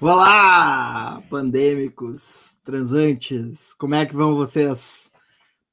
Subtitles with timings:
[0.00, 5.10] Olá, pandêmicos, transantes, como é que vão vocês?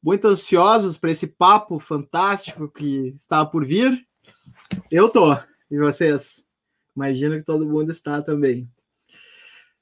[0.02, 4.04] Muito ansiosos para esse papo fantástico que está por vir?
[4.90, 5.32] Eu tô,
[5.70, 6.44] e vocês?
[6.96, 8.68] Imagino que todo mundo está também.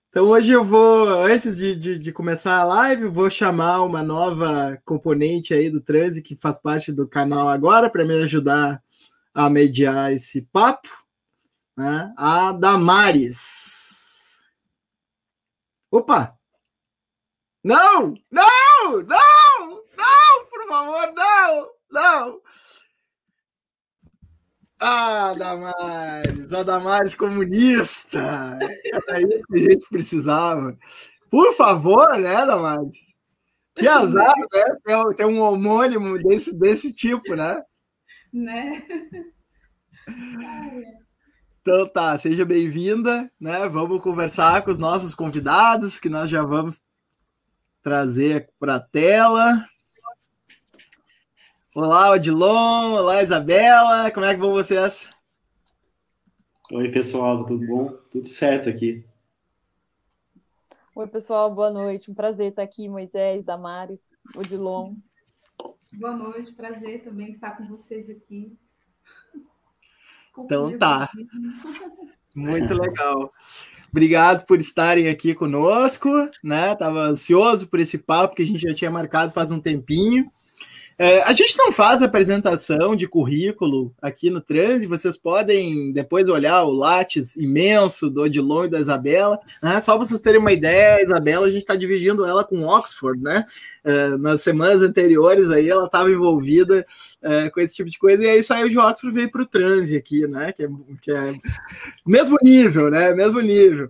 [0.10, 4.78] Então hoje eu vou, antes de, de, de começar a live, vou chamar uma nova
[4.84, 8.84] componente aí do transe que faz parte do canal agora para me ajudar
[9.34, 10.90] a mediar esse papo,
[11.78, 12.14] né?
[12.18, 13.83] A Damares.
[15.94, 16.36] Opa!
[17.64, 18.16] Não!
[18.32, 19.04] Não!
[19.04, 19.84] Não!
[19.96, 20.46] Não!
[20.50, 21.70] Por favor, não!
[21.92, 22.42] Não!
[24.80, 26.52] Ah, Damares!
[26.52, 28.58] A Damares comunista!
[28.92, 30.76] Era isso que a gente precisava.
[31.30, 32.98] Por favor, né, Damares?
[33.76, 35.14] Que azar, né?
[35.16, 37.62] Ter um homônimo desse, desse tipo, né?
[38.34, 38.84] Né?
[41.66, 43.70] Então tá, seja bem-vinda, né?
[43.70, 46.84] Vamos conversar com os nossos convidados, que nós já vamos
[47.82, 49.66] trazer para a tela.
[51.74, 55.10] Olá, Odilon, olá, Isabela, como é que vão vocês?
[56.70, 57.94] Oi, pessoal, tudo bom?
[58.12, 59.06] Tudo certo aqui.
[60.94, 62.12] Oi, pessoal, boa noite.
[62.12, 64.02] Um prazer estar aqui, Moisés, Damares,
[64.36, 64.96] Odilon.
[65.94, 68.54] Boa noite, prazer também estar com vocês aqui.
[70.40, 71.10] Então tá.
[72.36, 73.32] Muito legal.
[73.92, 76.10] Obrigado por estarem aqui conosco,
[76.44, 76.74] né?
[76.76, 80.32] Tava ansioso por esse papo que a gente já tinha marcado faz um tempinho.
[80.98, 86.64] É, a gente não faz apresentação de currículo aqui no Transe, vocês podem depois olhar
[86.64, 89.40] o Lattes imenso do Odilon e da Isabela.
[89.62, 89.82] Né?
[89.82, 93.46] Só vocês terem uma ideia, a Isabela, a gente está dividindo ela com Oxford, né?
[93.84, 96.86] É, nas semanas anteriores aí ela estava envolvida
[97.22, 99.46] é, com esse tipo de coisa, e aí saiu de Oxford e veio para o
[99.46, 100.54] Transe aqui, né?
[100.54, 100.70] Que é,
[101.02, 101.34] que é
[102.06, 103.14] mesmo nível, né?
[103.14, 103.90] Mesmo nível.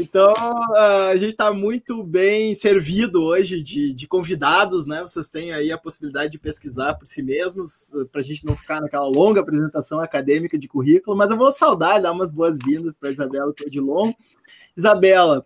[0.00, 0.32] Então,
[0.76, 5.02] a gente está muito bem servido hoje de, de, convidados, né?
[5.02, 8.80] Vocês têm aí a possibilidade de pesquisar por si mesmos, para a gente não ficar
[8.80, 13.52] naquela longa apresentação acadêmica de currículo, mas eu vou saudar, dar umas boas-vindas para Isabela
[13.52, 14.12] Codilon.
[14.76, 15.44] Isabela,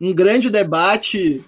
[0.00, 1.44] um grande debate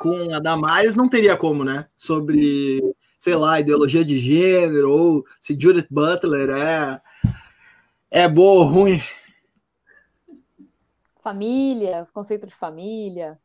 [0.00, 1.86] com a Damares não teria como, né?
[1.94, 2.82] Sobre,
[3.16, 7.00] sei lá, ideologia de gênero, ou se Judith Butler é,
[8.10, 9.00] é boa ou ruim
[11.22, 13.38] família, conceito de família.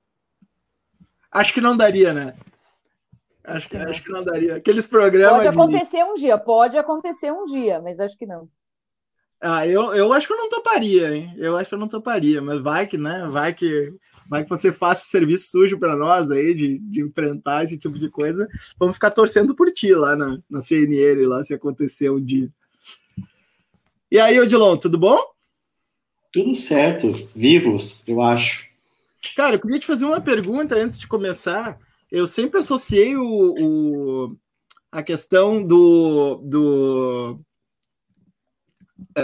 [1.31, 2.35] Acho que não daria, né?
[3.43, 4.55] Acho que, acho que não daria.
[4.55, 5.43] Aqueles programas.
[5.43, 6.03] Pode acontecer de...
[6.03, 8.49] um dia, pode acontecer um dia, mas acho que não.
[9.41, 11.33] Ah, eu, eu acho que eu não toparia, hein?
[11.37, 13.27] Eu acho que eu não toparia, mas vai que, né?
[13.29, 13.93] Vai que,
[14.27, 18.09] vai que você faça serviço sujo para nós aí de, de enfrentar esse tipo de
[18.09, 18.47] coisa.
[18.79, 22.49] Vamos ficar torcendo por ti lá na, na CNL, lá se acontecer um dia.
[24.09, 25.34] E aí, Odilon, tudo bom?
[26.35, 28.65] Tudo certo, vivos, eu acho.
[29.37, 31.79] Cara, eu queria te fazer uma pergunta antes de começar.
[32.11, 34.35] Eu sempre associei o, o
[34.91, 37.39] a questão do, do,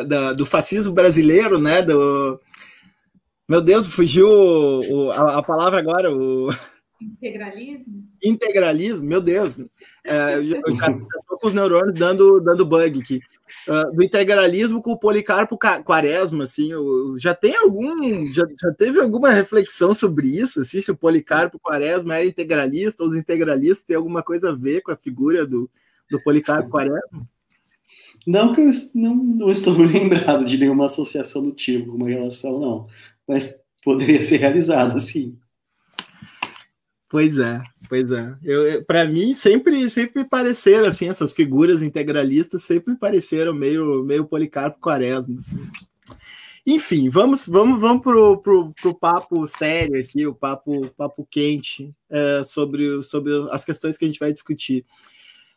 [0.07, 1.81] da, do fascismo brasileiro, né?
[1.81, 2.39] Do,
[3.45, 6.15] meu Deus, fugiu o, a, a, palavra agora.
[6.15, 6.49] O...
[7.01, 8.07] Integralismo?
[8.23, 9.59] Integralismo, meu Deus.
[10.05, 10.77] É, eu já estou
[11.37, 13.19] com os neurônios dando, dando bug aqui.
[13.67, 16.71] Uh, do integralismo com o Policarpo Quaresma, assim,
[17.17, 22.15] já tem algum, já, já, teve alguma reflexão sobre isso, assim, se o Policarpo Quaresma
[22.15, 25.69] era integralista, ou os integralistas têm alguma coisa a ver com a figura do,
[26.09, 27.27] do Policarpo Quaresma?
[28.25, 32.87] Não que eu não, não estou lembrado de nenhuma associação do tipo, uma relação, não,
[33.27, 35.37] mas poderia ser realizada, sim.
[37.09, 37.61] Pois é,
[37.91, 38.37] pois é.
[38.41, 44.79] Eu, para mim sempre sempre pareceram assim essas figuras integralistas sempre pareceram meio meio Policarpo
[44.79, 45.59] Quaresma assim.
[46.65, 52.41] Enfim, vamos vamos vamos pro, pro, pro papo sério aqui, o papo papo quente é,
[52.45, 54.85] sobre sobre as questões que a gente vai discutir.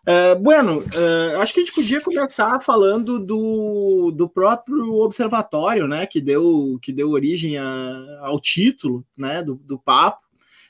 [0.04, 6.04] É, bueno, é, acho que a gente podia começar falando do, do próprio observatório, né,
[6.04, 10.23] que deu que deu origem a, ao título, né, do, do papo.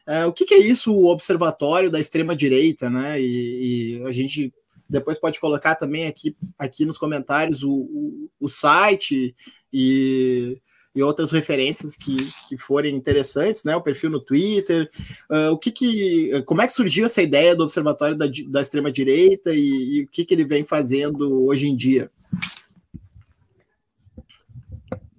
[0.06, 3.20] É, o que, que, é isso, o observatório da extrema-direita, né?
[3.20, 4.52] E, e, a gente
[4.88, 9.34] depois pode colocar também aqui, aqui nos comentários o, o, o site
[9.72, 10.60] e,
[10.94, 12.16] e, outras referências que,
[12.48, 13.74] que forem interessantes, né?
[13.74, 14.90] O perfil no Twitter.
[15.30, 19.54] Uh, o que, que como é que surgiu essa ideia do observatório da, da extrema-direita
[19.54, 22.10] e, e o que, que ele vem fazendo hoje em dia?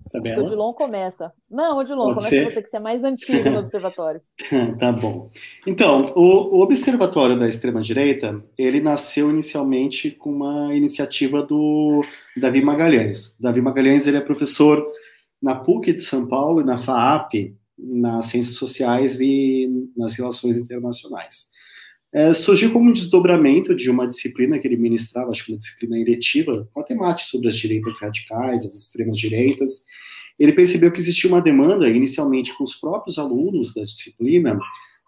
[0.05, 0.43] Isabela?
[0.43, 1.31] O Odilon começa.
[1.49, 2.45] Não, Odilon, Pode começa ser?
[2.45, 4.21] você, que você é mais antigo no observatório.
[4.79, 5.29] tá bom.
[5.65, 12.01] Então, o, o Observatório da Extrema-Direita, ele nasceu inicialmente com uma iniciativa do
[12.37, 13.35] Davi Magalhães.
[13.39, 14.85] Davi Magalhães, ele é professor
[15.41, 19.67] na PUC de São Paulo e na FAAP, nas ciências sociais e
[19.97, 21.49] nas relações internacionais.
[22.15, 25.99] É, surgiu como um desdobramento de uma disciplina que ele ministrava, acho que uma disciplina
[25.99, 29.83] eletiva, com a temática sobre as direitas radicais, as extremas direitas.
[30.39, 34.57] Ele percebeu que existia uma demanda, inicialmente com os próprios alunos da disciplina,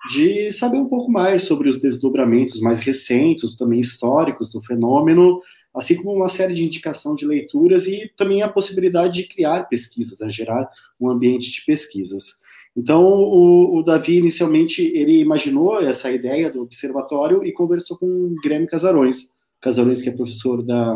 [0.10, 5.40] de saber um pouco mais sobre os desdobramentos mais recentes, também históricos do fenômeno,
[5.74, 10.20] assim como uma série de indicação de leituras e também a possibilidade de criar pesquisas,
[10.20, 10.70] né, gerar
[11.00, 12.38] um ambiente de pesquisas.
[12.78, 18.36] Então, o, o, Davi, inicialmente, ele imaginou essa ideia do observatório e conversou com o
[18.40, 20.96] Guilherme Casarões, Casarões que é professor da,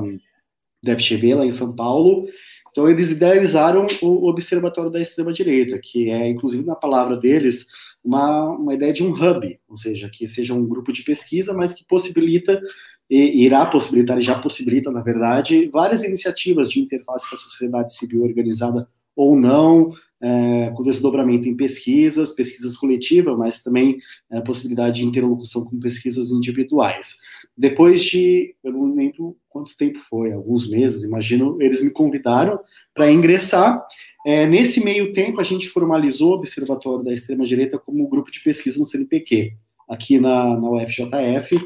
[0.84, 2.28] da FGV lá em São Paulo.
[2.70, 7.66] Então, eles idealizaram o Observatório da Extrema-Direita, que é, inclusive, na palavra deles,
[8.04, 11.74] uma, uma ideia de um hub, ou seja, que seja um grupo de pesquisa, mas
[11.74, 12.62] que possibilita,
[13.10, 17.96] e irá possibilitar, e já possibilita, na verdade, várias iniciativas de interface com a sociedade
[17.96, 19.92] civil organizada ou não,
[20.22, 23.98] é, com desdobramento em pesquisas, pesquisas coletivas, mas também
[24.32, 27.18] é, possibilidade de interlocução com pesquisas individuais.
[27.58, 32.60] Depois de, eu não lembro quanto tempo foi, alguns meses, imagino, eles me convidaram
[32.94, 33.86] para ingressar.
[34.26, 38.80] É, nesse meio tempo, a gente formalizou o Observatório da Extrema-Direita como grupo de pesquisa
[38.80, 39.54] no CNPq,
[39.90, 41.60] aqui na, na UFJF,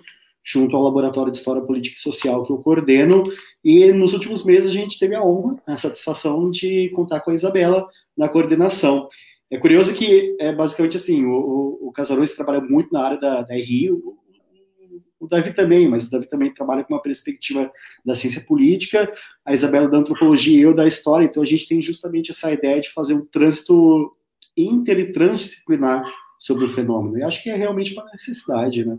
[0.45, 3.24] junto ao Laboratório de História Política e Social que eu coordeno,
[3.63, 7.36] e nos últimos meses a gente teve a honra, a satisfação de contar com a
[7.36, 9.07] Isabela na coordenação.
[9.50, 13.56] É curioso que, é basicamente assim, o, o, Casarões trabalha muito na área da, da
[13.56, 14.18] RI, o,
[15.19, 17.71] o Davi também, mas o Davi também trabalha com uma perspectiva
[18.06, 19.12] da ciência política,
[19.44, 22.80] a Isabela da antropologia e eu da história, então a gente tem justamente essa ideia
[22.80, 24.15] de fazer um trânsito
[24.56, 26.03] inter e transdisciplinar
[26.38, 27.18] sobre o fenômeno.
[27.18, 28.98] E acho que é realmente uma necessidade, né?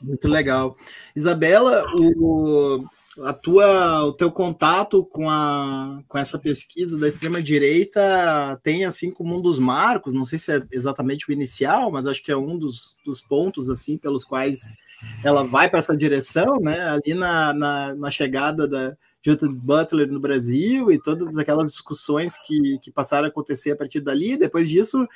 [0.00, 0.76] Muito legal.
[1.14, 2.84] Isabela, o,
[3.22, 9.36] a tua, o teu contato com, a, com essa pesquisa da extrema-direita tem, assim, como
[9.36, 12.56] um dos marcos, não sei se é exatamente o inicial, mas acho que é um
[12.56, 14.74] dos, dos pontos, assim, pelos quais
[15.22, 16.80] ela vai para essa direção, né?
[16.88, 22.78] Ali na, na, na chegada da Judith Butler no Brasil e todas aquelas discussões que,
[22.78, 24.36] que passaram a acontecer a partir dali.
[24.36, 25.06] Depois disso,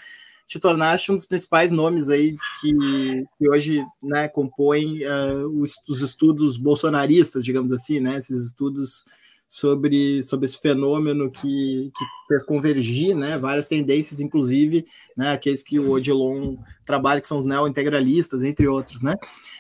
[0.47, 6.03] te tornaste um dos principais nomes aí que, que hoje né, compõem uh, os, os,
[6.03, 9.05] estudos bolsonaristas, digamos assim, né, esses estudos
[9.53, 15.79] sobre, sobre esse fenômeno que, que fez convergir né, várias tendências, inclusive né, aqueles que
[15.79, 16.57] o Odilon
[16.87, 19.15] trabalha, que são os neo-integralistas, entre outros, né?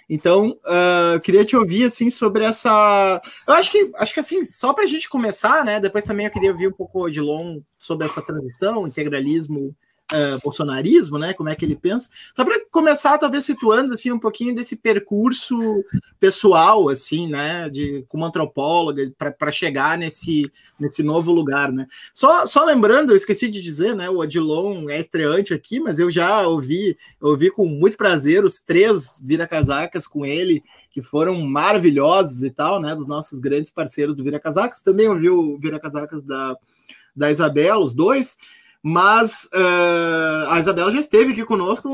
[0.09, 3.21] Então, uh, queria te ouvir assim sobre essa.
[3.47, 5.79] Eu acho que acho que assim, só para a gente começar, né?
[5.79, 9.75] Depois também eu queria ouvir um pouco o Odilon sobre essa transição, integralismo
[10.13, 11.33] uh, bolsonarismo, né?
[11.33, 12.09] Como é que ele pensa?
[12.37, 15.85] Só para começar, talvez situando assim um pouquinho desse percurso
[16.21, 17.69] pessoal, assim, né?
[17.71, 21.87] De como antropóloga para chegar nesse nesse novo lugar, né?
[22.13, 24.11] Só, só lembrando, eu esqueci de dizer, né?
[24.11, 29.21] O Odilon é estreante aqui, mas eu já ouvi ouvi com muito prazer os três
[29.25, 32.95] vira casacas com ele que foram maravilhosos e tal, né?
[32.95, 34.83] Dos nossos grandes parceiros do Vira Casacas.
[34.83, 36.55] Também ouvi o Vira Casacas da,
[37.17, 38.37] da Isabela, os dois.
[38.83, 41.89] Mas uh, a Isabela já esteve aqui conosco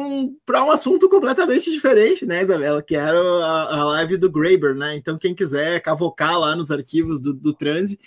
[0.46, 2.82] para um assunto completamente diferente, né, Isabela?
[2.82, 4.96] Que era a, a, live do Graeber, né?
[4.96, 7.98] Então, quem quiser cavocar lá nos arquivos do, do Transe,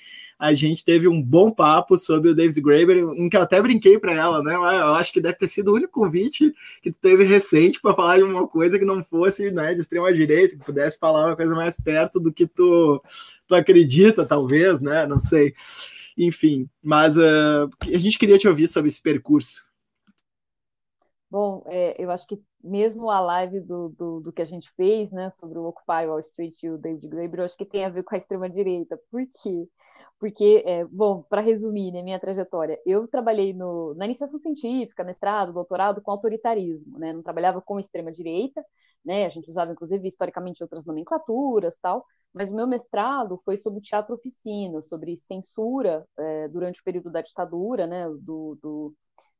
[0.41, 3.99] a gente teve um bom papo sobre o David Graeber, em que eu até brinquei
[3.99, 4.55] para ela, né?
[4.55, 8.23] Eu acho que deve ter sido o único convite que teve recente para falar de
[8.23, 11.79] uma coisa que não fosse né, de extrema direita, que pudesse falar uma coisa mais
[11.79, 12.99] perto do que tu,
[13.45, 15.05] tu acredita, talvez, né?
[15.05, 15.53] Não sei.
[16.17, 19.65] Enfim, mas uh, a gente queria te ouvir sobre esse percurso.
[21.29, 25.09] Bom, é, eu acho que mesmo a live do, do, do, que a gente fez,
[25.11, 27.89] né, sobre o Occupy Wall Street e o David Graeber, eu acho que tem a
[27.89, 28.99] ver com a extrema-direita.
[29.09, 29.67] Por quê?
[30.21, 35.51] Porque, é, bom, para resumir, né, minha trajetória, eu trabalhei no, na iniciação científica, mestrado,
[35.51, 38.63] doutorado com autoritarismo, né, não trabalhava com extrema-direita,
[39.03, 43.81] né, a gente usava, inclusive, historicamente outras nomenclaturas, tal, mas o meu mestrado foi sobre
[43.81, 48.95] teatro oficina, sobre censura é, durante o período da ditadura, né, do, do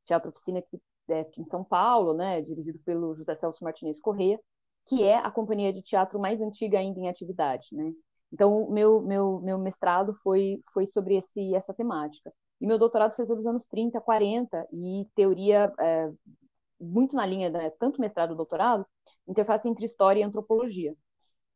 [0.06, 4.40] teatro oficina aqui, é, aqui, em São Paulo, né, dirigido pelo José Celso Martinez Corrêa,
[4.88, 7.94] que é a companhia de teatro mais antiga ainda em atividade, né.
[8.32, 12.32] Então, meu, meu, meu mestrado foi, foi sobre esse, essa temática.
[12.60, 16.12] E meu doutorado foi sobre os anos 30, 40, e teoria é,
[16.80, 18.86] muito na linha, né, tanto mestrado e doutorado,
[19.28, 20.96] interface entre história e antropologia.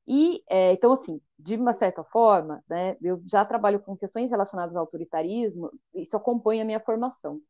[0.07, 4.75] E, é, então, assim, de uma certa forma, né, eu já trabalho com questões relacionadas
[4.75, 7.41] ao autoritarismo, isso acompanha a minha formação.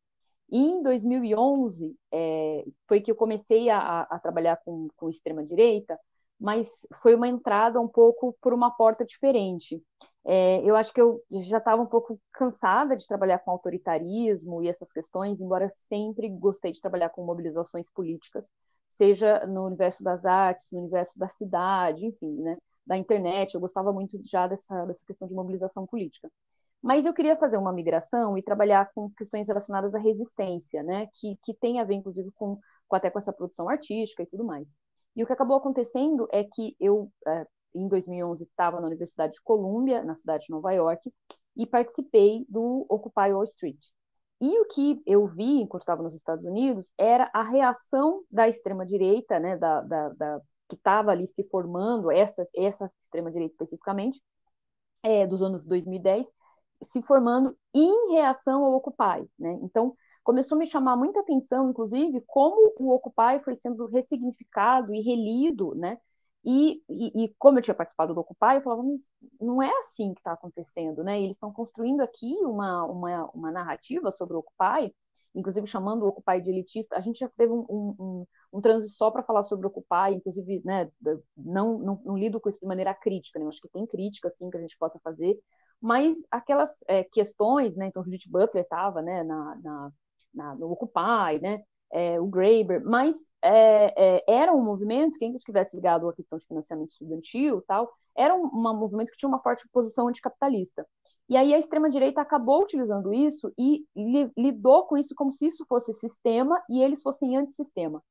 [0.49, 5.99] E em 2011 é, foi que eu comecei a, a trabalhar com, com extrema-direita,
[6.39, 6.67] mas
[7.01, 9.81] foi uma entrada um pouco por uma porta diferente.
[10.25, 14.67] É, eu acho que eu já estava um pouco cansada de trabalhar com autoritarismo e
[14.67, 18.47] essas questões, embora sempre gostei de trabalhar com mobilizações políticas,
[18.91, 23.53] seja no universo das artes, no universo da cidade, enfim, né, da internet.
[23.53, 26.29] Eu gostava muito já dessa, dessa questão de mobilização política.
[26.81, 31.37] Mas eu queria fazer uma migração e trabalhar com questões relacionadas à resistência, né, que,
[31.43, 34.67] que tem a ver, inclusive, com, com até com essa produção artística e tudo mais.
[35.15, 39.41] E o que acabou acontecendo é que eu, é, em 2011, estava na Universidade de
[39.41, 41.11] Columbia, na cidade de Nova York,
[41.55, 43.79] e participei do Occupy Wall Street.
[44.41, 49.39] E o que eu vi enquanto estava nos Estados Unidos era a reação da extrema-direita,
[49.39, 54.21] né, da, da, da, que estava ali se formando, essa, essa extrema-direita especificamente,
[55.01, 56.27] é, dos anos 2010,
[56.83, 59.29] se formando em reação ao Occupy.
[59.39, 59.57] Né?
[59.63, 59.95] Então,
[60.25, 65.75] começou a me chamar muita atenção, inclusive, como o Occupy foi sendo ressignificado e relido,
[65.75, 65.99] né?
[66.43, 68.83] E, e, e como eu tinha participado do Occupy, eu falava,
[69.39, 71.21] não é assim que está acontecendo, né?
[71.21, 74.93] Eles estão construindo aqui uma, uma, uma narrativa sobre o Occupy,
[75.35, 76.95] inclusive chamando o Occupy de elitista.
[76.97, 80.15] A gente já teve um, um, um, um transe só para falar sobre o Occupy,
[80.15, 80.89] inclusive, né,
[81.37, 83.45] não, não, não, lido com isso de maneira crítica, né?
[83.45, 85.39] Eu acho que tem crítica, assim, que a gente possa fazer,
[85.79, 87.87] mas aquelas é, questões, né?
[87.87, 89.91] Então, Judith Butler estava, né, na, na
[90.35, 91.63] na, no Occupy, né?
[91.91, 96.45] É, o Graeber, mas é, é, era um movimento, quem estivesse ligado à questão de
[96.45, 100.85] financiamento estudantil tal, era um, um movimento que tinha uma forte posição anticapitalista.
[101.27, 105.65] E aí a extrema-direita acabou utilizando isso e li, lidou com isso como se isso
[105.67, 108.03] fosse sistema e eles fossem antissistema.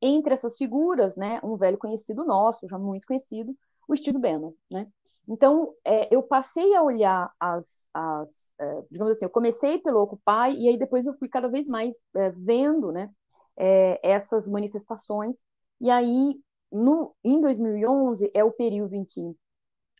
[0.00, 3.54] Entre essas figuras, né, um velho conhecido nosso, já muito conhecido,
[3.88, 4.88] o Steve Bannon, né?
[5.28, 8.28] Então, é, eu passei a olhar as, as
[8.60, 11.94] é, digamos assim, eu comecei pelo Occupy e aí depois eu fui cada vez mais
[12.16, 13.10] é, vendo, né,
[13.56, 15.36] é, essas manifestações.
[15.80, 16.34] E aí,
[16.70, 19.36] no, em 2011, é o período em que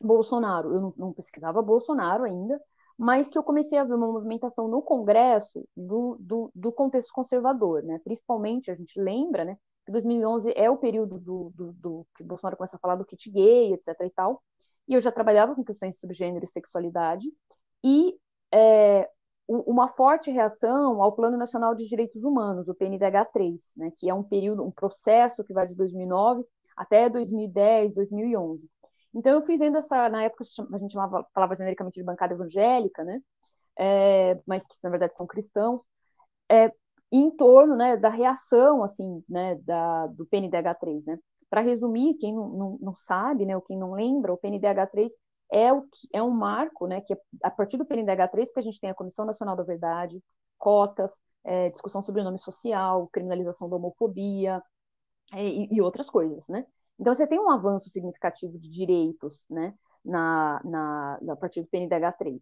[0.02, 2.60] Bolsonaro, eu não, não pesquisava Bolsonaro ainda,
[2.98, 7.82] mas que eu comecei a ver uma movimentação no Congresso do, do, do, contexto conservador,
[7.82, 8.00] né?
[8.04, 12.56] Principalmente, a gente lembra, né, que 2011 é o período do, do, do, que Bolsonaro
[12.56, 14.42] começa a falar do kit gay, etc e tal,
[14.88, 17.26] e eu já trabalhava com questões sobre gênero e sexualidade,
[17.84, 18.14] e
[18.52, 19.08] é,
[19.48, 24.22] uma forte reação ao Plano Nacional de Direitos Humanos, o PNDH3, né, que é um
[24.22, 26.44] período, um processo que vai de 2009
[26.76, 28.68] até 2010, 2011.
[29.14, 33.04] Então eu fui vendo essa, na época a gente chamava, falava genericamente de bancada evangélica,
[33.04, 33.20] né,
[33.78, 35.80] é, mas que na verdade são cristãos,
[36.50, 36.72] é,
[37.10, 41.18] em torno, né, da reação, assim, né, da, do PNDH3, né,
[41.52, 45.10] para resumir, quem não, não, não, sabe, né, ou quem não lembra, o PNDH3
[45.52, 48.80] é, o, é um marco, né, que é a partir do PNDH3 que a gente
[48.80, 50.18] tem a Comissão Nacional da Verdade,
[50.56, 51.12] cotas,
[51.44, 54.62] é, discussão sobre o nome social, criminalização da homofobia
[55.34, 56.64] é, e, e, outras coisas, né?
[56.98, 62.40] Então você tem um avanço significativo de direitos, né, na, na, na partir do PNDH3.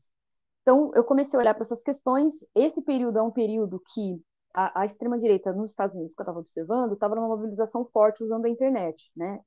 [0.63, 2.33] Então eu comecei a olhar para essas questões.
[2.55, 4.23] Esse período é um período que
[4.55, 8.47] a, a extrema-direita nos Estados Unidos, que eu estava observando, estava numa mobilização forte usando
[8.47, 9.41] a internet, né?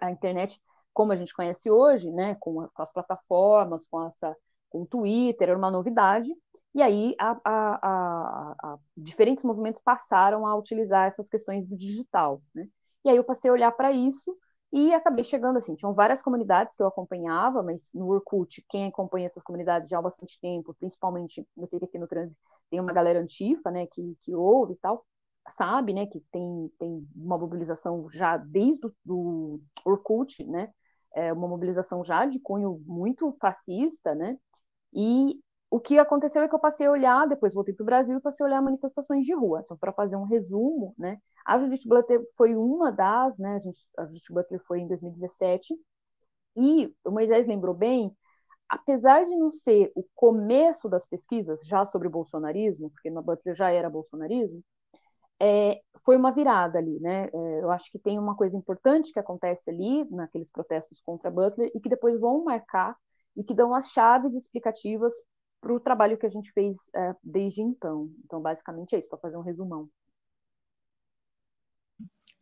[0.00, 0.60] A internet,
[0.92, 2.36] como a gente conhece hoje, né?
[2.36, 4.36] Com, a, com as plataformas, com essa,
[4.70, 6.30] com o Twitter, era uma novidade.
[6.74, 12.66] E aí, a, diferentes movimentos passaram a utilizar essas questões do digital, né?
[13.04, 14.36] E aí eu passei a olhar para isso
[14.74, 19.26] e acabei chegando assim, tinham várias comunidades que eu acompanhava, mas no Orkut, quem acompanha
[19.26, 22.36] essas comunidades já há bastante tempo, principalmente, eu sei que aqui no Trânsito
[22.68, 25.06] tem uma galera antifa, né, que, que ouve e tal,
[25.50, 30.72] sabe, né, que tem, tem uma mobilização já desde o do Orkut, né,
[31.14, 34.36] é uma mobilização já de cunho muito fascista, né,
[34.92, 35.38] e
[35.70, 38.20] o que aconteceu é que eu passei a olhar, depois voltei para o Brasil e
[38.20, 39.62] passei a olhar manifestações de rua.
[39.64, 43.80] Então, para fazer um resumo, né, a Judith Butler foi uma das, né, a, gente,
[43.98, 45.74] a Judith Butler foi em 2017,
[46.56, 48.16] e o Moisés lembrou bem,
[48.68, 53.54] apesar de não ser o começo das pesquisas já sobre o bolsonarismo, porque na Butler
[53.54, 54.62] já era bolsonarismo,
[55.40, 57.26] é, foi uma virada ali, né?
[57.26, 61.70] É, eu acho que tem uma coisa importante que acontece ali, naqueles protestos contra Butler,
[61.74, 62.96] e que depois vão marcar
[63.36, 65.12] e que dão as chaves explicativas
[65.64, 68.10] para o trabalho que a gente fez é, desde então.
[68.22, 69.88] Então, basicamente é isso, para fazer um resumão.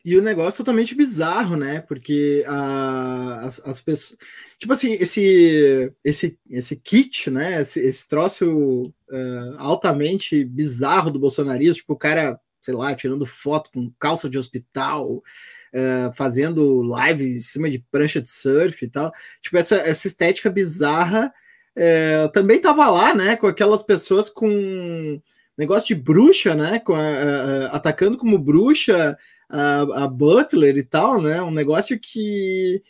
[0.04, 1.80] E o negócio totalmente bizarro, né?
[1.80, 4.18] Porque a, as, as pessoas.
[4.58, 7.60] Tipo assim, esse, esse, esse kit, né?
[7.60, 13.70] Esse, esse troço uh, altamente bizarro do bolsonarismo, tipo, o cara, sei lá, tirando foto
[13.72, 19.12] com calça de hospital, uh, fazendo live em cima de prancha de surf e tal.
[19.40, 21.32] Tipo, essa, essa estética bizarra
[21.76, 23.36] é, também tava lá, né?
[23.36, 25.20] Com aquelas pessoas com
[25.56, 26.78] negócio de bruxa, né?
[26.78, 29.16] Com a, a, atacando como bruxa
[29.48, 31.42] a, a, Butler e tal, né?
[31.42, 32.82] Um negócio que,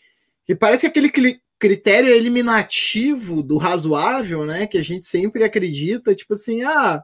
[0.44, 1.10] que parece aquele
[1.58, 4.66] critério eliminativo do razoável, né?
[4.66, 7.02] Que a gente sempre acredita, tipo assim, ah,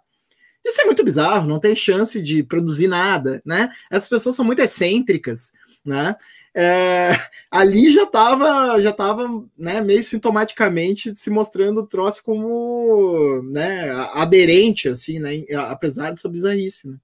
[0.65, 3.71] isso é muito bizarro, não tem chance de produzir nada, né?
[3.91, 5.53] Essas pessoas são muito excêntricas,
[5.85, 6.17] né?
[6.55, 7.11] É,
[7.51, 14.89] ali já estava já tava, né, meio sintomaticamente se mostrando o troço como né, aderente,
[14.89, 16.89] assim, né, apesar de sua bizarrice.
[16.91, 16.99] Né?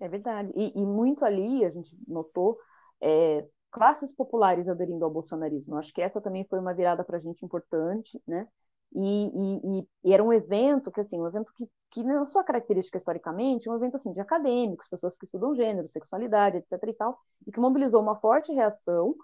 [0.00, 0.50] É verdade.
[0.56, 2.58] E, e, muito ali a gente notou
[3.00, 5.76] é, classes populares aderindo ao bolsonarismo.
[5.76, 8.48] Acho que essa também foi uma virada para a gente importante, né?
[8.92, 12.98] E, e, e, era um evento que, assim, um evento que, que na sua característica
[12.98, 16.72] historicamente, um evento assim de acadêmicos, pessoas que estudam gênero, sexualidade, etc.
[16.88, 19.14] e tal, e que mobilizou uma forte reação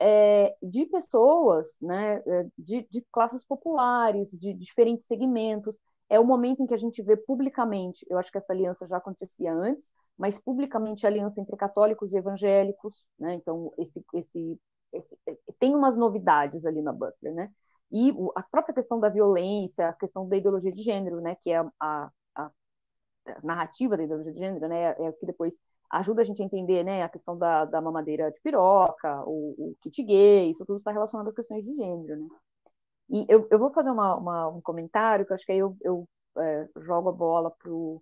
[0.00, 5.74] é, de pessoas, né, é, de, de classes populares, de diferentes segmentos.
[6.08, 8.96] É o momento em que a gente vê publicamente, eu acho que essa aliança já
[8.96, 13.34] acontecia antes, mas publicamente a aliança entre católicos e evangélicos, né?
[13.34, 14.60] Então esse, esse,
[14.92, 15.18] esse
[15.58, 17.50] tem umas novidades ali na Butler, né?
[17.92, 21.58] E a própria questão da violência, a questão da ideologia de gênero, né, que é
[21.80, 22.50] a, a,
[23.42, 25.54] narrativa da ideologia de gênero, né, é o que depois
[25.90, 29.76] ajuda a gente a entender, né, a questão da, da mamadeira de piroca, o, o
[29.82, 32.28] kit gay, isso tudo está relacionado a questões de gênero, né.
[33.10, 36.08] E eu, eu vou fazer uma, uma, um comentário, que acho que aí eu, eu
[36.38, 38.00] é, jogo a bola para o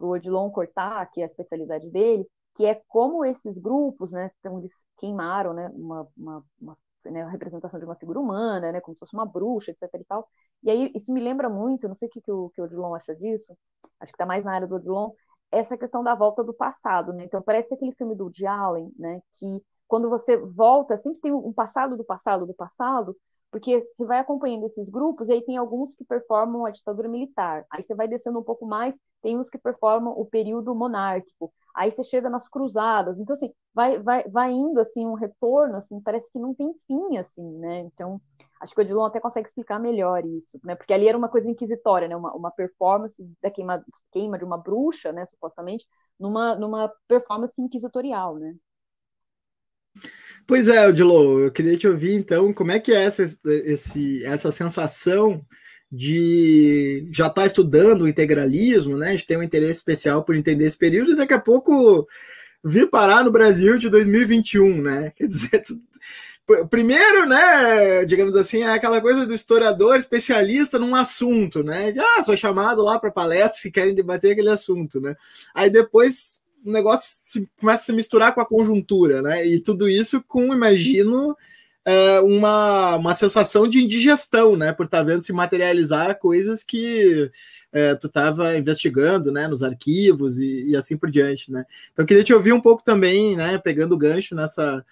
[0.00, 2.24] Odilon cortar, que é a especialidade dele,
[2.54, 6.78] que é como esses grupos, né, então eles queimaram, né, uma, uma, uma
[7.10, 10.04] né, a representação de uma figura humana, né, como se fosse uma bruxa, etc e
[10.04, 10.28] tal.
[10.62, 12.94] E aí isso me lembra muito, não sei o que, que, o, que o Odilon
[12.94, 13.56] acha disso,
[14.00, 15.10] acho que está mais na área do Odilon,
[15.50, 17.24] essa questão da volta do passado, né?
[17.24, 21.52] Então parece aquele filme do Woody Allen, né, que quando você volta, sempre tem um
[21.52, 23.16] passado do passado do passado,
[23.54, 27.64] porque você vai acompanhando esses grupos, e aí tem alguns que performam a ditadura militar.
[27.70, 31.54] Aí você vai descendo um pouco mais, tem uns que performam o período monárquico.
[31.72, 33.16] Aí você chega nas cruzadas.
[33.16, 37.16] Então, assim, vai, vai, vai indo, assim, um retorno, assim, parece que não tem fim,
[37.16, 37.82] assim, né?
[37.82, 38.20] Então,
[38.60, 40.74] acho que o Odilon até consegue explicar melhor isso, né?
[40.74, 42.16] Porque ali era uma coisa inquisitória, né?
[42.16, 45.86] Uma, uma performance da queima, queima de uma bruxa, né, supostamente,
[46.18, 48.52] numa, numa performance inquisitorial, né?
[50.46, 54.52] Pois é, Odilo, eu queria te ouvir então, como é que é essa, esse, essa
[54.52, 55.44] sensação
[55.90, 59.08] de já estar tá estudando o integralismo, né?
[59.08, 62.06] A gente tem um interesse especial por entender esse período e daqui a pouco
[62.62, 65.12] vir parar no Brasil de 2021, né?
[65.16, 65.62] Quer dizer,
[66.68, 71.94] primeiro, né, digamos assim, é aquela coisa do historiador especialista num assunto, né?
[71.98, 75.14] Ah, sou chamado lá para palestras que querem debater aquele assunto, né?
[75.54, 79.46] Aí depois o negócio começa a se misturar com a conjuntura, né?
[79.46, 81.36] E tudo isso com, imagino,
[81.84, 84.72] é, uma, uma sensação de indigestão, né?
[84.72, 87.30] Por estar tá vendo se materializar coisas que
[87.72, 89.46] é, tu estava investigando, né?
[89.46, 91.66] Nos arquivos e, e, assim por diante, né?
[91.92, 93.58] Então, eu queria te ouvir um pouco também, né?
[93.58, 94.84] Pegando o gancho nessa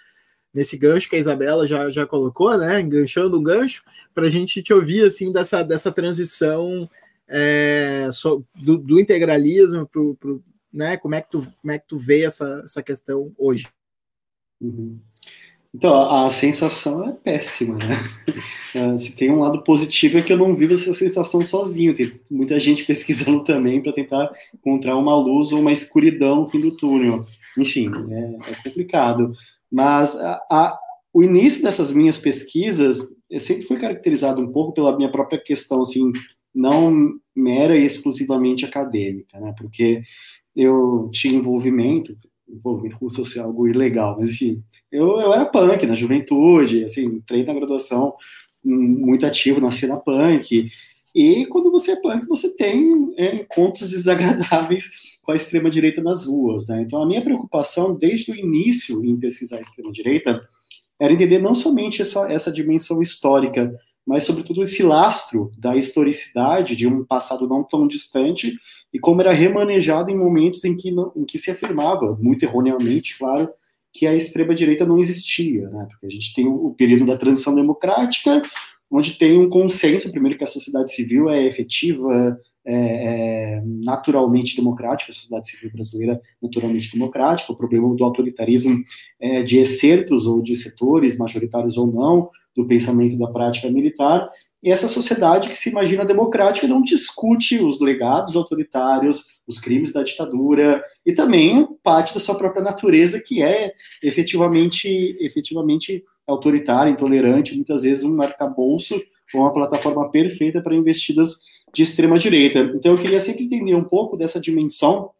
[0.54, 2.80] nesse gancho que a Isabela já, já colocou, né?
[2.80, 3.82] Enganchando um gancho,
[4.14, 6.88] para a gente te ouvir assim dessa, dessa transição
[7.26, 8.10] é,
[8.54, 10.36] do, do, integralismo para
[10.72, 10.96] né?
[10.96, 13.68] Como é que tu, como é que tu vê essa, essa questão hoje?
[14.60, 14.98] Uhum.
[15.74, 17.96] Então, a, a, sensação é péssima, né?
[18.74, 21.94] É, se tem um lado positivo é que eu não vivo essa sensação sozinho.
[21.94, 26.60] Tem muita gente pesquisando também para tentar encontrar uma luz ou uma escuridão no fim
[26.60, 27.24] do túnel.
[27.56, 29.32] Enfim, é, é complicado.
[29.70, 30.78] Mas a, a,
[31.12, 32.98] o início dessas minhas pesquisas
[33.40, 36.12] sempre fui caracterizado um pouco pela minha própria questão, assim,
[36.54, 39.54] não mera e exclusivamente acadêmica, né?
[39.56, 40.02] Porque
[40.54, 42.16] eu tinha envolvimento,
[42.48, 47.44] envolvimento com social, algo ilegal, mas enfim, eu, eu era punk na juventude, assim, entrei
[47.44, 48.14] na graduação
[48.64, 50.70] muito ativo na cena punk,
[51.14, 54.90] e quando você é punk, você tem é, encontros desagradáveis
[55.22, 56.82] com a extrema-direita nas ruas, né?
[56.82, 60.42] Então, a minha preocupação, desde o início em pesquisar a extrema-direita,
[60.98, 63.74] era entender não somente essa, essa dimensão histórica,
[64.06, 68.56] mas, sobretudo, esse lastro da historicidade de um passado não tão distante
[68.92, 73.18] e como era remanejado em momentos em que, não, em que se afirmava, muito erroneamente,
[73.18, 73.48] claro,
[73.92, 75.86] que a extrema-direita não existia, né?
[75.90, 78.42] Porque a gente tem o, período da transição democrática,
[78.90, 85.10] onde tem um consenso, primeiro, que a sociedade civil é efetiva, é, é, naturalmente democrática,
[85.10, 88.82] a sociedade civil brasileira naturalmente democrática, o problema do autoritarismo
[89.20, 94.30] é, de excertos ou de setores, majoritários ou não, do pensamento da prática militar,
[94.62, 100.04] e essa sociedade que se imagina democrática não discute os legados autoritários, os crimes da
[100.04, 103.72] ditadura e também parte da sua própria natureza que é
[104.02, 109.02] efetivamente, efetivamente autoritária, intolerante, muitas vezes um arcabouço
[109.34, 111.38] ou uma plataforma perfeita para investidas
[111.74, 112.60] de extrema direita.
[112.76, 115.10] Então eu queria sempre entender um pouco dessa dimensão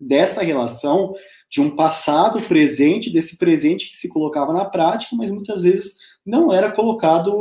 [0.00, 1.14] dessa relação
[1.50, 5.96] de um passado presente, desse presente que se colocava na prática, mas muitas vezes
[6.28, 7.32] não era colocado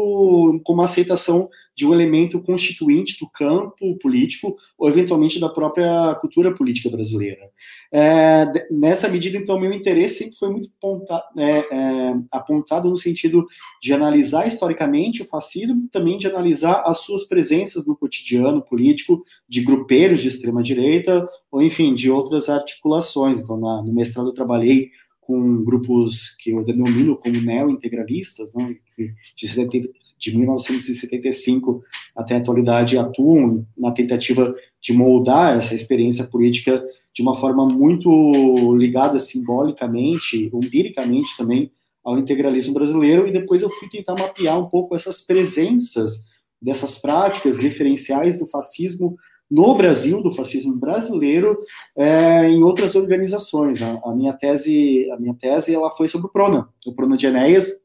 [0.64, 6.90] como aceitação de um elemento constituinte do campo político ou eventualmente da própria cultura política
[6.90, 7.52] brasileira.
[7.92, 13.46] É, nessa medida, então, meu interesse sempre foi muito apontado, é, é, apontado no sentido
[13.80, 19.62] de analisar historicamente o fascismo, também de analisar as suas presenças no cotidiano político de
[19.62, 23.40] grupeiros de extrema direita ou, enfim, de outras articulações.
[23.40, 24.90] Então, na, no mestrado eu trabalhei
[25.28, 31.82] com grupos que eu denomino como neo-integralistas, né, que de, 70, de 1975
[32.16, 36.82] até a atualidade atuam na tentativa de moldar essa experiência política
[37.14, 41.70] de uma forma muito ligada simbolicamente, umbiricamente também,
[42.06, 46.24] ao integralismo brasileiro, e depois eu fui tentar mapear um pouco essas presenças
[46.62, 49.18] dessas práticas referenciais do fascismo
[49.50, 51.58] no Brasil, do fascismo brasileiro,
[51.96, 53.82] é, em outras organizações.
[53.82, 57.26] A, a, minha tese, a minha tese, ela foi sobre o Prona, o Prona de
[57.26, 57.82] Enéas,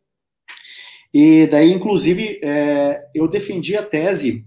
[1.14, 4.44] e daí, inclusive, é, eu defendi a tese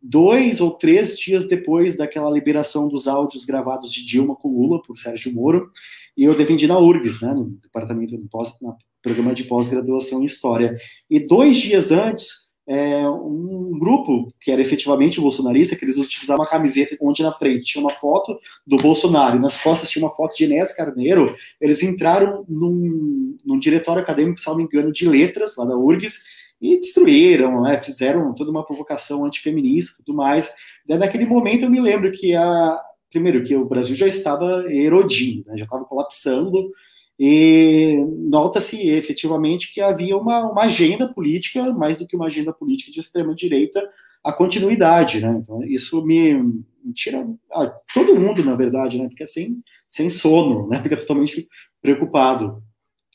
[0.00, 4.96] dois ou três dias depois daquela liberação dos áudios gravados de Dilma com Lula por
[4.96, 5.70] Sérgio Moro,
[6.16, 10.26] e eu defendi na URGS, né, no departamento do pós, no programa de pós-graduação em
[10.26, 10.76] História.
[11.10, 16.50] E dois dias antes, é, um grupo que era efetivamente bolsonarista, que eles utilizavam uma
[16.50, 20.36] camiseta onde na frente tinha uma foto do Bolsonaro e nas costas tinha uma foto
[20.36, 25.56] de Enéas Carneiro, eles entraram num, num diretório acadêmico, se não me engano, de letras,
[25.56, 26.20] lá da URGS,
[26.60, 30.52] e destruíram, né, fizeram toda uma provocação antifeminista e tudo mais.
[30.86, 35.48] Daí, naquele momento eu me lembro que a primeiro que o Brasil já estava erodindo,
[35.48, 36.70] né, já estava colapsando,
[37.18, 37.96] e
[38.28, 43.00] nota-se efetivamente que havia uma, uma, agenda política, mais do que uma agenda política de
[43.00, 43.88] extrema-direita,
[44.22, 45.36] a continuidade, né?
[45.40, 47.26] Então, isso me, me tira.
[47.52, 49.08] Ah, todo mundo, na verdade, né?
[49.08, 50.80] Fica sem, sem sono, né?
[50.80, 51.48] Fica totalmente
[51.82, 52.62] preocupado.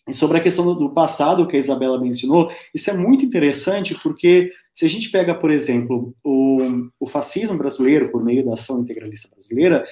[0.07, 3.95] E sobre a questão do, do passado que a Isabela mencionou, isso é muito interessante
[4.03, 8.81] porque se a gente pega, por exemplo, o, o fascismo brasileiro, por meio da ação
[8.81, 9.85] integralista brasileira,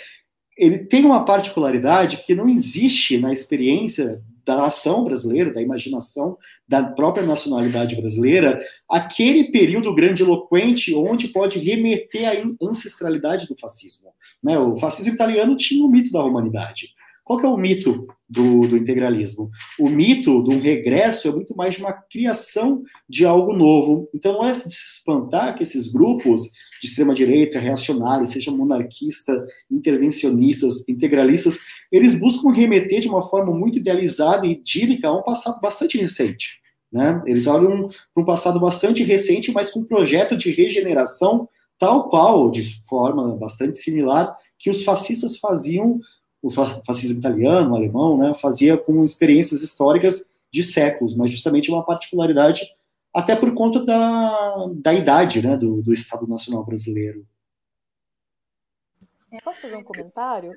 [0.57, 6.37] ele tem uma particularidade que não existe na experiência da ação brasileira, da imaginação
[6.67, 8.59] da própria nacionalidade brasileira,
[8.89, 14.09] aquele período grandiloquente onde pode remeter à ancestralidade do fascismo.
[14.43, 14.57] Né?
[14.57, 16.89] O fascismo italiano tinha o mito da humanidade.
[17.31, 19.49] Qual que é o mito do, do, integralismo?
[19.79, 24.09] O mito de um regresso é muito mais uma criação de algo novo.
[24.13, 26.41] Então não é de se espantar que esses grupos
[26.81, 34.45] de extrema-direita, reacionários, sejam monarquistas, intervencionistas, integralistas, eles buscam remeter de uma forma muito idealizada
[34.45, 36.59] e idílica a um passado bastante recente.
[36.91, 37.23] Né?
[37.25, 41.47] Eles olham para um passado bastante recente, mas com um projeto de regeneração
[41.79, 45.97] tal qual, de forma bastante similar, que os fascistas faziam
[46.41, 52.75] o fascismo italiano, alemão, né, fazia com experiências históricas de séculos, mas justamente uma particularidade
[53.13, 57.25] até por conta da, da idade né, do, do Estado Nacional Brasileiro.
[59.43, 60.53] Posso fazer um comentário?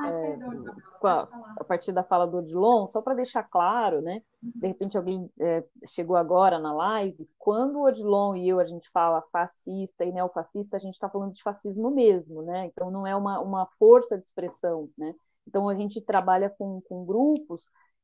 [0.00, 0.38] Ah, é,
[1.02, 4.22] a, a, partir da fala do Odilon, só para deixar claro, né?
[4.40, 8.88] De repente alguém é, chegou agora na live, quando o Odilon e eu a gente
[8.90, 12.66] fala fascista e neofascista, a gente está falando de fascismo mesmo, né?
[12.66, 15.14] Então não é uma, uma força de expressão, né?
[15.46, 17.62] Então a gente trabalha com, com grupos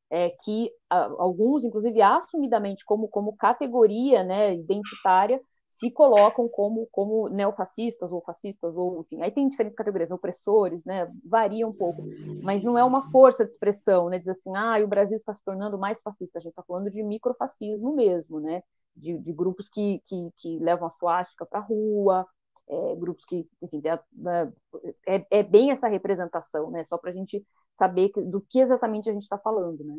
[0.09, 5.39] é, que a, alguns, inclusive assumidamente como, como categoria né, identitária,
[5.77, 11.11] se colocam como, como neofascistas ou fascistas, ou enfim, aí tem diferentes categorias, opressores, né,
[11.23, 12.03] varia um pouco,
[12.41, 15.43] mas não é uma força de expressão, né, dizer assim, ah, o Brasil está se
[15.43, 18.63] tornando mais fascista, a gente está falando de microfascismo mesmo, né,
[18.95, 22.25] de, de grupos que, que, que levam a suástica para a rua,
[22.67, 27.45] é, grupos que, enfim, é, é, é, bem essa representação, né, só para a gente
[27.77, 29.97] saber do que exatamente a gente está falando, né.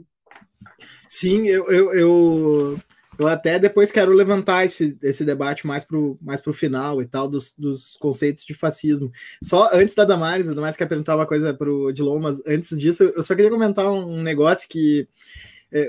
[1.07, 2.79] Sim, eu, eu, eu
[3.19, 7.07] eu até depois quero levantar esse, esse debate mais para o mais pro final e
[7.07, 9.11] tal, dos, dos conceitos de fascismo.
[9.43, 12.79] Só antes da Damares, a Damares quer perguntar uma coisa para o Odilon, mas antes
[12.79, 15.09] disso, eu só queria comentar um negócio que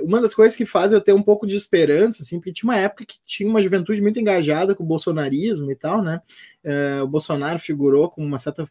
[0.04, 2.80] uma das coisas que faz eu ter um pouco de esperança, assim, porque tinha uma
[2.80, 6.22] época que tinha uma juventude muito engajada com o bolsonarismo e tal, né?
[6.64, 8.68] É, o Bolsonaro figurou como uma certa,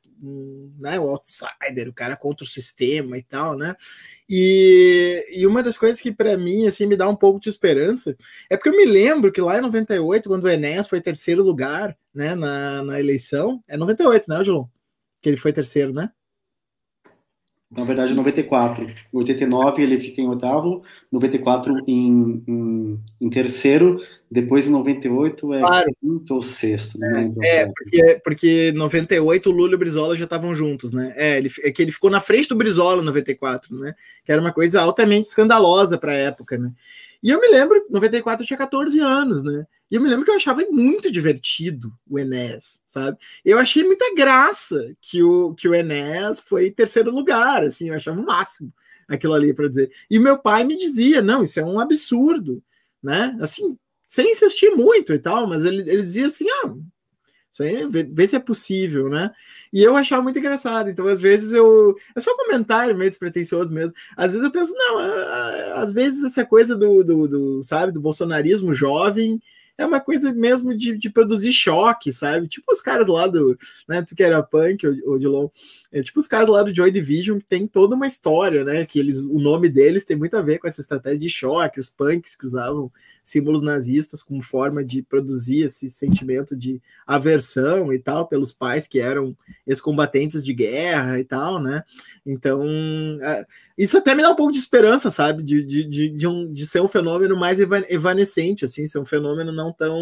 [0.78, 3.74] né, o outsider, o cara contra o sistema e tal, né?
[4.28, 8.16] E, e uma das coisas que para mim, assim, me dá um pouco de esperança
[8.50, 11.96] é porque eu me lembro que lá em 98, quando o Enéas foi terceiro lugar,
[12.12, 14.66] né, na, na eleição, é 98, né, Odilon?
[15.22, 16.10] Que ele foi terceiro, né?
[17.76, 18.84] Na verdade, 94.
[18.88, 25.60] Em 89 ele fica em oitavo, 94 em, em, em terceiro, depois em 98 é
[25.60, 25.96] claro.
[26.00, 26.98] quinto ou sexto.
[27.42, 31.12] é, é porque, porque 98 o Lula e o Brizola já estavam juntos, né?
[31.16, 33.94] É, ele, é que ele ficou na frente do Brizola em 94, né?
[34.24, 36.72] Que era uma coisa altamente escandalosa para a época, né?
[37.22, 39.66] E eu me lembro, 94 eu tinha 14 anos, né?
[39.90, 43.18] E eu me lembro que eu achava muito divertido o Enéas, sabe?
[43.44, 48.20] Eu achei muita graça que o, que o Enéas foi terceiro lugar, assim, eu achava
[48.20, 48.72] o máximo
[49.09, 49.92] aquilo ali para dizer.
[50.11, 52.62] E meu pai me dizia: não, isso é um absurdo,
[53.03, 53.37] né?
[53.40, 56.75] Assim, sem insistir muito e tal, mas ele, ele dizia assim: ah,
[57.53, 59.31] isso aí, vê, vê, se é possível, né?
[59.72, 60.90] E eu achava muito engraçado.
[60.90, 61.94] Então, às vezes, eu.
[62.14, 63.94] É só um comentário meio despretensioso mesmo.
[64.16, 64.99] Às vezes eu penso, não,
[65.75, 69.40] às vezes essa coisa do, do, do sabe, do bolsonarismo jovem
[69.78, 72.48] é uma coisa mesmo de, de produzir choque, sabe?
[72.48, 73.58] Tipo os caras lá do,
[73.88, 75.48] né, tu que era punk, ou Dilon,
[75.98, 79.24] é tipo os caras lá do Joy Division, tem toda uma história, né, que eles,
[79.24, 82.44] o nome deles tem muito a ver com essa estratégia de choque, os punks que
[82.44, 88.87] usavam símbolos nazistas como forma de produzir esse sentimento de aversão e tal pelos pais
[88.87, 89.35] que eram
[89.66, 91.82] ex-combatentes de guerra e tal, né?
[92.24, 92.64] Então,
[93.22, 95.42] é, isso até me dá um pouco de esperança, sabe?
[95.42, 99.50] De, de, de, de, um, de ser um fenômeno mais evanescente, assim, ser um fenômeno
[99.50, 100.00] não tão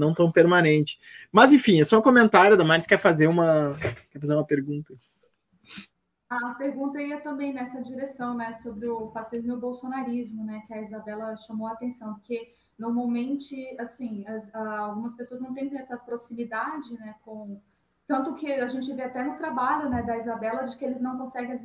[0.00, 0.98] não tão permanente.
[1.30, 3.76] Mas enfim, é só um comentário, da Maris quer fazer uma
[4.10, 4.94] quer fazer uma pergunta.
[6.28, 10.72] A pergunta ia também nessa direção, né, sobre o fascismo e o bolsonarismo, né, que
[10.72, 16.94] a Isabela chamou a atenção, porque normalmente, assim, as, algumas pessoas não têm essa proximidade,
[16.94, 17.60] né, com
[18.06, 21.18] tanto que a gente vê até no trabalho, né, da Isabela, de que eles não
[21.18, 21.56] conseguem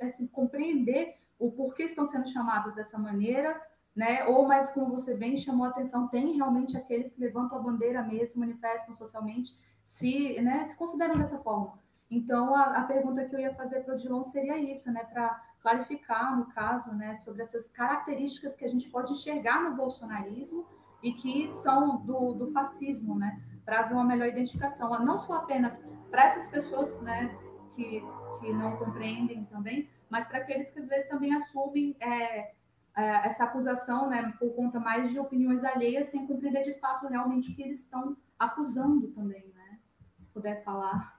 [0.00, 3.60] assim, compreender o porquê estão sendo chamados dessa maneira,
[3.96, 7.62] né, ou mas como você bem chamou a atenção, tem realmente aqueles que levantam a
[7.62, 11.78] bandeira mesmo, manifestam socialmente, se, né, se consideram dessa forma.
[12.10, 15.42] Então, a, a pergunta que eu ia fazer para o Dilon seria isso, né, para
[15.60, 20.66] clarificar, no caso, né, sobre essas características que a gente pode enxergar no bolsonarismo
[21.02, 25.84] e que são do, do fascismo, né, para haver uma melhor identificação, não só apenas
[26.10, 27.34] para essas pessoas, né,
[27.72, 28.02] que,
[28.40, 32.54] que não compreendem também, mas para aqueles que às vezes também assumem é,
[32.96, 37.54] essa acusação, né, por conta mais de opiniões alheias, sem compreender de fato realmente o
[37.54, 39.78] que eles estão acusando também, né,
[40.16, 41.14] se puder falar.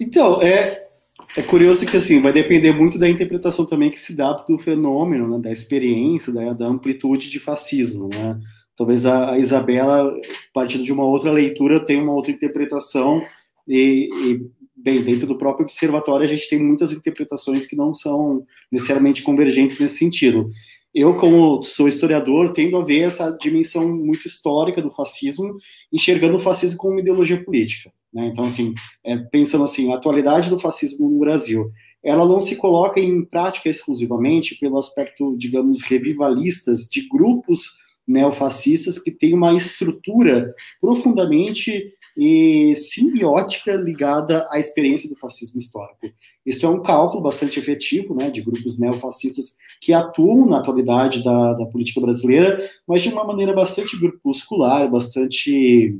[0.00, 0.88] Então, é,
[1.36, 5.28] é curioso que assim vai depender muito da interpretação também que se dá do fenômeno,
[5.28, 8.08] né, da experiência, da, da, amplitude de fascismo.
[8.08, 8.40] Né?
[8.76, 10.14] Talvez a, a, Isabela,
[10.54, 13.20] partindo de uma outra leitura, tenha uma outra interpretação
[13.66, 14.50] e, e,
[14.82, 19.78] bem, dentro do próprio observatório a gente tem muitas interpretações que não são necessariamente convergentes
[19.78, 20.46] nesse sentido.
[20.94, 25.56] Eu, como sou historiador, tendo a ver essa dimensão muito histórica do fascismo,
[25.92, 27.92] enxergando o fascismo como uma ideologia política.
[28.12, 28.26] Né?
[28.28, 31.70] Então, assim, é, pensando assim, a atualidade do fascismo no Brasil,
[32.02, 37.72] ela não se coloca em prática exclusivamente pelo aspecto, digamos, revivalistas de grupos
[38.06, 40.48] neofascistas que têm uma estrutura
[40.80, 46.08] profundamente e simbiótica ligada à experiência do fascismo histórico.
[46.44, 51.54] Isso é um cálculo bastante efetivo, né, de grupos neofascistas que atuam na atualidade da,
[51.54, 55.96] da política brasileira, mas de uma maneira bastante grupuscular, bastante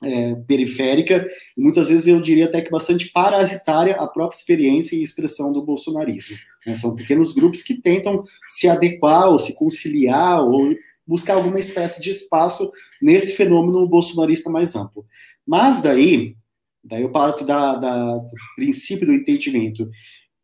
[0.00, 5.02] é, periférica, e muitas vezes eu diria até que bastante parasitária a própria experiência e
[5.02, 6.36] expressão do bolsonarismo.
[6.64, 6.74] Né?
[6.74, 10.72] São pequenos grupos que tentam se adequar ou se conciliar ou
[11.08, 15.06] buscar alguma espécie de espaço nesse fenômeno bolsonarista mais amplo.
[15.46, 16.36] Mas daí,
[16.84, 19.88] daí eu parto da, da, do princípio do entendimento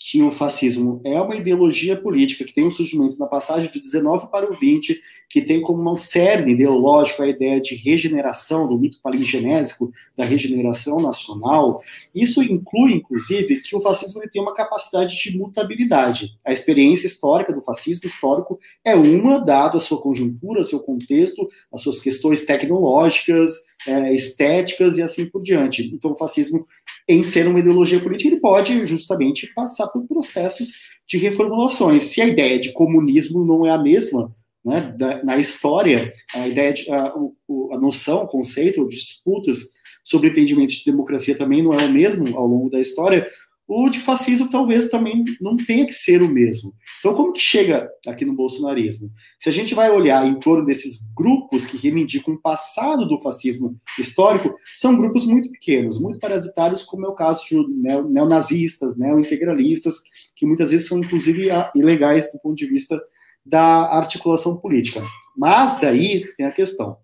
[0.06, 4.30] que o fascismo é uma ideologia política que tem um surgimento na passagem de 19
[4.30, 9.00] para o 20, que tem como um cerne ideológico a ideia de regeneração, do mito
[9.02, 11.80] palingenésico da regeneração nacional.
[12.14, 16.36] Isso inclui, inclusive, que o fascismo tem uma capacidade de mutabilidade.
[16.44, 21.80] A experiência histórica do fascismo histórico é uma, dado a sua conjuntura, seu contexto, as
[21.80, 23.54] suas questões tecnológicas,
[23.86, 25.90] é, estéticas e assim por diante.
[25.94, 26.66] Então, o fascismo,
[27.08, 30.72] em ser uma ideologia política, ele pode justamente passar por processos
[31.06, 32.04] de reformulações.
[32.04, 36.72] Se a ideia de comunismo não é a mesma, né, da, na história, a ideia
[36.72, 37.12] de, a,
[37.72, 39.58] a noção, o conceito, disputas
[40.02, 43.26] sobre entendimento de democracia também não é o mesmo ao longo da história,
[43.66, 46.74] o de fascismo talvez também não tenha que ser o mesmo.
[46.98, 49.10] Então, como que chega aqui no bolsonarismo?
[49.38, 53.80] Se a gente vai olhar em torno desses grupos que reivindicam o passado do fascismo
[53.98, 57.56] histórico, são grupos muito pequenos, muito parasitários, como é o caso de
[58.10, 59.94] neonazistas, neointegralistas,
[60.36, 63.00] que muitas vezes são, inclusive, ilegais do ponto de vista
[63.44, 65.02] da articulação política.
[65.36, 66.98] Mas daí tem a questão.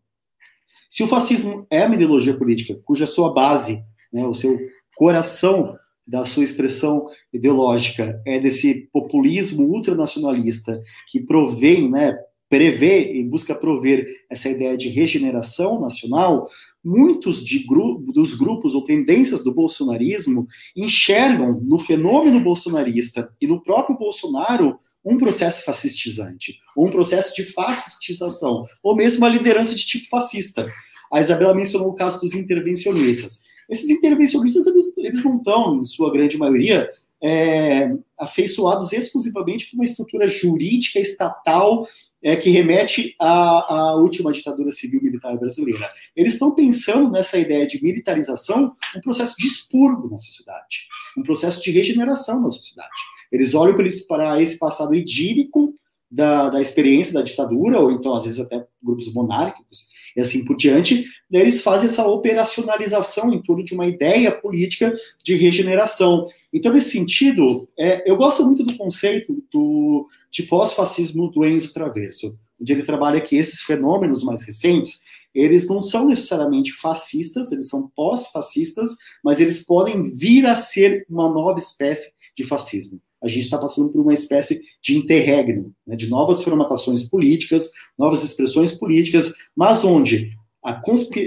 [0.90, 4.58] Se o fascismo é uma ideologia política cuja sua base, né, o seu
[4.96, 5.78] coração
[6.10, 12.18] da sua expressão ideológica é desse populismo ultranacionalista que provém, né,
[12.48, 16.48] prevê e busca prover essa ideia de regeneração nacional,
[16.84, 23.62] muitos de gru dos grupos ou tendências do bolsonarismo enxergam no fenômeno bolsonarista e no
[23.62, 29.86] próprio Bolsonaro um processo fascistizante, ou um processo de fascistização, ou mesmo uma liderança de
[29.86, 30.66] tipo fascista.
[31.12, 33.42] A Isabela mencionou o caso dos intervencionistas.
[33.70, 36.90] Esses intervencionistas, eles, eles não estão, em sua grande maioria,
[37.22, 41.87] é, afeiçoados exclusivamente por uma estrutura jurídica estatal
[42.22, 45.90] é, que remete à, à, última ditadura civil-militar brasileira.
[46.14, 51.62] Eles estão pensando nessa ideia de militarização, um processo de expurgo na sociedade, um processo
[51.62, 52.90] de regeneração na sociedade.
[53.33, 55.74] Eles olham para esse passado idílico
[56.11, 59.87] da, da experiência da ditadura, ou então, às vezes, até grupos monárquicos,
[60.20, 64.94] e assim por diante, daí eles fazem essa operacionalização em torno de uma ideia política
[65.24, 66.28] de regeneração.
[66.52, 72.38] Então, nesse sentido, é, eu gosto muito do conceito do, de pós-fascismo do Enzo Traverso,
[72.61, 75.00] onde ele trabalha que esses fenômenos mais recentes,
[75.35, 78.90] eles não são necessariamente fascistas, eles são pós-fascistas,
[79.24, 83.90] mas eles podem vir a ser uma nova espécie de fascismo a gente está passando
[83.90, 90.30] por uma espécie de interregno, né, de novas formatações políticas, novas expressões políticas, mas onde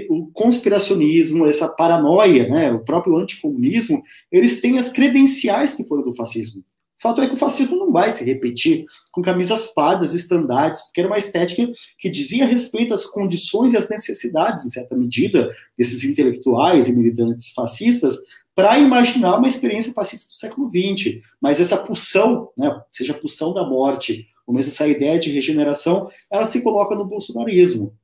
[0.08, 6.14] o conspiracionismo, essa paranoia, né, o próprio anticomunismo, eles têm as credenciais que foram do
[6.14, 6.62] fascismo.
[6.98, 11.00] O fato é que o fascismo não vai se repetir com camisas pardas, estandartes, porque
[11.00, 16.02] era uma estética que dizia respeito às condições e às necessidades, em certa medida, desses
[16.04, 18.16] intelectuais e militantes fascistas,
[18.54, 21.20] para imaginar uma experiência fascista do século XX.
[21.40, 26.10] Mas essa pulsão, né, seja a pulsão da morte, ou mesmo essa ideia de regeneração,
[26.30, 27.94] ela se coloca no bolsonarismo.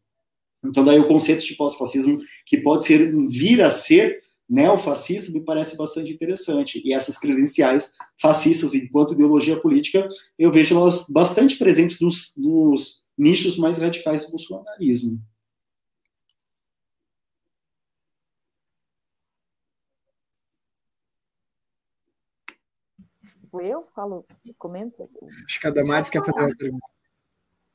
[0.65, 5.77] Então, daí o conceito de pós-fascismo, que pode ser vir a ser neofascista, me parece
[5.77, 6.83] bastante interessante.
[6.85, 10.09] E essas credenciais fascistas, enquanto ideologia política,
[10.39, 15.21] eu vejo elas bastante presentes nos, nos nichos mais radicais do bolsonarismo.
[23.51, 24.25] Tipo, eu falo,
[24.57, 25.11] comento?
[25.45, 26.87] Acho que a Damares quer fazer uma pergunta.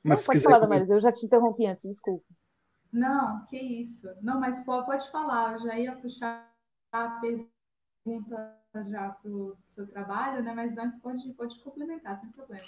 [0.01, 2.25] Mas não, pode falar, Damares, eu já te interrompi antes, desculpa.
[2.93, 4.07] Não, que isso.
[4.21, 6.49] Não, mas pode falar, eu já ia puxar
[6.93, 8.57] a pergunta
[8.87, 10.53] já para o seu trabalho, né?
[10.53, 12.63] Mas antes pode, pode complementar, sem problema.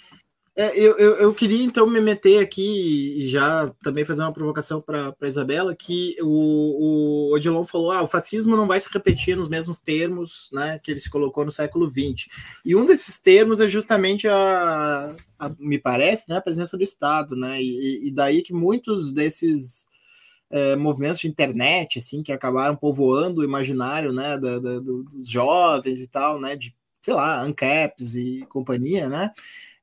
[0.60, 4.80] É, eu, eu, eu, queria então me meter aqui e já também fazer uma provocação
[4.80, 9.36] para a Isabela, que o, o Odilon falou: ah, o fascismo não vai se repetir
[9.36, 12.26] nos mesmos termos né, que ele se colocou no século XX.
[12.64, 17.36] E um desses termos é justamente a, a me parece, né, a presença do Estado,
[17.36, 17.62] né?
[17.62, 19.86] E, e daí que muitos desses
[20.50, 26.00] é, movimentos de internet, assim, que acabaram povoando o imaginário, né, da, da, dos jovens
[26.00, 29.30] e tal, né, de, sei lá, ANCAPs e companhia, né,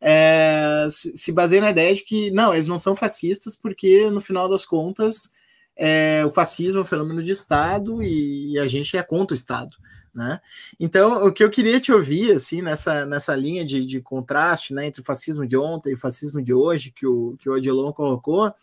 [0.08, 4.22] é, se, se baseia na ideia de que, não, eles não são fascistas porque, no
[4.22, 5.32] final das contas,
[5.76, 9.38] é, o fascismo é um fenômeno de Estado e, e, a gente é contra o
[9.38, 9.76] Estado.
[10.14, 10.40] Né?
[10.80, 14.86] Então, o que eu queria te ouvir, assim, nessa, nessa linha de, de contraste né,
[14.86, 17.92] entre o fascismo de ontem e o fascismo de hoje, que o, que o Odilon
[17.92, 18.54] colocou,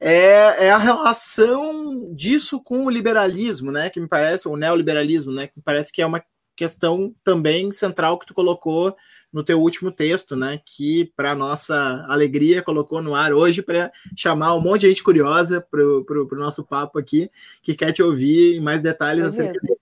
[0.00, 3.88] é, é, a relação disso com o liberalismo, né?
[3.88, 5.46] Que me parece, o neoliberalismo, né?
[5.46, 6.20] Que me parece que é uma
[6.56, 8.96] questão também central que tu colocou
[9.32, 10.60] no teu último texto, né?
[10.64, 15.60] Que, para nossa alegria, colocou no ar hoje para chamar um monte de gente curiosa
[15.60, 17.30] para o nosso papo aqui,
[17.62, 19.80] que quer te ouvir em mais detalhes é acerca dele.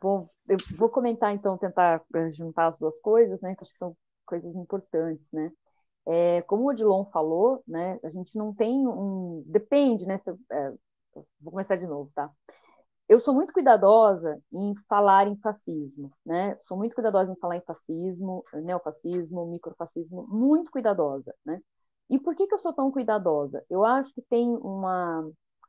[0.00, 3.54] Bom, eu vou comentar então, tentar eh, juntar as duas coisas, né?
[3.54, 3.96] Que acho que são
[4.26, 5.52] coisas importantes, né?
[6.04, 8.00] É, como o Odilon falou, né?
[8.02, 9.44] A gente não tem um.
[9.46, 10.18] Depende, né?
[10.24, 10.72] Se, é,
[11.40, 12.28] vou começar de novo, tá?
[13.08, 16.56] Eu sou muito cuidadosa em falar em fascismo, né?
[16.62, 21.60] Sou muito cuidadosa em falar em fascismo, neofascismo, microfascismo, muito cuidadosa, né?
[22.10, 23.64] E por que, que eu sou tão cuidadosa?
[23.70, 25.28] Eu acho que tem uma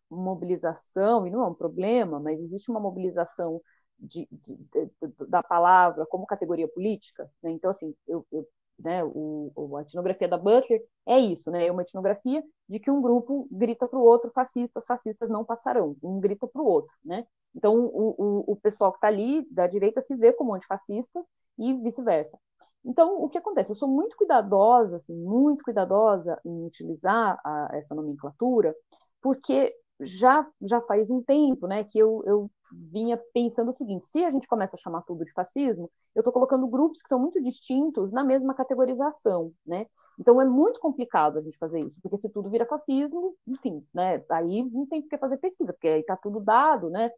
[0.10, 3.62] mobilização, e não é um problema, mas existe uma mobilização
[4.00, 4.92] de, de, de,
[5.28, 7.52] da palavra como categoria política, né?
[7.52, 8.48] Então, assim, eu, eu
[8.80, 13.02] né, o, a etnografia da Butler é isso, né, é uma etnografia de que um
[13.02, 17.26] grupo grita para o outro, fascistas, fascistas não passarão, um grita para o outro, né,
[17.56, 21.24] então o, o, o pessoal que está ali, da direita, se vê como antifascista
[21.58, 22.38] e vice-versa.
[22.86, 23.72] Então, o que acontece?
[23.72, 28.76] Eu sou muito cuidadosa, assim, muito cuidadosa em utilizar a, essa nomenclatura,
[29.22, 34.24] porque já, já faz um tempo né, que eu, eu vinha pensando o seguinte: se
[34.24, 37.42] a gente começa a chamar tudo de fascismo, eu estou colocando grupos que são muito
[37.42, 39.86] distintos na mesma categorização, né?
[40.20, 44.24] Então é muito complicado a gente fazer isso, porque se tudo vira fascismo, enfim, né?
[44.30, 47.10] Aí não tem que fazer pesquisa, porque aí está tudo dado, né?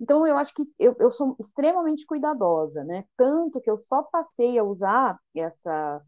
[0.00, 3.04] Então, eu acho que eu, eu sou extremamente cuidadosa, né?
[3.16, 6.02] Tanto que eu só passei a usar essa.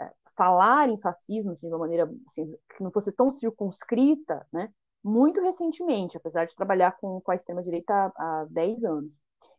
[0.00, 4.72] É, falar em fascismo assim, de uma maneira assim, que não fosse tão circunscrita, né?
[5.04, 9.12] Muito recentemente, apesar de trabalhar com, com a extrema-direita há, há 10 anos.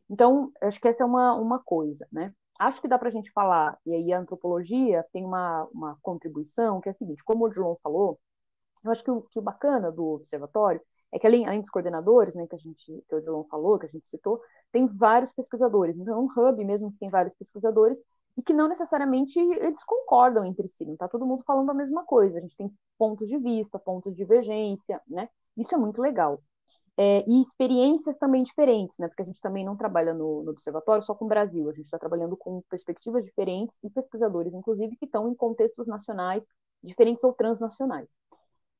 [0.09, 2.33] Então, acho que essa é uma, uma coisa, né?
[2.59, 6.81] Acho que dá para a gente falar, e aí a antropologia tem uma, uma contribuição,
[6.81, 8.19] que é a seguinte, como o João falou,
[8.83, 10.81] eu acho que o, que o bacana do observatório
[11.11, 13.85] é que além, além dos coordenadores, né, que a gente, que o João falou, que
[13.85, 14.41] a gente citou,
[14.71, 15.97] tem vários pesquisadores.
[15.97, 17.97] Então, é um hub mesmo que tem vários pesquisadores
[18.37, 22.03] e que não necessariamente eles concordam entre si, não está todo mundo falando a mesma
[22.05, 22.37] coisa.
[22.37, 25.29] A gente tem pontos de vista, pontos de divergência, né?
[25.57, 26.41] Isso é muito legal.
[26.97, 29.07] É, e experiências também diferentes, né?
[29.07, 31.85] Porque a gente também não trabalha no, no observatório só com o Brasil, a gente
[31.85, 36.45] está trabalhando com perspectivas diferentes e pesquisadores, inclusive, que estão em contextos nacionais
[36.83, 38.07] diferentes ou transnacionais.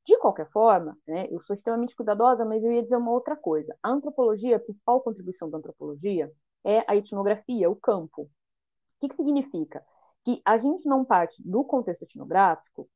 [0.06, 3.76] De qualquer forma, né, eu sou extremamente cuidadosa, mas eu ia dizer uma outra coisa.
[3.82, 6.32] A antropologia, a principal contribuição da antropologia
[6.64, 8.30] é a etnografia, o campo.
[9.08, 9.84] Que, que significa?
[10.24, 12.90] Que a gente não parte do contexto etnográfico,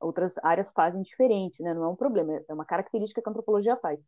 [0.00, 1.74] outras áreas fazem diferente, né?
[1.74, 3.98] não é um problema, é uma característica que a antropologia faz.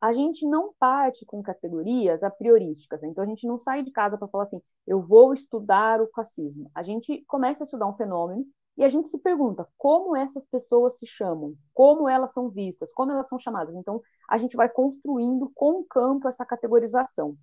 [0.00, 3.08] A gente não parte com categorias a priorísticas, né?
[3.08, 6.70] então a gente não sai de casa para falar assim, eu vou estudar o fascismo.
[6.74, 8.44] A gente começa a estudar um fenômeno
[8.76, 13.12] e a gente se pergunta como essas pessoas se chamam, como elas são vistas, como
[13.12, 13.74] elas são chamadas.
[13.74, 17.36] Então, a gente vai construindo com o campo essa categorização.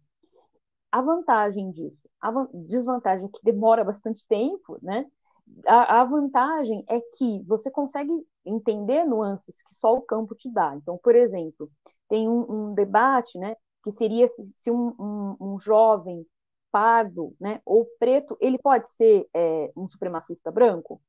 [0.91, 5.05] A vantagem disso, a desvantagem é que demora bastante tempo, né?
[5.65, 8.11] A, a, vantagem é que você consegue
[8.45, 10.75] entender nuances que só o campo te dá.
[10.75, 11.69] Então, por exemplo,
[12.07, 16.25] tem um, um debate, né, que seria se, se um, um, um, jovem
[16.71, 21.01] pardo, né, ou preto, ele pode ser é, um supremacista branco?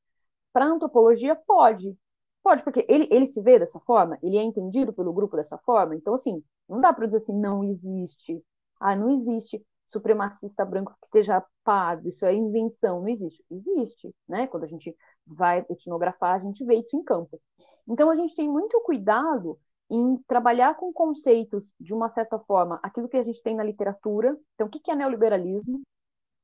[0.53, 1.97] Para antropologia, pode.
[2.43, 5.95] Pode, porque ele, ele se vê dessa forma, ele é entendido pelo grupo dessa forma.
[5.95, 8.43] Então, assim, não dá para dizer assim, não existe.
[8.81, 13.45] Ah, não existe supremacista branco que seja pardo, isso é invenção, não existe.
[13.51, 14.47] Existe, né?
[14.47, 17.41] Quando a gente vai etnografar, a gente vê isso em campo.
[17.89, 19.59] Então, a gente tem muito cuidado
[19.91, 24.39] em trabalhar com conceitos, de uma certa forma, aquilo que a gente tem na literatura.
[24.55, 25.79] Então, o que é neoliberalismo?
[25.79, 25.83] O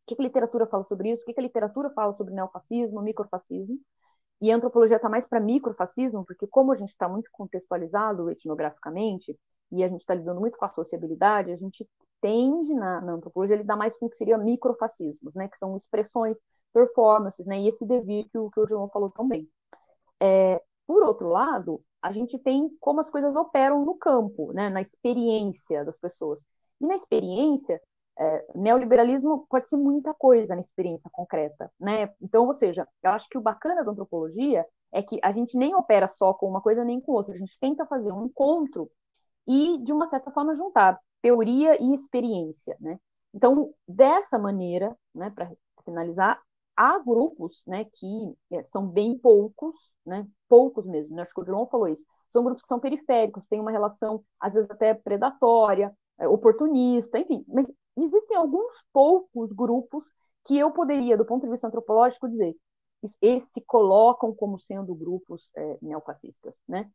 [0.07, 1.23] que a literatura fala sobre isso?
[1.23, 3.79] O que a literatura fala sobre neofascismo, microfascismo?
[4.41, 9.39] E a antropologia está mais para microfascismo, porque como a gente está muito contextualizado etnograficamente,
[9.72, 11.89] e a gente está lidando muito com a sociabilidade, a gente
[12.20, 15.76] tende na, na antropologia a lidar mais com o que seria microfascismos, né, que são
[15.76, 16.37] expressões,
[16.72, 19.49] performances, né, e esse devir que o, que o João falou também.
[20.20, 24.80] É, por outro lado, a gente tem como as coisas operam no campo, né, na
[24.80, 26.41] experiência das pessoas.
[26.80, 27.80] E na experiência,
[28.19, 32.11] é, neoliberalismo pode ser muita coisa na experiência concreta, né?
[32.21, 35.75] Então, ou seja, eu acho que o bacana da antropologia é que a gente nem
[35.75, 38.91] opera só com uma coisa nem com outra, a gente tenta fazer um encontro
[39.47, 42.99] e, de uma certa forma, juntar teoria e experiência, né?
[43.35, 45.51] Então, dessa maneira, né, para
[45.85, 46.41] finalizar,
[46.77, 51.23] há grupos, né, que é, são bem poucos, né, poucos mesmo, né?
[51.23, 54.55] acho que o João falou isso, são grupos que são periféricos, têm uma relação, às
[54.55, 57.67] vezes, até predatória, é, oportunista, enfim, mas
[57.97, 60.05] existem alguns poucos grupos
[60.47, 62.57] que eu poderia, do ponto de vista antropológico, dizer
[63.21, 66.91] eles se colocam como sendo grupos é, neofascistas, né?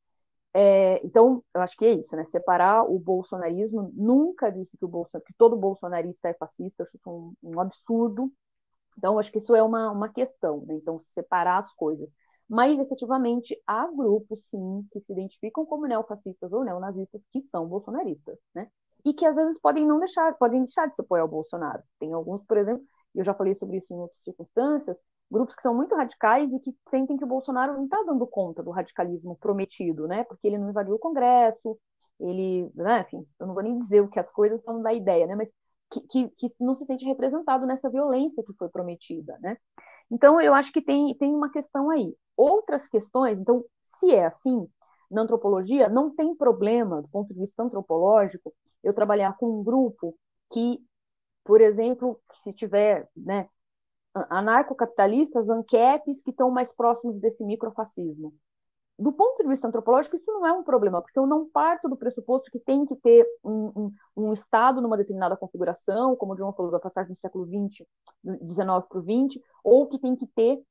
[0.54, 2.26] É, então, eu acho que é isso, né?
[2.26, 6.99] Separar o bolsonarismo, nunca disse que, o Bolson, que todo bolsonarista é fascista, eu acho
[7.08, 8.32] um, um absurdo.
[8.97, 10.76] Então, acho que isso é uma, uma questão, né?
[10.76, 12.10] Então, separar as coisas.
[12.49, 18.38] Mas, efetivamente, há grupos, sim, que se identificam como neofascistas ou neonazistas que são bolsonaristas,
[18.54, 18.70] né?
[19.06, 21.82] E que às vezes podem não deixar, podem deixar de se apoiar ao Bolsonaro.
[21.99, 22.84] Tem alguns, por exemplo,
[23.16, 24.97] e eu já falei sobre isso em outras circunstâncias,
[25.30, 28.62] grupos que são muito radicais e que sentem que o Bolsonaro não está dando conta
[28.62, 30.24] do radicalismo prometido, né?
[30.26, 31.78] Porque ele não invadiu o Congresso,
[32.20, 35.26] ele, né, enfim, eu não vou nem dizer o que as coisas estão da ideia,
[35.26, 35.36] né?
[35.36, 35.49] Mas
[35.91, 39.58] que, que, que, não se sente representado nessa violência que foi prometida, né?
[40.10, 42.14] Então, eu acho que tem, tem uma questão aí.
[42.36, 44.68] Outras questões, então, se é assim,
[45.10, 50.15] na antropologia, não tem problema, do ponto de vista antropológico, eu trabalhar com um grupo
[50.51, 50.79] que,
[51.43, 53.47] por exemplo, se tiver né,
[54.29, 58.34] anarcocapitalistas, ANCAPs, que estão mais próximos desse microfascismo.
[58.99, 61.97] Do ponto de vista antropológico, isso não é um problema, porque eu não parto do
[61.97, 66.53] pressuposto que tem que ter um, um, um Estado numa determinada configuração, como o João
[66.53, 67.88] falou, da passagem do século XX,
[68.23, 70.61] do XIX para o XX, ou que tem que ter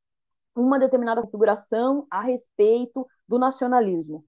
[0.54, 4.24] uma determinada configuração a respeito do nacionalismo.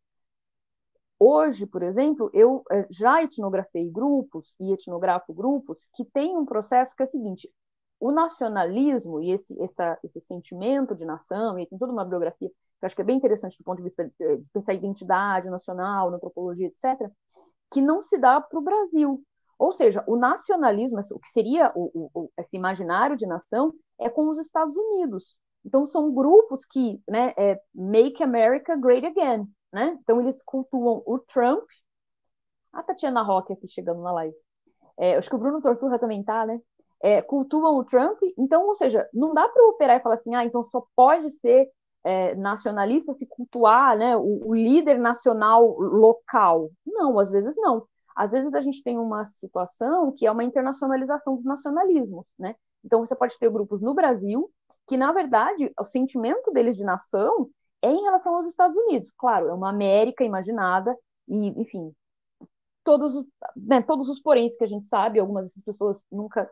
[1.25, 6.97] Hoje, por exemplo, eu eh, já etnografei grupos e etnografo grupos que têm um processo
[6.97, 7.49] que é o seguinte:
[8.01, 12.87] o nacionalismo e esse, essa, esse sentimento de nação, e tem toda uma biografia que
[12.87, 16.67] acho que é bem interessante do ponto de vista de pensar identidade nacional, na antropologia,
[16.67, 17.09] etc.,
[17.71, 19.23] que não se dá para o Brasil.
[19.61, 24.29] Ou seja, o nacionalismo, o que seria o, o, esse imaginário de nação, é com
[24.29, 25.37] os Estados Unidos.
[25.65, 29.99] Então, são grupos que, né, é Make America Great Again, né?
[30.03, 31.65] Então, eles cultuam o Trump.
[32.73, 34.37] A Tatiana Roque aqui chegando na live.
[34.99, 36.61] É, acho que o Bruno Torturra também tá, né?
[37.01, 38.19] É, cultuam o Trump.
[38.39, 41.69] Então, ou seja, não dá para operar e falar assim, ah, então só pode ser
[42.05, 46.71] é, nacionalista se cultuar né, o, o, líder nacional local.
[46.87, 47.87] Não, às vezes não.
[48.15, 52.55] Às vezes a gente tem uma situação que é uma internacionalização dos nacionalismos, né?
[52.85, 54.51] Então você pode ter grupos no Brasil
[54.87, 57.49] que, na verdade, o sentimento deles de nação
[57.83, 59.11] em relação aos Estados Unidos.
[59.17, 60.97] Claro, é uma América imaginada
[61.29, 61.93] e, enfim,
[62.85, 63.15] todos,
[63.57, 66.51] né, todos os poréns que a gente sabe, algumas dessas pessoas nunca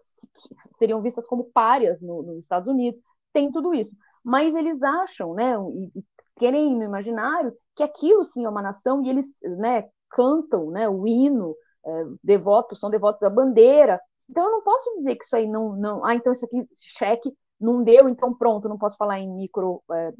[0.78, 3.00] seriam vistas como párias no, nos Estados Unidos,
[3.32, 3.90] tem tudo isso
[4.24, 6.04] mas eles acham, né, e, e
[6.38, 9.26] querem no imaginário que aquilo sim é uma nação e eles,
[9.58, 11.54] né, cantam, né, o hino,
[11.84, 14.00] é, devotos, são devotos à bandeira.
[14.28, 17.32] Então eu não posso dizer que isso aí não, não, ah, então isso aqui, cheque
[17.60, 20.12] não deu, então pronto, não posso falar em micro é,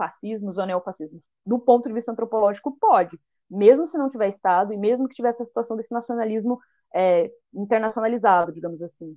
[0.00, 1.22] fascismos ou neofascismos.
[1.44, 3.20] Do ponto de vista antropológico, pode,
[3.50, 6.58] mesmo se não tiver Estado e mesmo que tivesse a situação desse nacionalismo
[6.94, 9.14] é, internacionalizado, digamos assim.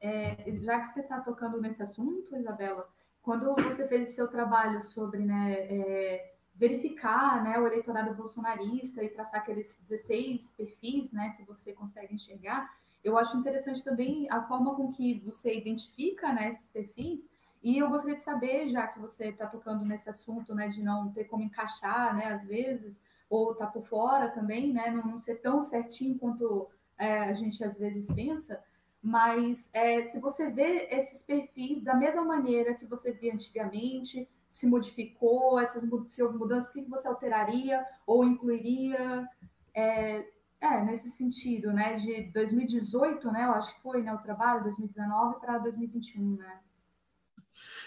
[0.00, 2.88] É, já que você está tocando nesse assunto, Isabela,
[3.20, 9.08] quando você fez o seu trabalho sobre né, é, verificar né, o eleitorado bolsonarista e
[9.08, 12.70] traçar aqueles 16 perfis né, que você consegue enxergar,
[13.04, 17.30] eu acho interessante também a forma com que você identifica né, esses perfis.
[17.64, 21.10] E eu gostaria de saber, já que você está tocando nesse assunto né, de não
[21.10, 25.36] ter como encaixar, né, às vezes, ou está por fora também, né, não, não ser
[25.36, 28.62] tão certinho quanto é, a gente às vezes pensa,
[29.00, 34.66] mas é, se você vê esses perfis da mesma maneira que você via antigamente, se
[34.66, 39.26] modificou, essas se houve mudanças, o que você alteraria ou incluiria?
[39.74, 40.24] É,
[40.60, 41.94] é, nesse sentido, né?
[41.94, 43.44] De 2018, né?
[43.44, 46.60] Eu acho que foi né, o trabalho, 2019 para 2021, né?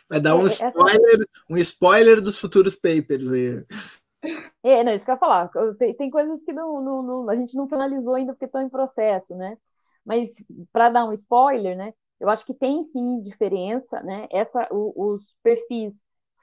[0.10, 3.66] Vai dar um é, spoiler, um spoiler dos futuros papers aí.
[4.64, 5.50] É, não, isso que eu ia falar.
[5.78, 8.70] Tem, tem coisas que não, não, não, a gente não finalizou ainda porque estão em
[8.70, 9.58] processo, né?
[10.06, 10.30] Mas
[10.72, 11.94] para dar um spoiler, né?
[12.20, 14.28] Eu acho que tem sim diferença, né?
[14.32, 15.94] Essa, o, os perfis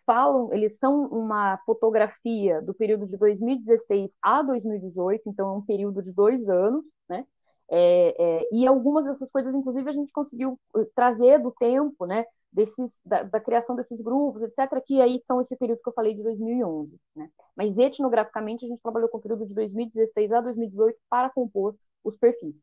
[0.07, 6.03] falam, eles são uma fotografia do período de 2016 a 2018, então é um período
[6.03, 7.25] de dois anos, né?
[7.70, 12.25] É, é, e algumas dessas coisas, inclusive, a gente conseguiu uh, trazer do tempo, né?
[12.55, 16.15] Desses, da, da, criação desses grupos, etc., que aí são esse período que eu falei
[16.15, 16.97] de 2011.
[17.17, 17.29] Né?
[17.57, 21.75] Mas etnograficamente a gente trabalhou com o período de 2016 a 2018 para compor
[22.05, 22.55] os perfis.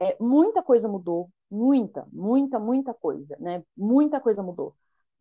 [0.00, 3.64] É, muita coisa mudou, muita, muita, muita coisa, né?
[3.76, 4.74] Muita coisa mudou.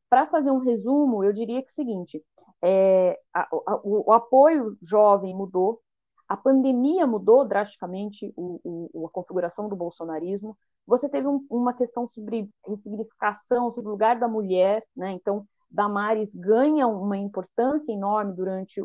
[0.10, 2.24] Para fazer um resumo, eu diria que é o seguinte:
[2.62, 5.82] é, a, a, o, o, apoio jovem mudou,
[6.28, 10.58] a pandemia mudou drasticamente o, o, a configuração do bolsonarismo.
[10.86, 15.12] Você teve um, uma questão sobre ressignificação, sobre o lugar da mulher, né?
[15.12, 18.82] Então, Damares ganha uma importância enorme durante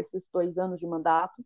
[0.00, 1.44] esses dois anos de mandato,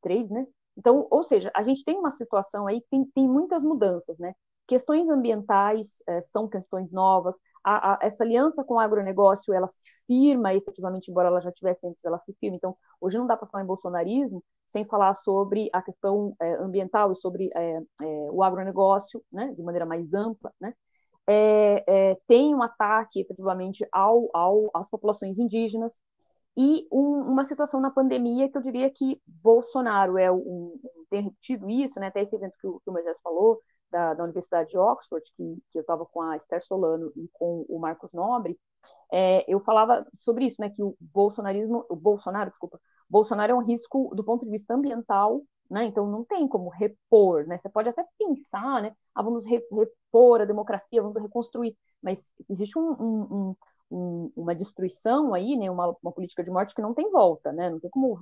[0.00, 0.46] três, né?
[0.76, 4.34] Então, ou seja, a gente tem uma situação aí que tem, tem muitas mudanças, né?
[4.66, 9.78] Questões ambientais é, são questões novas, a, a, essa aliança com o agronegócio, ela se
[10.06, 12.56] firma efetivamente, embora ela já tivesse antes, ela se firma.
[12.56, 14.42] Então, hoje não dá para falar em bolsonarismo
[14.72, 19.62] sem falar sobre a questão é, ambiental e sobre é, é o agronegócio, né, de
[19.62, 20.74] maneira mais ampla, né?
[21.28, 25.98] É, é, tem um ataque efetivamente ao, ao, às populações indígenas,
[26.56, 30.78] e um, uma situação na pandemia que eu diria que Bolsonaro é um,
[31.10, 32.06] tem repetido isso, né?
[32.08, 33.60] Até esse evento que o, que o Moisés falou
[33.90, 37.64] da, da, Universidade de Oxford, que, que eu estava com a Esther Solano e com
[37.68, 38.58] o Marcos Nobre,
[39.12, 40.70] é, eu falava sobre isso, né?
[40.70, 45.42] Que o bolsonarismo, o Bolsonaro, desculpa, Bolsonaro é um risco do ponto de vista ambiental,
[45.70, 45.84] né?
[45.84, 47.58] Então não tem como repor, né?
[47.58, 48.92] Você pode até pensar, né?
[49.14, 53.56] Ah, vamos repor a democracia, vamos reconstruir, mas existe um, um, um
[53.90, 57.70] um, uma destruição aí, né, uma, uma, política de morte que não tem volta, né,
[57.70, 58.18] não tem como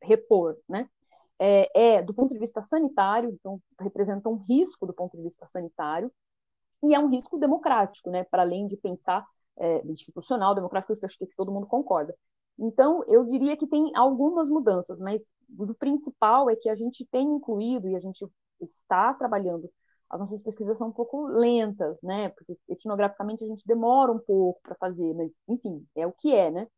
[0.00, 0.88] repor, né,
[1.42, 5.44] é, é, do ponto de vista sanitário, então representa um risco do ponto de vista
[5.46, 6.10] sanitário
[6.84, 9.26] e é um risco democrático, né, para além de pensar
[9.58, 12.14] é, institucional, democrático, que acho que todo mundo concorda.
[12.58, 15.20] Então, eu diria que tem algumas mudanças, mas
[15.58, 18.24] o principal é que a gente tem incluído e a gente
[18.60, 19.68] está trabalhando
[20.12, 22.28] as nossas pesquisas são um pouco lentas, né?
[22.28, 26.50] Porque etnograficamente a gente demora um pouco para fazer, mas enfim, é o que é,
[26.50, 26.68] né?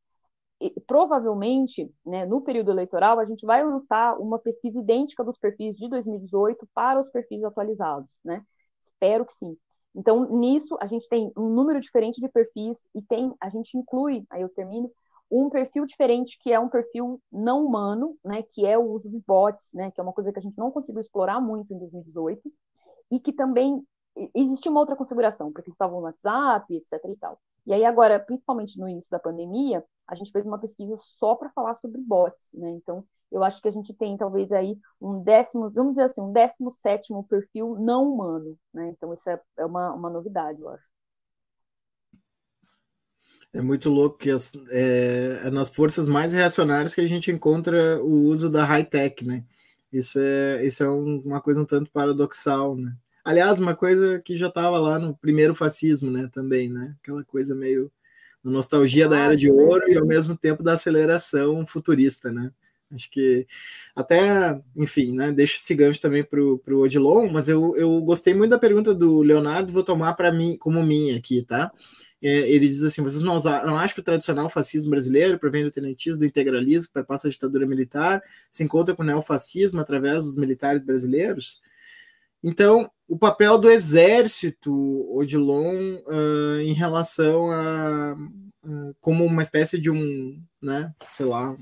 [0.87, 5.89] Provavelmente, né, no período eleitoral, a gente vai lançar uma pesquisa idêntica dos perfis de
[5.89, 8.45] 2018 para os perfis atualizados, né?
[8.83, 9.57] Espero que sim.
[9.95, 14.25] Então, nisso, a gente tem um número diferente de perfis e tem, a gente inclui,
[14.29, 14.91] aí eu termino,
[15.31, 19.21] um perfil diferente, que é um perfil não humano, né, que é o uso de
[19.27, 22.53] bots, né, que é uma coisa que a gente não conseguiu explorar muito em 2018,
[23.11, 23.83] e que também
[24.35, 27.41] existia uma outra configuração, porque estavam no WhatsApp, etc e tal.
[27.67, 31.51] E aí agora, principalmente no início da pandemia, a gente fez uma pesquisa só para
[31.51, 32.71] falar sobre bots, né?
[32.71, 36.33] Então, eu acho que a gente tem talvez aí um décimo, vamos dizer assim, um
[36.33, 38.89] décimo sétimo perfil não humano, né?
[38.89, 40.85] Então, isso é, é uma, uma novidade, eu acho.
[43.53, 48.03] É muito louco que as, é, é, nas forças mais reacionárias que a gente encontra
[48.03, 49.45] o uso da high-tech, né?
[49.93, 52.93] Isso é, isso é um, uma coisa um tanto paradoxal, né?
[53.25, 56.29] Aliás, uma coisa que já estava lá no primeiro fascismo, né?
[56.33, 56.95] Também, né?
[57.01, 57.91] Aquela coisa meio
[58.43, 62.53] nostalgia da era de ouro e ao mesmo tempo da aceleração futurista, né?
[62.93, 63.47] Acho que
[63.97, 65.33] até, enfim, né?
[65.33, 69.23] Deixa esse gancho também para o Odilon, mas eu, eu gostei muito da pergunta do
[69.23, 71.73] Leonardo, vou tomar para mim como minha aqui, tá?
[72.23, 75.71] É, ele diz assim: vocês não, não acham que o tradicional fascismo brasileiro provém do
[75.71, 80.37] tenentismo, do integralismo, que perpassa a ditadura militar, se encontra com o neofascismo através dos
[80.37, 81.63] militares brasileiros?
[82.43, 84.73] Então, o papel do exército,
[85.15, 88.17] Odilon, uh, em relação a.
[88.65, 91.55] Uh, como uma espécie de um, né, sei lá,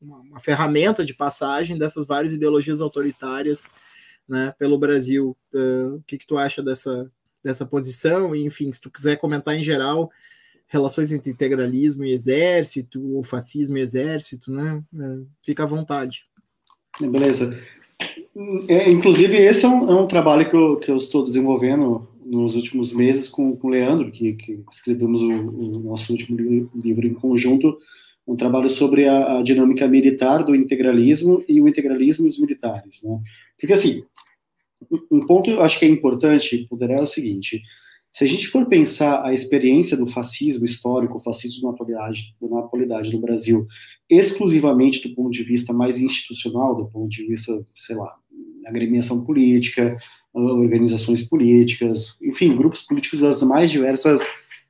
[0.00, 3.70] uma, uma, ferramenta de passagem dessas várias ideologias autoritárias
[4.28, 5.36] né, pelo Brasil.
[5.54, 7.08] Uh, o que, que tu acha dessa,
[7.44, 10.10] dessa posição, e, enfim, se tu quiser comentar em geral
[10.66, 14.82] relações entre integralismo e exército, ou fascismo e exército, né?
[15.44, 16.26] Fica à vontade.
[17.00, 17.60] Beleza.
[18.68, 22.54] É, inclusive, esse é um, é um trabalho que eu, que eu, estou desenvolvendo nos
[22.54, 26.38] últimos meses com, com o Leandro, que, que escrevemos o, o, nosso último
[26.74, 27.76] livro em conjunto,
[28.26, 33.02] um trabalho sobre a, a, dinâmica militar do integralismo e o integralismo e os militares.
[33.02, 33.18] Né?
[33.58, 34.04] Porque, assim,
[35.10, 37.60] um ponto eu acho que é importante poderá é o seguinte:
[38.12, 42.58] se a gente for pensar a experiência do fascismo histórico, o fascismo na atualidade, na
[42.58, 43.66] atualidade no Brasil,
[44.08, 48.16] exclusivamente do ponto de vista mais institucional, do ponto de vista, sei lá,
[48.66, 49.96] agremiação política,
[50.32, 54.20] organizações políticas, enfim, grupos políticos das mais diversas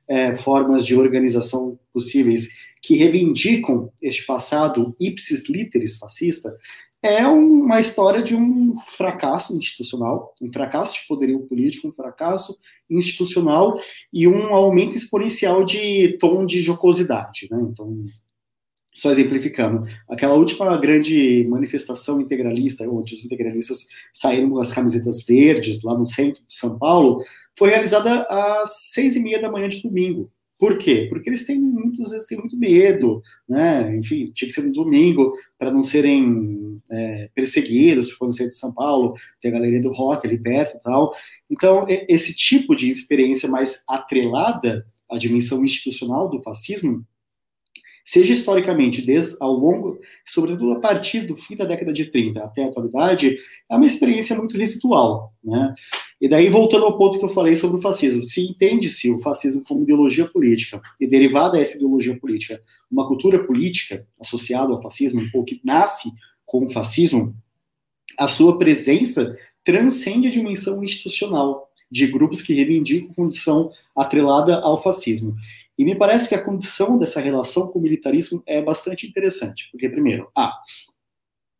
[0.07, 2.47] é, formas de organização possíveis
[2.81, 6.55] que reivindicam este passado ipsis literis fascista,
[7.03, 12.55] é uma história de um fracasso institucional, um fracasso de poderio político, um fracasso
[12.89, 13.79] institucional
[14.13, 17.47] e um aumento exponencial de tom de jocosidade.
[17.49, 17.59] Né?
[17.69, 18.05] Então,
[18.93, 25.81] só exemplificando, aquela última grande manifestação integralista, onde os integralistas saíram com as camisetas verdes
[25.81, 27.23] lá no centro de São Paulo,
[27.57, 30.29] foi realizada às seis e meia da manhã de domingo.
[30.61, 31.07] Por quê?
[31.09, 33.97] Porque eles têm muitas vezes têm muito medo, né?
[33.97, 38.51] Enfim, tinha que ser no domingo para não serem é, perseguidos, se for no centro
[38.51, 41.15] de São Paulo, tem a galeria do rock ali perto e tal.
[41.49, 47.03] Então, esse tipo de experiência mais atrelada à dimensão institucional do fascismo
[48.05, 52.63] seja historicamente, desde ao longo, sobretudo a partir do fim da década de 30 até
[52.63, 53.35] a atualidade,
[53.67, 55.73] é uma experiência muito residual, né?
[56.21, 59.63] E daí, voltando ao ponto que eu falei sobre o fascismo, se entende-se o fascismo
[59.63, 62.61] como ideologia política, e derivada dessa ideologia política,
[62.91, 66.11] uma cultura política associada ao fascismo, ou que nasce
[66.45, 67.35] com o fascismo,
[68.19, 75.33] a sua presença transcende a dimensão institucional de grupos que reivindicam condição atrelada ao fascismo.
[75.75, 79.89] E me parece que a condição dessa relação com o militarismo é bastante interessante, porque,
[79.89, 80.53] primeiro, ah,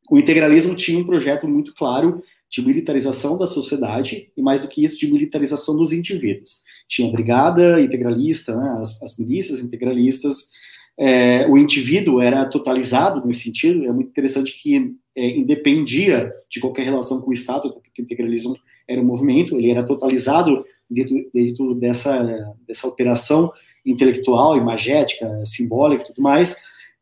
[0.10, 2.22] o integralismo tinha um projeto muito claro
[2.52, 6.62] de militarização da sociedade e, mais do que isso, de militarização dos indivíduos.
[6.88, 10.50] Tinha a brigada integralista, né, as, as milícias integralistas,
[10.98, 16.84] é, o indivíduo era totalizado nesse sentido, é muito interessante que é, independia de qualquer
[16.84, 18.56] relação com o Estado, porque o integralismo
[18.88, 23.52] era um movimento, ele era totalizado dentro, dentro dessa, dessa operação
[23.86, 26.56] intelectual, imagética, simbólica e tudo mais,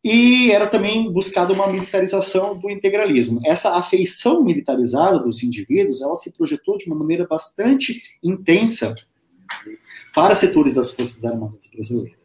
[0.04, 3.42] e era também buscada uma militarização do integralismo.
[3.46, 8.96] Essa afeição militarizada dos indivíduos, ela se projetou de uma maneira bastante intensa
[10.16, 12.20] para setores das Forças Armadas brasileiras.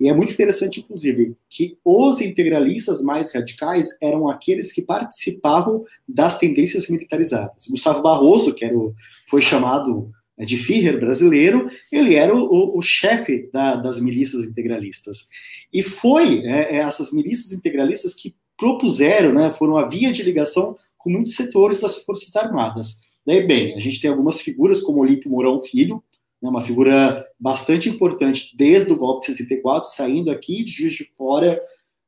[0.00, 6.38] E é muito interessante, inclusive, que os integralistas mais radicais eram aqueles que participavam das
[6.38, 7.68] tendências militarizadas.
[7.68, 8.94] Gustavo Barroso, que era o,
[9.28, 14.42] foi chamado né, de Führer brasileiro, ele era o, o, o chefe da, das milícias
[14.42, 15.28] integralistas.
[15.72, 20.74] E foi é, é, essas milícias integralistas que propuseram, né, foram a via de ligação
[20.98, 23.00] com muitos setores das Forças Armadas.
[23.26, 26.02] Daí, bem, a gente tem algumas figuras como Olímpio Mourão Filho,
[26.40, 31.08] né, uma figura bastante importante desde o golpe de 64, saindo aqui de Juiz de
[31.16, 31.60] Fora,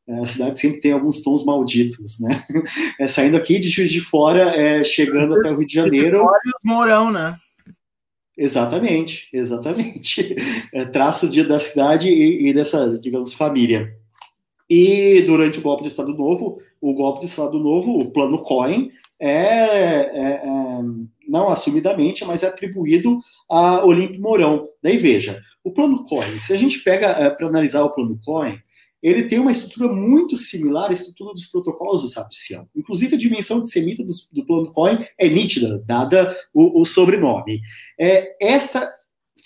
[0.06, 2.44] é, a cidade sempre tem alguns tons malditos, né?
[3.00, 6.18] É, saindo aqui de Juiz de Fora, é, chegando até o Rio de Janeiro.
[6.18, 7.36] Olha os Mourão, né?
[8.36, 10.34] Exatamente, exatamente.
[10.72, 13.94] É, traço de, da cidade e, e, dessa, digamos, família.
[14.68, 18.90] E durante o golpe de Estado Novo, o golpe de Estado Novo, o plano Cohen,
[19.20, 20.80] é, é, é
[21.28, 23.18] não assumidamente, mas é atribuído
[23.48, 24.68] a Olímpio Mourão.
[24.82, 28.58] Daí veja, o plano Cohen, se a gente pega é, para analisar o plano Cohen,
[29.04, 32.66] ele tem uma estrutura muito similar à estrutura dos protocolos do Sapsian.
[32.74, 37.60] Inclusive, a dimensão antissemita do, do plano Cohen é nítida, dada o, o sobrenome.
[38.00, 38.90] É, esta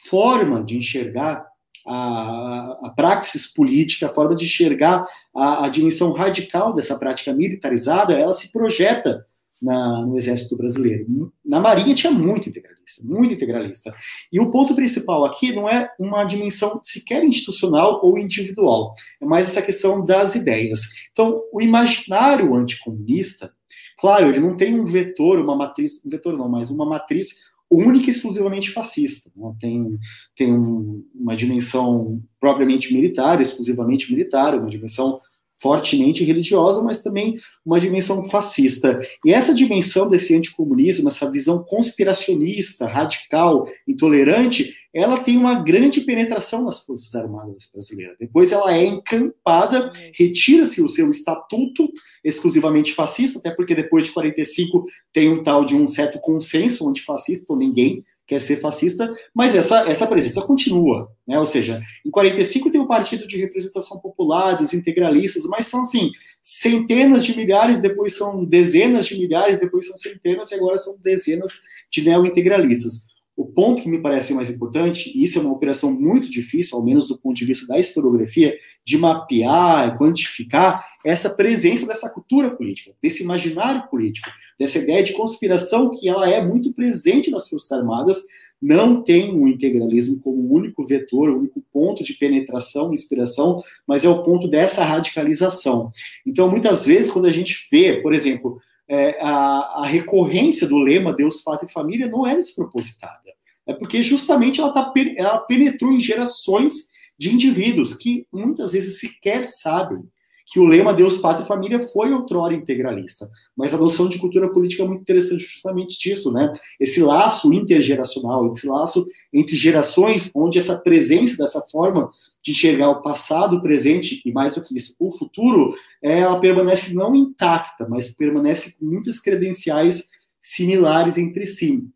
[0.09, 1.45] forma de enxergar
[1.85, 5.05] a, a praxis política, a forma de enxergar
[5.35, 9.27] a, a dimensão radical dessa prática militarizada, ela se projeta
[9.61, 11.07] na, no Exército Brasileiro.
[11.45, 13.95] Na Marinha tinha muito integralista, muito integralista.
[14.33, 19.49] E o ponto principal aqui não é uma dimensão sequer institucional ou individual, é mais
[19.49, 20.81] essa questão das ideias.
[21.13, 23.53] Então, o imaginário anticomunista,
[23.99, 28.09] claro, ele não tem um vetor, uma matriz, um vetor não, mas uma matriz única
[28.09, 29.31] e exclusivamente fascista.
[29.37, 29.55] Né?
[29.61, 29.99] Tem,
[30.35, 35.21] tem um, uma dimensão propriamente militar, exclusivamente militar, uma dimensão
[35.61, 39.01] fortemente religiosa, mas também uma dimensão fascista.
[39.25, 46.65] E essa dimensão desse anticomunismo, essa visão conspiracionista, radical, intolerante, ela tem uma grande penetração
[46.65, 48.17] nas Forças Armadas brasileiras.
[48.19, 51.89] Depois ela é encampada, retira-se o seu estatuto
[52.25, 57.45] exclusivamente fascista, até porque depois de 45 tem um tal de um certo consenso antifascista,
[57.45, 61.41] então ninguém quer ser fascista, mas essa, essa presença continua, né?
[61.41, 66.11] Ou seja, em 45 tem o Partido de Representação Popular, dos integralistas, mas são assim,
[66.43, 71.53] centenas de milhares, depois são dezenas de milhares, depois são centenas e agora são dezenas
[71.91, 73.07] de neo-integralistas.
[73.39, 76.85] O ponto que me parece mais importante, e isso é uma operação muito difícil, ao
[76.85, 82.91] menos do ponto de vista da historiografia, de mapear, quantificar essa presença dessa cultura política,
[83.01, 84.29] desse imaginário político,
[84.59, 88.25] dessa ideia de conspiração que ela é muito presente nas Forças Armadas,
[88.61, 94.25] não tem o integralismo como único vetor, único ponto de penetração, inspiração, mas é o
[94.25, 95.93] ponto dessa radicalização.
[96.27, 98.57] Então, muitas vezes, quando a gente vê, por exemplo,
[98.89, 103.33] é, a, a, recorrência do lema Deus, Pátria e Família não é despropositada.
[103.67, 109.45] É porque justamente ela, tá, ela penetrou em gerações de indivíduos que muitas vezes sequer
[109.45, 110.03] sabem
[110.51, 113.31] que o lema Deus, Pátria e Família foi outrora integralista.
[113.55, 116.51] Mas a noção de cultura política é muito interessante justamente disso, né?
[116.81, 122.11] Esse laço intergeracional, esse laço entre gerações, onde essa presença dessa forma
[122.43, 126.95] de enxergar o passado, o presente e mais do que isso, o futuro, ela permanece
[126.95, 130.09] não intacta, mas permanece com muitas credenciais
[130.41, 131.87] similares entre si.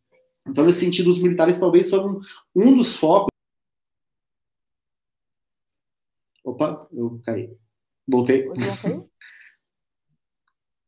[0.47, 2.21] Então, nesse sentido, os militares talvez são
[2.55, 3.33] um dos focos.
[6.45, 7.49] Opa, eu caí.
[8.09, 8.49] Voltei.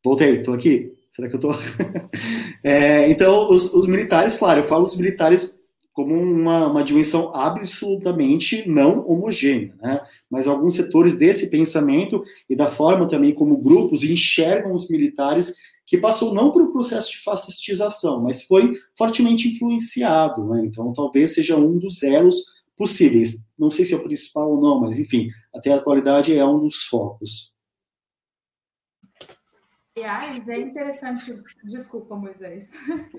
[0.05, 0.93] Voltei, estou aqui.
[1.11, 1.55] Será que eu estou?
[2.63, 5.59] é, então, os, os, militares, claro, eu falo os militares
[5.93, 10.01] como uma, uma dimensão absolutamente não homogênea, né?
[10.29, 15.55] Mas alguns setores desse pensamento e da forma também como grupos enxergam os militares
[15.87, 20.63] que passou não por um processo de fascistização, mas foi fortemente influenciado, né?
[20.65, 22.43] Então, talvez seja um dos elos
[22.77, 23.39] possíveis.
[23.59, 26.61] Não sei se é o principal ou não, mas enfim, até a atualidade é um
[26.61, 27.55] dos focos.
[29.97, 31.41] Aliás, é interessante.
[31.63, 32.71] Desculpa, Moisés.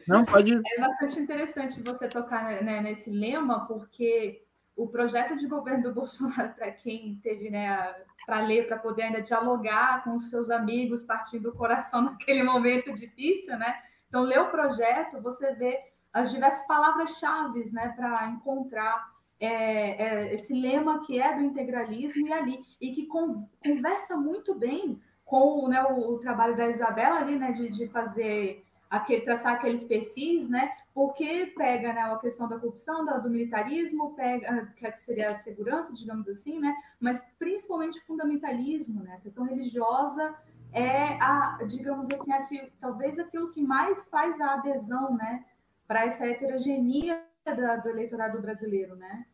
[0.06, 0.54] Não, pode.
[0.76, 4.44] É bastante interessante você tocar né, nesse lema, porque
[4.76, 7.96] o projeto de governo do Bolsonaro, para quem teve né,
[8.26, 12.92] para ler, para poder ainda dialogar com os seus amigos, partindo do coração naquele momento
[12.94, 13.74] difícil, né?
[14.10, 15.80] Então, ler o projeto, você vê
[16.12, 22.34] as diversas palavras-chave né, para encontrar é, é, esse lema que é do integralismo e
[22.34, 27.38] ali, e que con conversa muito bem com né, o, o, trabalho da Isabela ali,
[27.38, 32.60] né, de, de fazer aquele, traçar aqueles perfis, né, porque pega né, a questão da
[32.60, 38.06] corrupção, do, do militarismo, pega que seria a segurança, digamos assim, né, mas principalmente o
[38.06, 40.36] fundamentalismo, né, a questão religiosa
[40.72, 45.44] é a, digamos assim, aqui, talvez aquilo que mais faz a adesão, né,
[45.88, 47.22] para essa heterogeneia
[47.54, 49.26] da, do eleitorado brasileiro, né?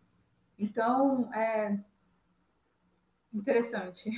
[0.59, 1.78] Então, é
[3.34, 4.09] interessante.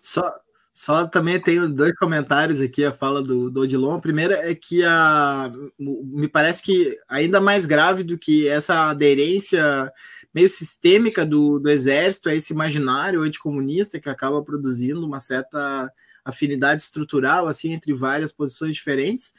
[0.00, 0.40] Só,
[0.72, 3.96] só também tenho dois comentários aqui, a fala do, do Odilon.
[3.96, 9.92] A primeira é que a, me parece que ainda mais grave do que essa aderência
[10.32, 15.92] meio sistêmica do, do exército a esse imaginário anticomunista que acaba produzindo uma certa
[16.24, 19.34] afinidade estrutural assim entre várias posições diferentes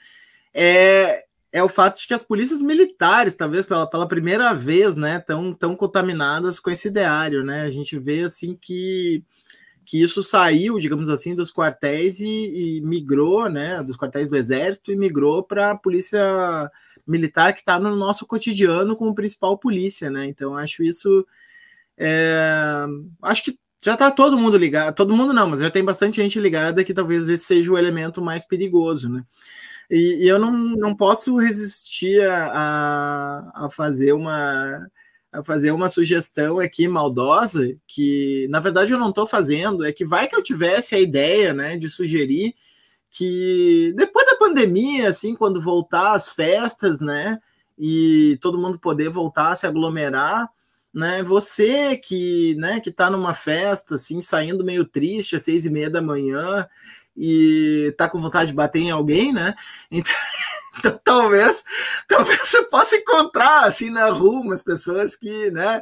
[0.53, 5.17] é, é o fato de que as polícias militares, talvez pela, pela primeira vez, né,
[5.17, 7.63] estão tão contaminadas com esse ideário, né?
[7.63, 9.23] A gente vê assim que,
[9.83, 12.27] que isso saiu, digamos assim, dos quartéis e,
[12.77, 16.71] e migrou, né, dos quartéis do exército e migrou para a polícia
[17.07, 20.27] militar que está no nosso cotidiano como principal polícia, né?
[20.27, 21.25] Então acho isso,
[21.97, 22.85] é,
[23.23, 26.39] acho que já tá todo mundo ligado, todo mundo não, mas já tem bastante gente
[26.39, 29.23] ligada que talvez esse seja o elemento mais perigoso, né?
[29.89, 34.87] E, e eu não, não posso resistir a, a fazer uma
[35.31, 40.03] a fazer uma sugestão aqui maldosa, que na verdade eu não estou fazendo, é que
[40.03, 42.55] vai que eu tivesse a ideia, né, de sugerir
[43.11, 47.39] que depois da pandemia, assim, quando voltar as festas, né,
[47.77, 50.49] e todo mundo poder voltar a se aglomerar,
[50.93, 55.69] né, você que, né, que tá numa festa, assim, saindo meio triste às seis e
[55.69, 56.67] meia da manhã
[57.15, 59.53] e tá com vontade de bater em alguém, né,
[59.91, 60.13] então
[60.79, 61.63] então, talvez,
[62.07, 65.81] talvez você possa encontrar assim na rua umas pessoas que, né?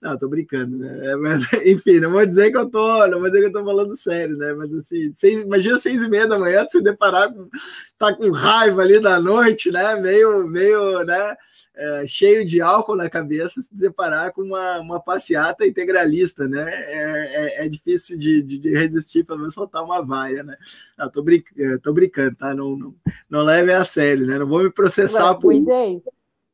[0.00, 1.12] Não, tô brincando, né?
[1.12, 3.64] É, mas, enfim, não vou dizer que eu tô, não vou dizer que eu tô
[3.64, 4.52] falando sério, né?
[4.52, 7.48] Mas assim, seis, imagina seis e meia da manhã, se deparar com,
[7.98, 9.94] tá com raiva ali da noite, né?
[9.96, 11.36] Meio, meio, né?
[11.74, 16.66] É, cheio de álcool na cabeça se deparar com uma, uma passeata integralista, né?
[16.68, 20.56] É, é, é difícil de, de, resistir, pelo menos soltar uma vaia, né?
[20.98, 22.54] Não, tô, brinc é, tô brincando, tá?
[22.54, 22.94] Não, não,
[23.28, 24.38] não leve a sério, né?
[24.38, 26.02] Não vou me processar por isso.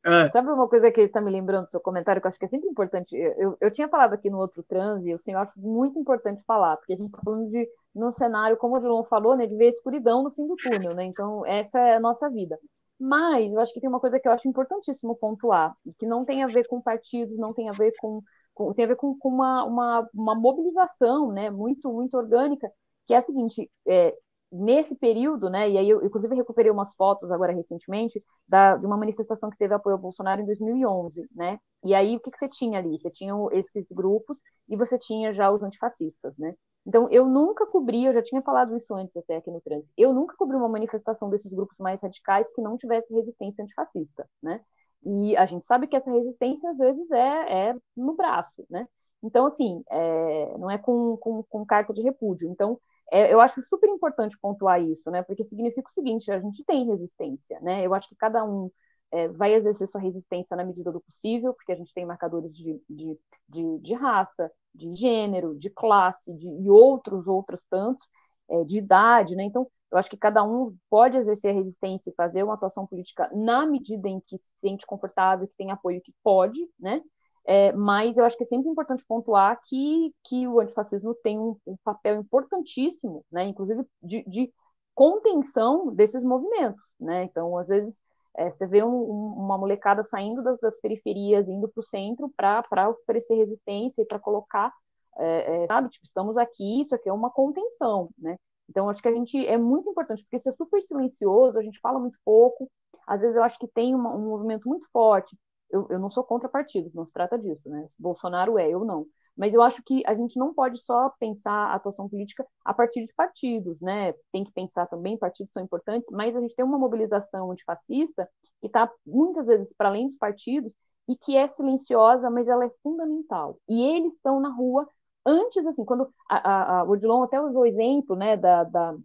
[0.04, 0.30] É.
[0.30, 2.48] Sabe uma coisa que está me lembrando do seu comentário, que eu acho que é
[2.48, 3.14] sempre importante?
[3.14, 6.76] Eu, eu tinha falado aqui no outro transe, eu, assim, eu acho muito importante falar,
[6.76, 9.66] porque a gente está falando de, num cenário, como o João falou, né, de ver
[9.66, 11.04] a escuridão no fim do túnel, né?
[11.04, 12.58] Então, essa é a nossa vida.
[12.98, 16.42] Mas eu acho que tem uma coisa que eu acho importantíssimo pontuar, que não tem
[16.42, 18.20] a ver com partidos, não tem a ver com,
[18.52, 22.68] com tem a ver com, com uma, uma, uma, mobilização, né, muito muito orgânica,
[23.06, 24.16] que é a seguinte, é,
[24.50, 28.96] nesse período, né, e aí eu inclusive recuperei umas fotos agora recentemente da, de uma
[28.96, 32.48] manifestação que teve apoio ao Bolsonaro em 2011, né, e aí o que, que você
[32.48, 32.98] tinha ali?
[32.98, 34.38] Você tinha esses grupos
[34.68, 36.54] e você tinha já os antifascistas, né,
[36.88, 40.10] então, eu nunca cobri, eu já tinha falado isso antes até aqui no trânsito, eu
[40.14, 44.62] nunca cobri uma manifestação desses grupos mais radicais que não tivesse resistência antifascista, né?
[45.04, 48.88] E a gente sabe que essa resistência, às vezes, é, é no braço, né?
[49.22, 52.48] Então, assim, é, não é com, com, com, carta de repúdio.
[52.48, 52.80] Então,
[53.12, 55.22] é, eu acho super importante pontuar isso, né?
[55.22, 57.84] Porque significa o seguinte, a gente tem resistência, né?
[57.84, 58.70] Eu acho que cada um
[59.12, 62.80] é, vai exercer sua resistência na medida do possível, porque a gente tem marcadores de,
[62.88, 68.06] de, de, de raça, de gênero, de classe de, e outros, outros tantos,
[68.50, 69.44] é, de idade, né?
[69.44, 73.30] Então, eu acho que cada um pode exercer a resistência e fazer uma atuação política
[73.34, 77.02] na medida em que se sente confortável, que tem apoio, que pode, né?
[77.46, 81.56] É, mas eu acho que é sempre importante pontuar que, que o antifascismo tem um,
[81.66, 83.44] um papel importantíssimo, né?
[83.44, 84.52] Inclusive de, de
[84.94, 87.24] contenção desses movimentos, né?
[87.24, 87.98] Então, às vezes,
[88.36, 92.32] é, você vê um, um, uma molecada saindo das, das periferias, indo para o centro
[92.36, 94.72] para oferecer resistência e para colocar,
[95.18, 98.36] é, é, sabe, tipo, estamos aqui, isso aqui é uma contenção, né?
[98.68, 101.80] Então, acho que a gente é muito importante, porque isso é super silencioso, a gente
[101.80, 102.70] fala muito pouco,
[103.06, 105.36] às vezes eu acho que tem uma, um movimento muito forte.
[105.70, 107.88] Eu, eu não sou contra partidos, não se trata disso, né?
[107.98, 109.06] Bolsonaro é, eu não.
[109.38, 113.04] Mas eu acho que a gente não pode só pensar a atuação política a partir
[113.04, 114.12] de partidos, né?
[114.32, 118.28] Tem que pensar também, partidos são importantes, mas a gente tem uma mobilização antifascista
[118.60, 120.72] que está muitas vezes para além dos partidos
[121.08, 123.58] e que é silenciosa, mas ela é fundamental.
[123.68, 124.86] E eles estão na rua
[125.24, 128.96] antes, assim, quando a, a, a Odilon até usou o exemplo, né, da, da,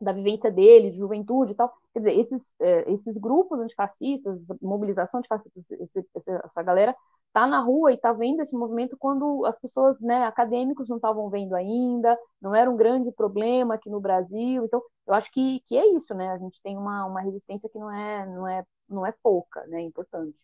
[0.00, 1.72] da vivência dele, de juventude e tal.
[1.92, 5.76] Quer dizer, esses, é, esses grupos antifascistas, mobilização antifascista,
[6.44, 6.94] essa galera
[7.38, 11.30] tá na rua e tá vendo esse movimento quando as pessoas, né, acadêmicos não estavam
[11.30, 14.64] vendo ainda, não era um grande problema aqui no Brasil.
[14.64, 16.30] Então, eu acho que, que é isso, né?
[16.30, 19.78] A gente tem uma, uma resistência que não é, não é, não é pouca, né?
[19.78, 20.36] É importante.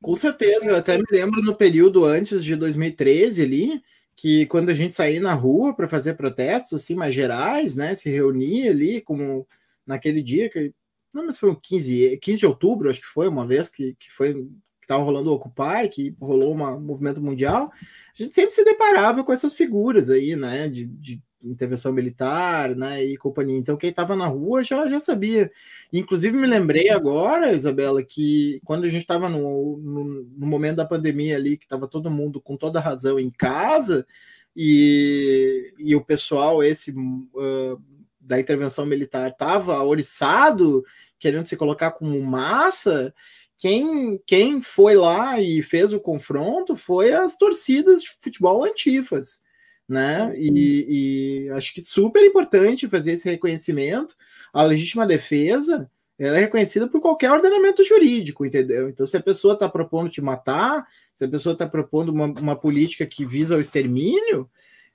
[0.00, 3.82] Com certeza, eu até me lembro no período antes de 2013 ali,
[4.16, 8.08] que quando a gente saía na rua para fazer protestos assim mais gerais, né, se
[8.08, 9.46] reunia ali como
[9.86, 10.72] naquele dia que
[11.12, 14.10] não, mas foi um 15, 15 de outubro, acho que foi uma vez que, que
[14.12, 14.48] foi
[14.90, 19.32] estava rolando o Occupy, que rolou um movimento mundial, a gente sempre se deparava com
[19.32, 23.56] essas figuras aí, né, de, de intervenção militar, né, e companhia.
[23.56, 25.50] Então, quem estava na rua já, já sabia.
[25.92, 30.04] Inclusive, me lembrei agora, Isabela, que quando a gente estava no, no,
[30.36, 34.06] no, momento da pandemia ali, que estava todo mundo com toda razão em casa,
[34.54, 37.80] e, e o pessoal, esse uh,
[38.20, 40.84] da intervenção militar, estava oriçado,
[41.18, 43.14] querendo se colocar como massa,
[43.60, 49.42] quem, quem foi lá e fez o confronto foi as torcidas de futebol antifas,
[49.86, 50.32] né?
[50.34, 54.16] E, e, acho que super importante fazer esse reconhecimento.
[54.50, 58.88] A legítima defesa ela é reconhecida por qualquer ordenamento jurídico, entendeu?
[58.88, 62.56] Então, se a pessoa está propondo te matar, se a pessoa está propondo uma, uma,
[62.56, 64.48] política que visa o extermínio,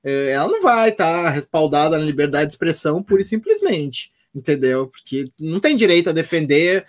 [0.03, 4.88] é, ela não vai estar tá respaldada na liberdade de expressão pura e simplesmente, entendeu?
[4.88, 6.86] Porque não tem direito a defender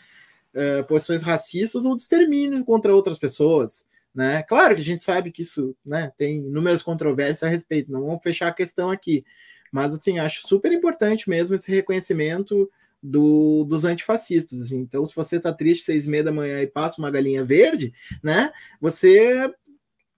[0.56, 3.88] uh, posições racistas ou de extermínio contra outras pessoas.
[4.14, 4.42] Né?
[4.42, 8.22] Claro que a gente sabe que isso né, tem inúmeras controvérsias a respeito, não vamos
[8.22, 9.24] fechar a questão aqui,
[9.70, 12.70] mas assim, acho super importante mesmo esse reconhecimento
[13.02, 14.58] do, dos antifascistas.
[14.62, 14.78] Assim.
[14.78, 17.92] Então, se você está triste seis e meia da manhã e passa uma galinha verde,
[18.22, 18.50] né,
[18.80, 19.52] você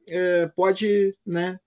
[0.09, 1.59] é, pode né,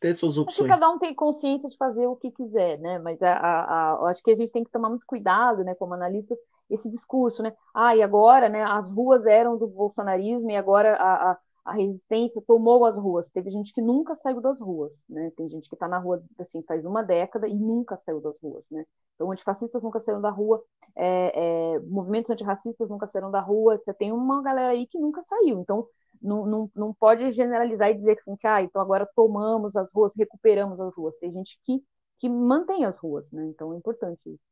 [0.00, 0.70] ter suas opções.
[0.70, 2.98] Acho cada um tem consciência de fazer o que quiser, né?
[2.98, 5.94] Mas a, a, a, acho que a gente tem que tomar muito cuidado, né, como
[5.94, 6.38] analistas,
[6.70, 7.52] esse discurso, né?
[7.74, 8.62] Ah, e agora, né?
[8.64, 13.30] As ruas eram do bolsonarismo e agora a, a, a resistência tomou as ruas.
[13.30, 15.30] Teve gente que nunca saiu das ruas, né?
[15.36, 18.66] Tem gente que está na rua assim faz uma década e nunca saiu das ruas,
[18.70, 18.84] né?
[19.14, 20.62] Então, antifascistas nunca saíram da rua,
[20.96, 23.76] é, é, movimentos antirracistas nunca saíram da rua.
[23.78, 25.60] Você tem uma galera aí que nunca saiu.
[25.60, 25.86] Então,
[26.22, 29.90] não, não, não pode generalizar e dizer que, assim, que ah, então agora tomamos as
[29.92, 31.14] ruas, recuperamos as ruas.
[31.18, 31.82] Tem gente que,
[32.18, 33.44] que mantém as ruas, né?
[33.46, 34.49] Então é importante isso.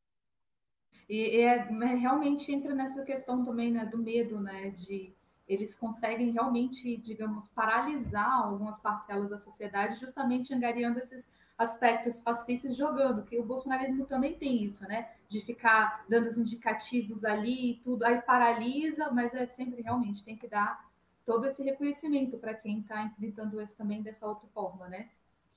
[1.09, 1.57] E, é,
[1.97, 4.71] realmente entra nessa questão também né, do medo, né?
[4.71, 5.13] De
[5.49, 13.25] eles conseguem realmente, digamos, paralisar algumas parcelas da sociedade, justamente angariando esses aspectos fascistas jogando,
[13.25, 15.11] que o bolsonarismo também tem isso, né?
[15.29, 20.37] De ficar dando os indicativos ali e tudo, aí paralisa, mas é sempre realmente tem
[20.37, 20.87] que dar
[21.25, 25.09] todo esse reconhecimento para quem está enfrentando isso também dessa outra forma, né?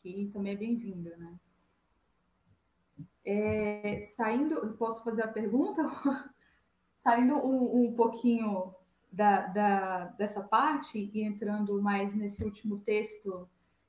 [0.02, 1.34] Que também é bem-vinda, né?
[3.26, 5.84] É, saindo, posso fazer a pergunta?
[6.98, 8.74] saindo um, um pouquinho
[9.12, 13.48] da, da, dessa parte e entrando mais nesse último texto,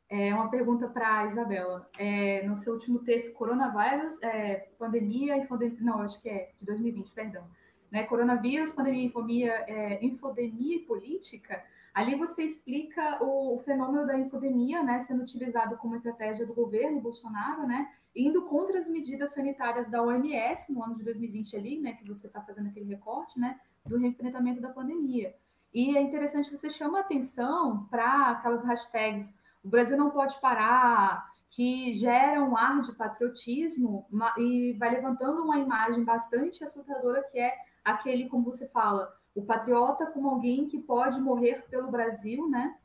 [0.08, 1.88] é uma pergunta para a Isabela.
[1.98, 7.12] É, no seu último texto, coronavírus, é, pandemia e não, acho que é de 2020,
[7.12, 7.46] perdão.
[7.90, 11.62] Né, coronavírus, pandemia, infodemia, é, infodemia e política,
[11.92, 17.00] Ali você explica o, o, fenômeno da infodemia, né, sendo utilizado como estratégia do governo
[17.00, 21.92] Bolsonaro, né, indo contra as medidas sanitárias da OMS no ano de 2020 ali, né,
[21.92, 25.34] que você está fazendo aquele recorte, né, do enfrentamento da pandemia.
[25.72, 31.94] E é interessante você chama atenção para aquelas hashtags o Brasil não pode parar, que
[31.94, 34.06] geram um ar de patriotismo
[34.38, 40.06] e vai levantando uma imagem bastante assustadora que é aquele, como você fala, o patriota
[40.06, 42.76] como alguém que pode morrer pelo Brasil, né?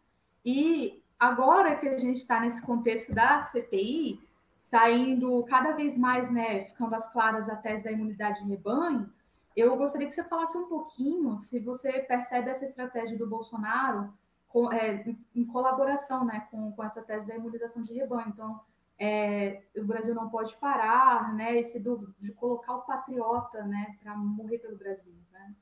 [0.46, 4.22] E agora que a gente está nesse contexto da CPI,
[4.60, 9.10] saindo cada vez mais, né, ficando as claras a tese da imunidade de rebanho,
[9.56, 14.14] eu gostaria que você falasse um pouquinho se você percebe essa estratégia do Bolsonaro
[14.48, 15.04] com, é,
[15.36, 18.30] em colaboração né, com, com essa tese da imunização de rebanho.
[18.30, 18.60] Então,
[19.00, 24.16] é, o Brasil não pode parar, né, esse do, de colocar o patriota né, para
[24.16, 25.16] morrer pelo Brasil.
[25.32, 25.56] Né?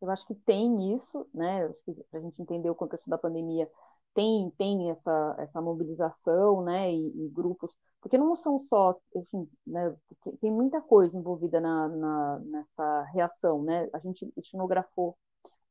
[0.00, 1.68] Eu acho que tem isso, né?
[2.10, 3.68] Para a gente entender o contexto da pandemia,
[4.14, 6.92] tem, tem essa, essa mobilização, né?
[6.92, 7.70] E, e grupos,
[8.00, 9.94] porque não são só, enfim, né?
[10.40, 13.88] Tem muita coisa envolvida na, na, nessa reação, né?
[13.92, 15.16] A gente etnografou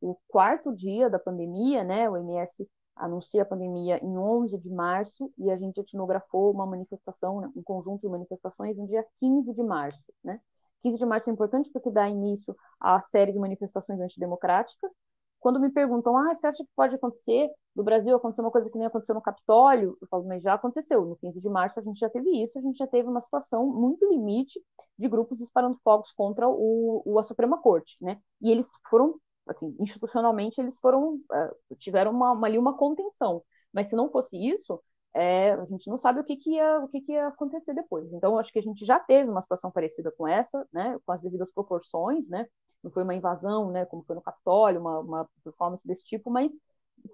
[0.01, 2.09] o quarto dia da pandemia, né?
[2.09, 7.51] O MS anuncia a pandemia em 11 de março e a gente etnografou uma manifestação,
[7.55, 10.39] um conjunto de manifestações no dia 15 de março, né?
[10.82, 14.91] 15 de março é importante porque dá início à série de manifestações antidemocráticas.
[15.39, 18.78] Quando me perguntam, ah, você acha que pode acontecer no Brasil acontecer uma coisa que
[18.78, 19.97] nem aconteceu no Capitólio?
[20.01, 21.05] Eu falo, mas já aconteceu.
[21.05, 23.65] No 15 de março a gente já teve isso, a gente já teve uma situação
[23.67, 24.59] muito limite
[24.97, 28.19] de grupos disparando fogos contra o, o a Suprema Corte, né?
[28.41, 33.43] E eles foram, assim, institucionalmente eles foram, uh, tiveram uma, uma, ali uma contenção.
[33.71, 34.82] Mas se não fosse isso,
[35.14, 38.12] é, a gente não sabe o que, que, ia, o que, que ia acontecer depois.
[38.14, 41.22] Então, acho que a gente já teve uma situação parecida com essa, né, com as
[41.22, 42.47] devidas proporções, né,
[42.84, 46.51] não foi uma invasão, né, como foi no Capitólio, uma, uma performance desse tipo, mas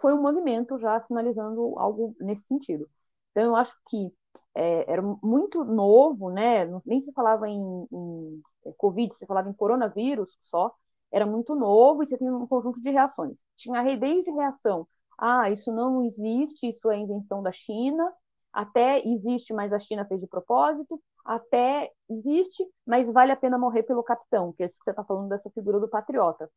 [0.02, 2.90] foi um movimento já sinalizando algo nesse sentido.
[3.32, 4.14] Então, eu acho que
[4.56, 9.54] é, era muito novo, né, nem se falava em, em é, Covid, se falava em
[9.54, 10.74] coronavírus só,
[11.12, 13.38] era muito novo e você tinha um conjunto de reações.
[13.56, 14.88] Tinha desde reação
[15.18, 18.12] ah, isso não existe, isso é invenção da China,
[18.52, 23.84] até existe, mas a China fez de propósito, até existe, mas vale a pena morrer
[23.84, 26.50] pelo capitão, que é isso que você está falando dessa figura do patriota.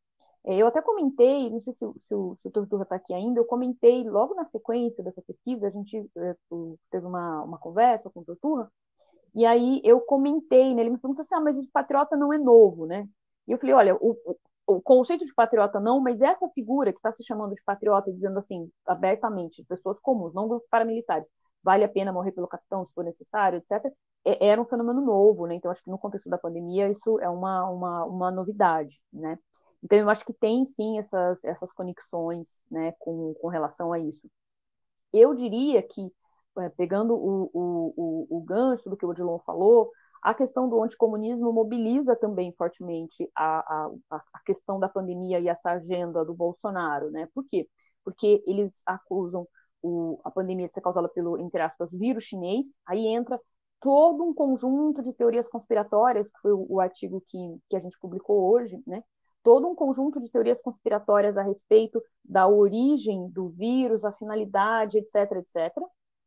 [0.44, 3.44] É, eu até comentei, não sei se, se, o, se o está aqui ainda, eu
[3.44, 6.36] comentei logo na sequência dessa pesquisa, a gente é,
[6.90, 8.70] teve uma, uma conversa com o Torturra,
[9.34, 12.38] e aí eu comentei, né, ele me perguntou assim, ah, mas o patriota não é
[12.38, 13.08] novo, né?
[13.46, 14.16] E eu falei, olha, o,
[14.66, 18.38] o conceito de patriota não, mas essa figura que está se chamando de patriota, dizendo
[18.38, 21.26] assim, abertamente, pessoas comuns, não grupos paramilitares,
[21.62, 23.92] vale a pena morrer pelo capitão se for necessário, etc.,
[24.24, 25.54] é, era um fenômeno novo, né?
[25.54, 29.38] Então, acho que no contexto da pandemia isso é uma, uma, uma novidade, né?
[29.82, 34.28] Então, eu acho que tem, sim, essas, essas conexões, né, com, com relação a isso.
[35.12, 36.12] Eu diria que,
[36.58, 39.90] é, pegando o, o, o, o gancho do que o Odilon falou,
[40.30, 45.70] a questão do anticomunismo mobiliza também fortemente a, a, a questão da pandemia e essa
[45.70, 47.28] agenda do Bolsonaro, né?
[47.34, 47.68] Por quê?
[48.06, 49.48] porque eles acusam
[49.82, 53.40] o, a pandemia de ser causada pelo, entre aspas, vírus chinês, aí entra
[53.80, 57.98] todo um conjunto de teorias conspiratórias, que foi o, o artigo que, que a gente
[57.98, 59.02] publicou hoje, né?
[59.42, 65.32] Todo um conjunto de teorias conspiratórias a respeito da origem do vírus, a finalidade, etc,
[65.32, 65.76] etc,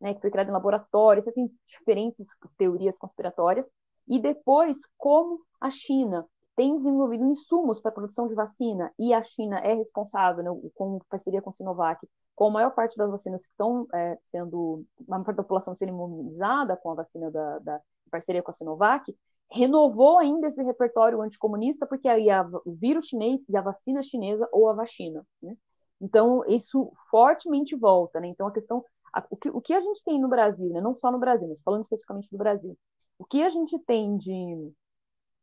[0.02, 0.14] né?
[0.14, 2.28] Que foi criado em laboratório, você tem diferentes
[2.58, 3.66] teorias conspiratórias.
[4.10, 9.24] E depois, como a China tem desenvolvido insumos para a produção de vacina e a
[9.24, 12.06] China é responsável, né, com parceria com a Sinovac,
[12.36, 15.76] com a maior parte das vacinas que estão é, sendo, a maior parte da população
[15.76, 17.82] sendo imunizada com a vacina da, da
[18.12, 19.16] parceria com a Sinovac,
[19.52, 24.48] renovou ainda esse repertório anticomunista, porque aí a, o vírus chinês e a vacina chinesa
[24.52, 25.56] ou a vacina, né?
[26.02, 28.28] Então, isso fortemente volta, né?
[28.28, 28.84] Então, a questão,
[29.14, 30.80] a, o, que, o que a gente tem no Brasil, né?
[30.80, 32.78] Não só no Brasil, mas falando especificamente do Brasil,
[33.20, 34.74] o que a gente tem de,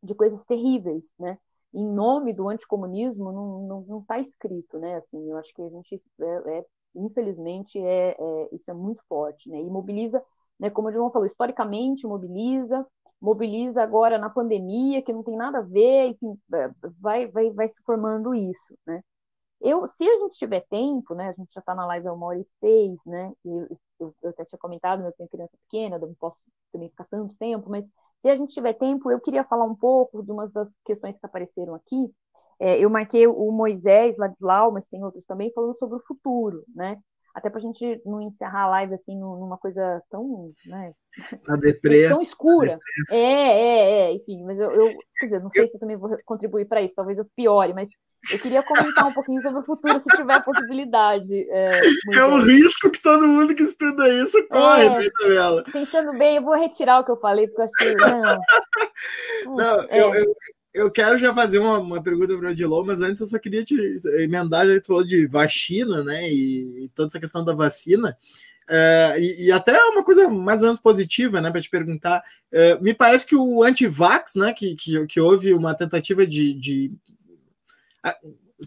[0.03, 1.39] de coisas terríveis, né?
[1.75, 3.33] Em nome do anticomunismo,
[3.87, 4.97] não está escrito, né?
[4.97, 6.67] Assim, eu acho que a gente é, é
[6.97, 9.61] infelizmente, é, é, isso é muito forte, né?
[9.61, 10.23] E mobiliza,
[10.59, 12.87] né, como o João falou, historicamente mobiliza,
[13.21, 16.71] mobiliza agora na pandemia, que não tem nada a ver, enfim, é,
[17.01, 19.03] vai, vai, vai se formando isso, né?
[19.61, 22.27] Eu, se a gente tiver tempo, né, a gente já está na live há uma
[22.27, 26.09] hora e seis, né, eu, eu, eu até tinha comentado, eu tenho criança pequena, eu
[26.09, 26.37] não posso
[26.73, 27.85] também ficar tanto tempo, mas
[28.23, 31.27] se a gente tiver tempo, eu queria falar um pouco de umas das questões que
[31.27, 32.11] apareceram aqui,
[32.59, 36.99] é, eu marquei o Moisés Ladislau, mas tem outros também, falando sobre o futuro, né?
[37.35, 40.95] Até para a gente não encerrar a live assim numa coisa tão, né?
[42.09, 42.79] Tão escura.
[43.11, 44.89] É, é, é, enfim, mas eu, eu
[45.19, 45.69] quer dizer, não sei eu...
[45.69, 47.91] se eu também vou contribuir para isso, talvez eu piore, mas
[48.33, 51.47] eu queria comentar um pouquinho sobre o futuro, se tiver possibilidade.
[51.51, 51.81] É,
[52.15, 55.65] é um risco que todo mundo que estuda isso corre, é, né, Isabela?
[55.73, 57.97] Pensando bem, eu vou retirar o que eu falei, porque eu acho que.
[59.47, 60.01] Não, não é.
[60.01, 60.37] eu, eu,
[60.77, 63.65] eu quero já fazer uma, uma pergunta para o Odilon, mas antes eu só queria
[63.65, 63.75] te
[64.19, 68.15] emendar, já falou de vacina, né, e, e, toda essa questão da vacina,
[68.69, 72.23] uh, e, e, até uma coisa mais ou menos positiva, né, para te perguntar,
[72.53, 76.93] uh, me parece que o anti-vax, né, que, que, que, houve uma tentativa de, de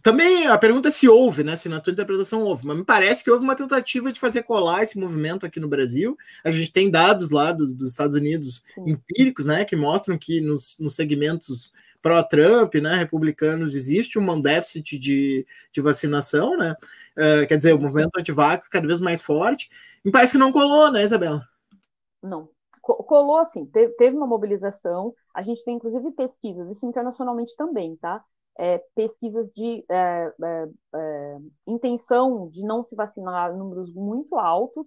[0.04, 1.56] também a pergunta é se houve, né?
[1.56, 4.84] Se na tua interpretação houve, mas me parece que houve uma tentativa de fazer colar
[4.84, 6.16] esse movimento aqui no Brasil.
[6.44, 8.92] A gente tem dados lá do, dos Estados Unidos Sim.
[8.92, 9.66] empíricos, né?
[9.66, 16.56] Que mostram que nos, nos segmentos pró-Trump, né, republicanos, existe um déficit de, de vacinação,
[16.58, 16.76] né?
[17.18, 19.70] Uh, quer dizer, o movimento anti-vax cada vez mais forte.
[20.04, 21.46] Me parece que não colou, né, Isabela?
[22.24, 22.50] Não.
[22.82, 25.14] Colou, assim, teve, teve uma mobilização.
[25.34, 28.24] A gente tem, inclusive, pesquisas, isso internacionalmente também, tá?
[28.62, 34.86] É, pesquisas de é, é, é intenção de não se vacinar números muito altos,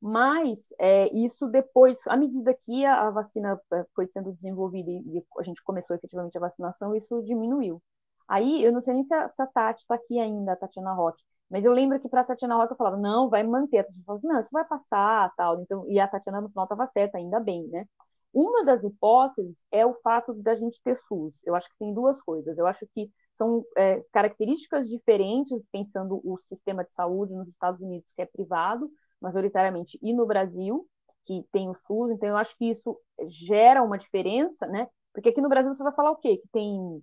[0.00, 5.24] mas é, isso depois, à medida que a, a, vacina é, foi sendo desenvolvida e,
[5.38, 7.82] a gente começou efetivamente a vacinação, isso diminuiu.
[8.26, 10.94] Aí, eu não sei nem se a, se a Tati está aqui ainda, a Tatiana
[10.94, 13.78] Roque, mas eu lembro que para a Tatiana Roque eu falava, não, vai manter.
[13.80, 15.60] A Tatiana falava, não, isso vai passar, tal.
[15.60, 17.84] Então, e a Tatiana no final estava certa, ainda bem, né?
[18.32, 21.34] Uma das hipóteses é o fato da gente ter SUS.
[21.44, 22.56] Eu acho que tem duas coisas.
[22.56, 28.12] Eu acho que são é, características diferentes, pensando o sistema de saúde nos Estados Unidos,
[28.14, 30.86] que é privado, majoritariamente, e no Brasil,
[31.24, 32.98] que tem o SUS, então eu acho que isso
[33.28, 34.88] gera uma diferença, né?
[35.12, 36.36] Porque aqui no Brasil você vai falar o quê?
[36.36, 37.02] Que tem.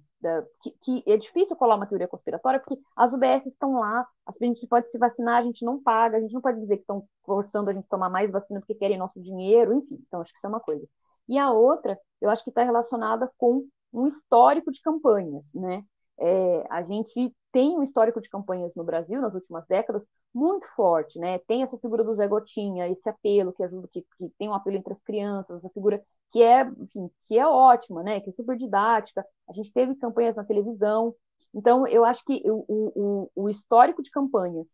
[0.61, 4.65] Que, que é difícil colar uma teoria conspiratória, porque as UBS estão lá, a gente
[4.65, 7.69] pode se vacinar, a gente não paga, a gente não pode dizer que estão forçando
[7.69, 10.47] a gente a tomar mais vacina porque querem nosso dinheiro, enfim, então acho que isso
[10.47, 10.87] é uma coisa.
[11.27, 15.83] E a outra, eu acho que está relacionada com um histórico de campanhas, né?
[16.19, 21.19] É, a gente tem um histórico de campanhas no Brasil nas últimas décadas muito forte,
[21.19, 21.39] né?
[21.47, 24.77] Tem essa figura do Zé Gotinha, esse apelo que ajuda, que, que tem um apelo
[24.77, 26.01] entre as crianças, essa figura
[26.31, 28.19] que é, enfim, que é ótima, né?
[28.19, 29.25] Que é super didática.
[29.49, 31.15] A gente teve campanhas na televisão.
[31.53, 34.67] Então, eu acho que o, o, o histórico de campanhas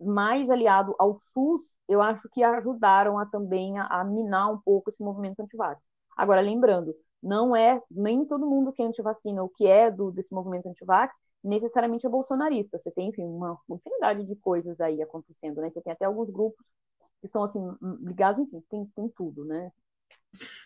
[0.00, 4.90] mais aliado ao SUS, eu acho que ajudaram a também a, a minar um pouco
[4.90, 5.80] esse movimento antivax.
[6.16, 10.32] Agora, lembrando, não é nem todo mundo que é antivacina, o que é do, desse
[10.32, 12.78] movimento antivax, necessariamente é bolsonarista.
[12.78, 15.70] Você tem, enfim, uma, infinidade de coisas aí acontecendo, né?
[15.70, 16.64] Você tem até alguns grupos
[17.20, 17.60] que são, assim,
[18.02, 19.70] ligados, enfim, tem, tem tudo, né?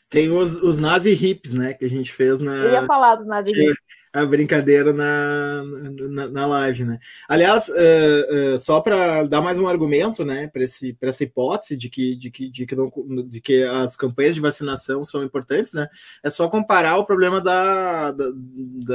[0.09, 1.75] Tem os, os nazi hips, né?
[1.75, 2.55] Que a gente fez na.
[2.55, 5.62] Eu ia falar dos nazi hips a brincadeira na,
[6.10, 6.98] na, na live, né?
[7.28, 10.62] Aliás, uh, uh, só para dar mais um argumento, né, para
[11.09, 12.90] essa hipótese de que, de, que, de, que não,
[13.26, 15.89] de que as campanhas de vacinação são importantes, né?
[16.22, 18.28] É só comparar o problema da, da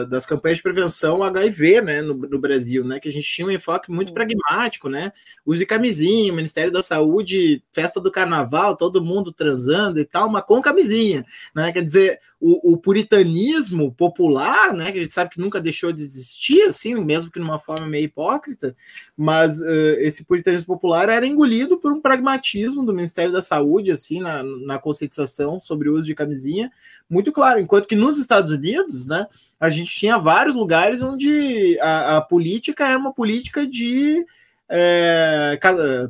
[0.06, 3.00] das campanhas de prevenção HIV, né, no, no, Brasil, né?
[3.00, 5.12] Que a gente tinha um enfoque muito pragmático, né?
[5.46, 10.62] Use camisinha, Ministério da Saúde, festa do Carnaval, todo mundo transando e tal, mas com
[10.62, 11.26] camisinha,
[11.56, 11.72] né?
[11.72, 16.02] Quer dizer, o, o, puritanismo popular, né, que a gente sabe que nunca deixou de
[16.02, 18.76] existir, assim, mesmo que numa forma meio hipócrita,
[19.16, 24.20] mas uh, esse puritanismo popular era engolido por um pragmatismo do Ministério da Saúde, assim,
[24.20, 26.70] na, na conscientização sobre o uso de camisinha,
[27.10, 27.62] muito claro.
[27.62, 29.26] Enquanto que nos Estados Unidos, né,
[29.58, 34.26] a gente tinha vários lugares onde a, a política era uma política de
[34.68, 35.58] é,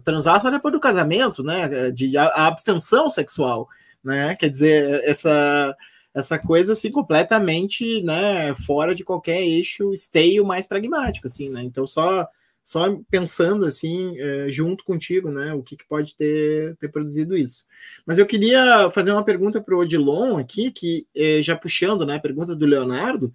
[0.03, 3.69] transar só depois do casamento, né, de abstenção sexual,
[4.03, 5.75] né, quer dizer, essa
[6.13, 11.63] essa coisa assim completamente, né, fora de qualquer eixo esteio mais pragmático, assim, né?
[11.63, 12.27] Então só
[12.63, 17.65] só pensando assim é, junto contigo, né, o que, que, pode ter, ter produzido isso.
[18.05, 22.15] Mas eu queria fazer uma pergunta para o Odilon aqui, que é, já puxando, né,
[22.15, 23.33] a pergunta do Leonardo,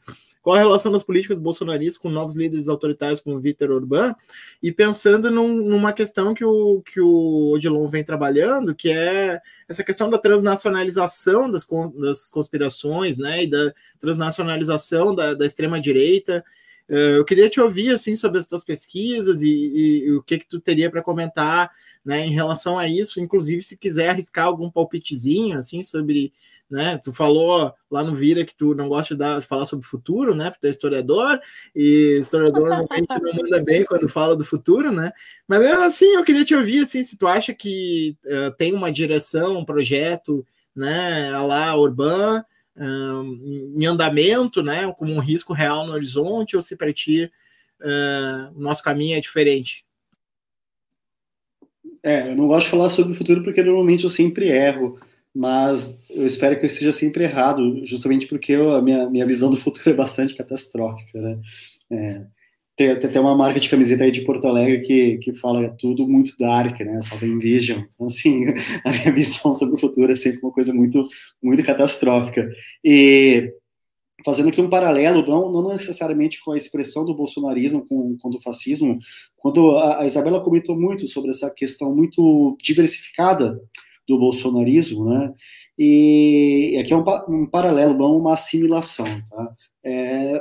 [0.48, 4.14] qual a relação das políticas bolsonaristas com novos líderes autoritários como Vítor Orbán,
[4.62, 9.84] e pensando num, numa questão que o, que o Odilon vem trabalhando, que é essa
[9.84, 11.66] questão da transnacionalização das,
[12.00, 16.42] das conspirações, né, e da transnacionalização da, da extrema-direita,
[16.88, 20.38] eh, eu queria te ouvir assim sobre as tuas pesquisas e, e, e o que
[20.38, 21.70] que tu teria para comentar,
[22.02, 26.32] né, em relação a isso, inclusive se quiser arriscar algum palpitezinho assim sobre
[26.70, 26.98] né?
[27.02, 29.88] Tu falou lá no Vira que tu não gosta de, dar, de falar sobre o
[29.88, 30.50] futuro, né?
[30.50, 31.40] Porque tu é historiador,
[31.74, 35.10] e historiador normalmente não manda bem quando fala do futuro, né?
[35.46, 38.92] Mas mesmo assim, eu queria te ouvir, assim, se tu acha que uh, tem uma
[38.92, 42.44] direção, um projeto, né, a lá Urban,
[43.76, 47.30] em andamento, né, como um risco real no horizonte, ou se para ti
[47.80, 49.84] uh, o nosso caminho é diferente?
[52.02, 54.98] É, eu não gosto de falar sobre o futuro porque normalmente eu sempre erro
[55.38, 59.48] mas eu espero que eu esteja sempre errado, justamente porque eu, a minha, minha visão
[59.48, 61.38] do futuro é bastante catastrófica, né?
[61.92, 62.26] É,
[62.74, 66.08] tem, até uma marca de camiseta aí de Porto Alegre que, que fala é tudo
[66.08, 67.00] muito dark, né?
[67.02, 67.84] Só vem Vision.
[67.94, 68.46] Então, assim,
[68.84, 71.08] a minha visão sobre o futuro é sempre uma coisa muito,
[71.40, 72.50] muito catastrófica.
[72.84, 73.52] E
[74.24, 78.42] fazendo aqui um paralelo, não, não necessariamente com a expressão do bolsonarismo, com, com do
[78.42, 78.98] fascismo,
[79.36, 83.56] quando a, a Isabela comentou muito sobre essa questão muito diversificada
[84.08, 85.32] do bolsonarismo, né?
[85.78, 89.54] E aqui é um, um paralelo, não uma assimilação, tá?
[89.84, 90.40] É,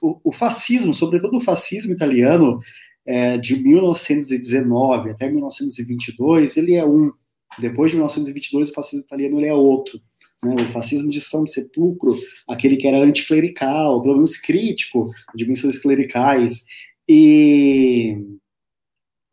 [0.00, 2.58] o, o, fascismo, sobretudo o fascismo italiano,
[3.06, 7.12] é, de 1919 até 1922, ele é um.
[7.58, 10.00] Depois de 1922, o fascismo italiano ele é outro.
[10.42, 10.54] Né?
[10.62, 12.16] O fascismo de São Sepulcro,
[12.48, 16.64] aquele que era anticlerical, pelo menos crítico de missões clericais,
[17.08, 18.16] e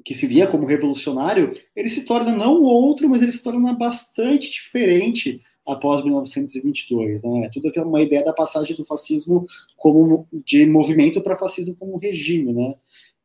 [0.08, 4.50] que se via como revolucionário, ele se torna não outro, mas ele se torna bastante
[4.50, 7.42] diferente após 1922, né?
[7.44, 11.98] É tudo aquela uma ideia da passagem do fascismo como de movimento para fascismo como
[11.98, 12.76] regime, né?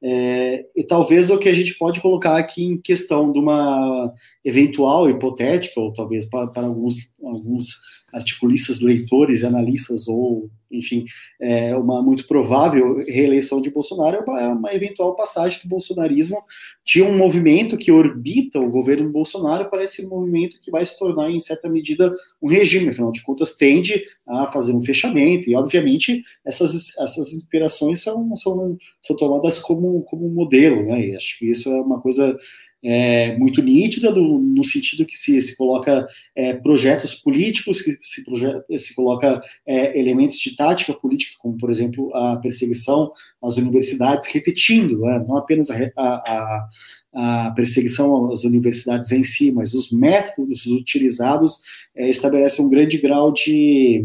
[0.02, 4.12] É, e talvez o que a gente pode colocar aqui em questão de uma
[4.44, 7.76] eventual hipotética, ou talvez para, para alguns, alguns
[8.12, 11.04] articulistas, leitores, analistas, ou, enfim,
[11.40, 16.42] é, uma muito provável reeleição de Bolsonaro é uma, é uma, eventual passagem do bolsonarismo
[16.84, 21.30] de um movimento que orbita o governo Bolsonaro para esse movimento que vai se tornar,
[21.30, 26.22] em certa medida, um regime, afinal de contas, tende a fazer um fechamento, e, obviamente,
[26.44, 31.70] essas, essas inspirações são, são, são tomadas como, como modelo, né, e acho que isso
[31.70, 32.38] é uma coisa
[32.82, 38.24] é, muito nítida, do, no sentido que se, se coloca é, projetos políticos, que se,
[38.24, 44.28] proje se coloca é, elementos de tática política, como, por exemplo, a perseguição às universidades,
[44.28, 46.68] repetindo, né, não apenas a, a,
[47.14, 51.60] a, perseguição às universidades em si, mas os métodos utilizados
[51.94, 54.04] é, estabelecem um grande grau de,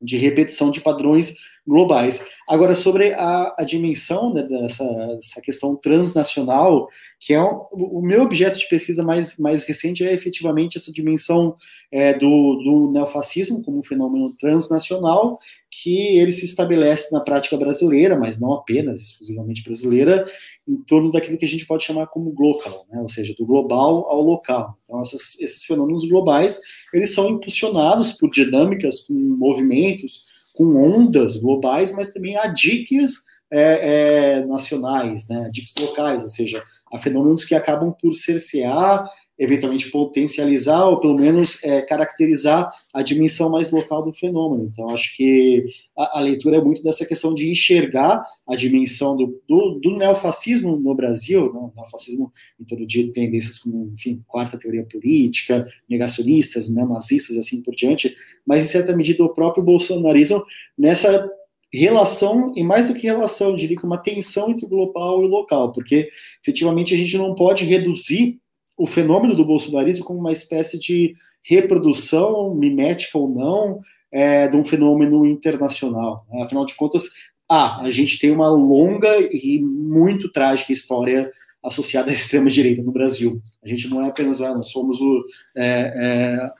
[0.00, 1.34] de repetição de padrões
[1.66, 2.24] globais.
[2.48, 6.88] Agora, sobre a, a dimensão né, dessa questão transnacional,
[7.20, 11.56] que é o meu objeto de pesquisa mais, mais recente é efetivamente essa dimensão
[11.90, 15.38] é, do, do neofascismo como um fenômeno transnacional,
[15.70, 20.26] que ele se estabelece na prática brasileira, mas não apenas, exclusivamente brasileira,
[20.68, 23.00] em torno daquilo que a gente pode chamar como global, né?
[23.00, 24.76] ou seja, do global ao local.
[24.82, 26.60] Então, essas, esses fenômenos globais,
[26.92, 33.22] eles são impulsionados por dinâmicas com movimentos, com ondas globais, mas também há diques
[33.52, 39.04] é, é, nacionais, né, locais, ou seja, há fenômenos que acabam por cercear,
[39.38, 44.70] eventualmente potencializar ou pelo menos é, caracterizar a dimensão mais local do fenômeno.
[44.72, 45.66] Então, acho que
[45.98, 50.78] a, a, leitura é muito dessa questão de enxergar a dimensão do, do, do neofascismo
[50.78, 57.36] no Brasil, né, neofascismo em todo dia tendências como, enfim, quarta teoria política, negacionistas, neonazistas
[57.36, 58.16] e assim por diante,
[58.46, 60.42] mas em certa medida o próprio bolsonarismo
[60.78, 61.28] nessa
[61.78, 65.26] relação, e mais do que relação, eu diria que uma tensão entre o global e
[65.26, 66.10] o local, porque
[66.42, 68.38] efetivamente a gente não pode reduzir
[68.76, 73.80] o fenômeno do bolsonarismo como uma espécie de reprodução, mimética ou não,
[74.10, 76.26] é, de um fenômeno internacional.
[76.30, 76.42] Né?
[76.42, 77.04] Afinal de contas,
[77.48, 81.30] ah, a gente tem uma longa e muito trágica história
[81.62, 83.40] associada à extrema-direita no Brasil.
[83.62, 85.24] A gente não é apenas, ah, não somos o,
[85.56, 86.50] é, é,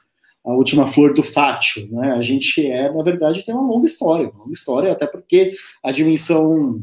[0.44, 2.12] a última flor do fátio, né?
[2.12, 5.52] A gente é, na verdade, tem uma longa história, uma longa história, até porque
[5.82, 6.82] a dimensão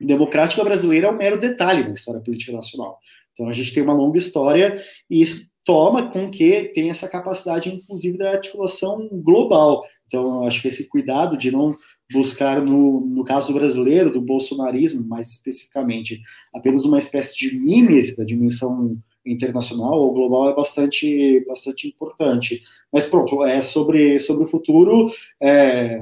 [0.00, 2.98] democrática brasileira é um mero detalhe na história política nacional.
[3.32, 7.68] Então a gente tem uma longa história e isso toma com que tem essa capacidade,
[7.68, 9.84] inclusive, da articulação global.
[10.06, 11.76] Então, acho que esse cuidado de não
[12.12, 16.22] buscar, no, no caso do brasileiro, do bolsonarismo, mais especificamente,
[16.54, 18.96] apenas uma espécie de mimes da dimensão
[19.26, 22.62] internacional ou global é bastante, bastante importante.
[22.92, 25.10] Mas pronto, é sobre, sobre o futuro.
[25.40, 25.98] É,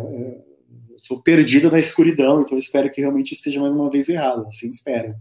[0.96, 4.46] estou perdido na escuridão, então espero que realmente esteja mais uma vez errado.
[4.48, 5.14] Assim espero.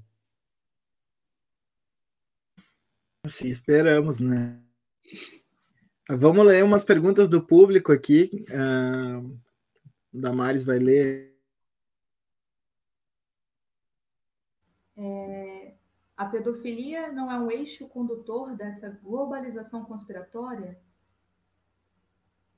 [3.25, 4.59] Assim esperamos, né?
[6.09, 8.45] Vamos ler umas perguntas do público aqui.
[8.49, 9.39] Uh,
[10.11, 11.33] Damares vai ler.
[14.97, 15.42] É,
[16.15, 20.79] a pedofilia não é um eixo condutor dessa globalização conspiratória?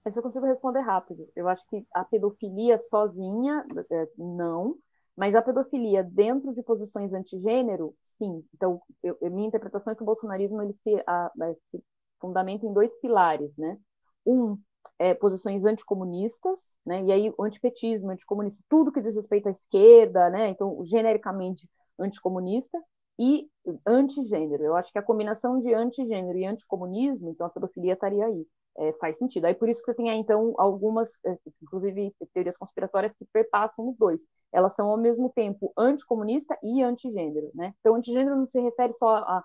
[0.04, 1.28] Essa eu consigo responder rápido.
[1.36, 4.76] Eu acho que a pedofilia sozinha, é, não,
[5.16, 8.46] mas a pedofilia dentro de posições antigênero, sim.
[8.54, 11.32] Então, eu, minha interpretação é que o bolsonarismo ele se, a,
[11.72, 11.84] se
[12.20, 13.78] fundamenta em dois pilares, né?
[14.26, 14.60] Um,
[15.00, 17.04] é, posições anticomunistas, né?
[17.04, 20.50] E aí o antipetismo, anticomunista, tudo que diz respeito à esquerda, né?
[20.50, 21.68] Então, genericamente
[21.98, 22.78] anticomunista
[23.20, 23.50] e
[23.88, 24.64] antigênero.
[24.64, 28.48] Eu acho que a combinação de antigênero e anticomunismo, então a pedofilia estaria aí.
[28.78, 29.46] É, faz sentido.
[29.46, 33.90] Aí por isso que você tem aí, então, algumas, é, inclusive, teorias conspiratórias que perpassam
[33.90, 34.20] os dois.
[34.52, 37.74] Elas são, ao mesmo tempo, anticomunista e antigênero, né?
[37.80, 39.44] Então, antigênero não se refere só a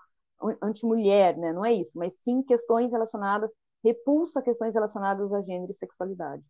[0.61, 1.53] antimulher, né?
[1.53, 3.51] Não é isso, mas sim questões relacionadas,
[3.83, 6.43] repulsa questões relacionadas a gênero e sexualidade.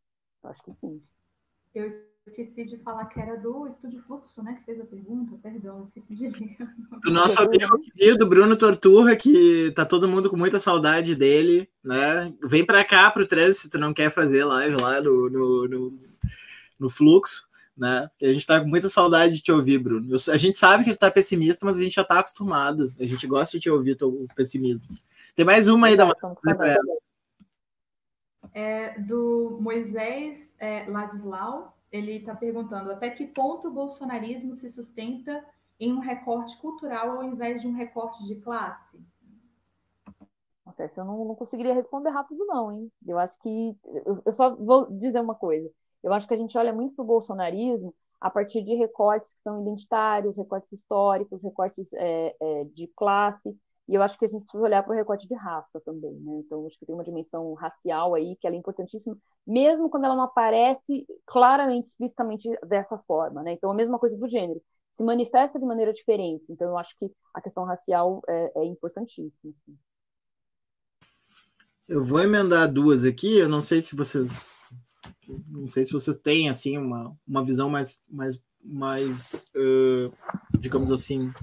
[0.44, 1.04] Eu acho que sim.
[1.74, 4.56] Eu esqueci de falar que era do Estúdio Fluxo, né?
[4.56, 6.58] Que fez a pergunta, perdão, esqueci de ler.
[7.04, 12.34] Do nosso amigo querido Bruno Torturra, que tá todo mundo com muita saudade dele, né?
[12.44, 16.00] Vem para cá pro 13 se tu não quer fazer live lá no, no, no,
[16.80, 17.50] no Fluxo
[17.82, 18.10] né?
[18.22, 20.16] a gente tá com muita saudade de te ouvir, Bruno.
[20.16, 22.94] a gente sabe que tu tá pessimista, mas a gente já tá acostumado.
[23.00, 24.88] A gente gosta de te ouvir o pessimismo.
[25.36, 26.12] Tem mais uma aí da
[28.54, 35.46] é, do Moisés é, Ladislau, ele está perguntando até que ponto o bolsonarismo se sustenta
[35.80, 39.04] em um recorte cultural ao invés de um recorte de classe?
[40.66, 42.92] Nossa, essa eu não, não conseguiria responder rápido, não, hein?
[43.06, 43.76] Eu acho que.
[44.06, 45.70] Eu, eu só vou dizer uma coisa.
[46.04, 49.42] Eu acho que a gente olha muito para o bolsonarismo a partir de recortes que
[49.42, 53.58] são identitários, recortes históricos, recortes é, é, de classe,
[53.92, 56.42] e eu acho que a gente precisa olhar para o recorte de raça também, né?
[56.46, 60.16] Então, acho que tem uma dimensão racial aí que ela é importantíssima, mesmo quando ela
[60.16, 63.52] não aparece claramente, explicitamente dessa forma, né?
[63.52, 64.62] Então, a mesma coisa do gênero,
[64.96, 66.46] se manifesta de maneira diferente.
[66.48, 69.34] Então, eu acho que a questão racial é, é importantíssima.
[69.44, 69.78] Assim.
[71.90, 74.70] Eu vou emendar duas aqui, eu não sei se vocês
[75.50, 80.14] não sei se vocês têm assim uma, uma visão mais, mais, mais uh,
[80.58, 81.34] digamos assim,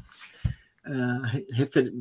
[0.89, 1.93] uh, refer,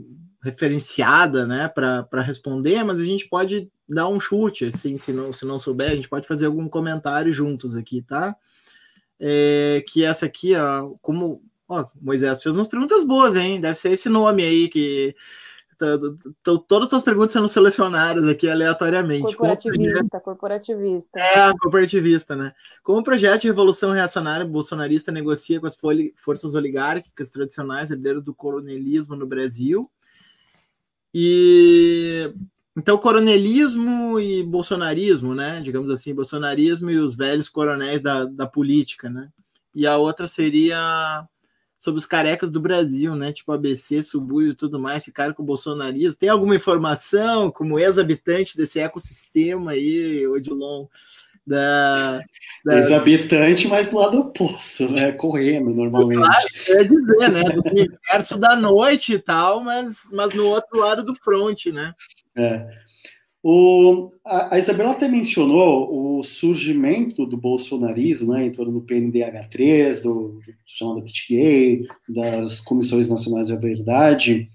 [0.43, 5.45] referenciada né, para responder, mas a gente pode dar um chute, assim, se não, se
[5.45, 8.35] não souber, a gente pode fazer algum comentário juntos aqui, tá?
[9.19, 13.59] É, que essa aqui, ó, como ó, Moisés fez umas perguntas boas, hein?
[13.59, 15.15] Deve ser esse nome aí que
[16.43, 19.35] todas as tuas perguntas sendo selecionadas aqui aleatoriamente.
[19.35, 21.19] Corporativista, corporativista.
[21.19, 22.53] É, corporativista, né?
[22.83, 25.77] Como o projeto de revolução reacionária bolsonarista negocia com as
[26.15, 29.89] forças oligárquicas tradicionais herdeiras do coronelismo no Brasil.
[31.13, 32.33] E
[32.77, 35.61] então, coronelismo e bolsonarismo, né?
[35.61, 39.29] Digamos assim, bolsonarismo e os velhos coronéis da, da política, né?
[39.73, 41.27] E a outra seria
[41.77, 43.31] sobre os carecas do Brasil, né?
[43.31, 46.19] Tipo ABC, Subuio e tudo mais, ficaram com o bolsonarismo.
[46.19, 50.87] Tem alguma informação, como ex-habitante desse ecossistema aí, Odilon?
[51.45, 52.21] Da,
[52.65, 52.77] da...
[52.77, 55.13] Ex-habitante, mas lá do oposto, né?
[55.13, 56.19] Correndo normalmente.
[56.19, 57.43] Claro, é dizer, né?
[57.43, 61.93] Do universo da noite e tal, mas, mas no outro lado do front, né?
[62.35, 62.86] É.
[63.43, 70.39] O, a, Isabela até mencionou o surgimento do bolsonarismo né, em torno do PNDH3, do,
[70.39, 74.49] do chamado Pit Gay, das Comissões Nacionais da Verdade.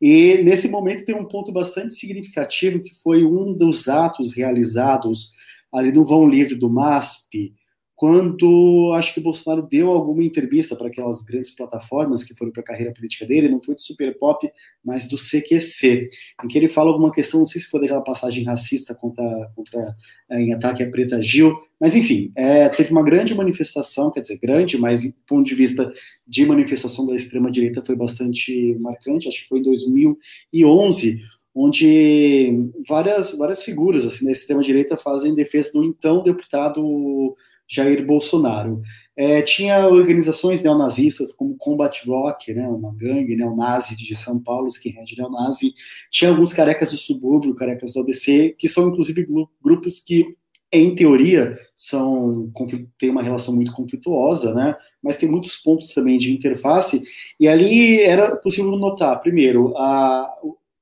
[0.00, 5.32] E nesse momento tem um ponto bastante significativo que foi um dos atos realizados
[5.72, 7.54] ali no vão livre do MASP,
[7.98, 12.60] quando acho que o Bolsonaro deu alguma entrevista para aquelas grandes plataformas que foram para
[12.60, 14.48] a carreira política dele, não foi do Super Pop,
[14.84, 16.08] mas do CQC,
[16.44, 19.24] em que ele fala alguma questão, não sei se foi daquela passagem racista contra,
[19.56, 19.96] contra
[20.30, 24.38] é, em ataque a Preta Gil, mas enfim, é, teve uma grande manifestação, quer dizer,
[24.38, 25.92] grande, mas do ponto de vista
[26.24, 31.20] de manifestação da extrema-direita foi bastante marcante, acho que foi em 2011,
[31.52, 37.34] onde várias, várias figuras assim, da extrema-direita fazem defesa do então deputado
[37.68, 38.80] Jair Bolsonaro.
[39.14, 45.14] É, tinha organizações neonazistas como Combat Rock, né, uma gangue neonazi de São Paulo, skinhead
[45.16, 45.74] neonazi.
[46.10, 49.26] Tinha alguns carecas do subúrbio, carecas do ABC, que são inclusive
[49.62, 50.36] grupos que,
[50.72, 52.50] em teoria, são
[52.98, 57.02] têm uma relação muito conflituosa, né, mas tem muitos pontos também de interface.
[57.38, 60.32] E ali era possível notar, primeiro, a,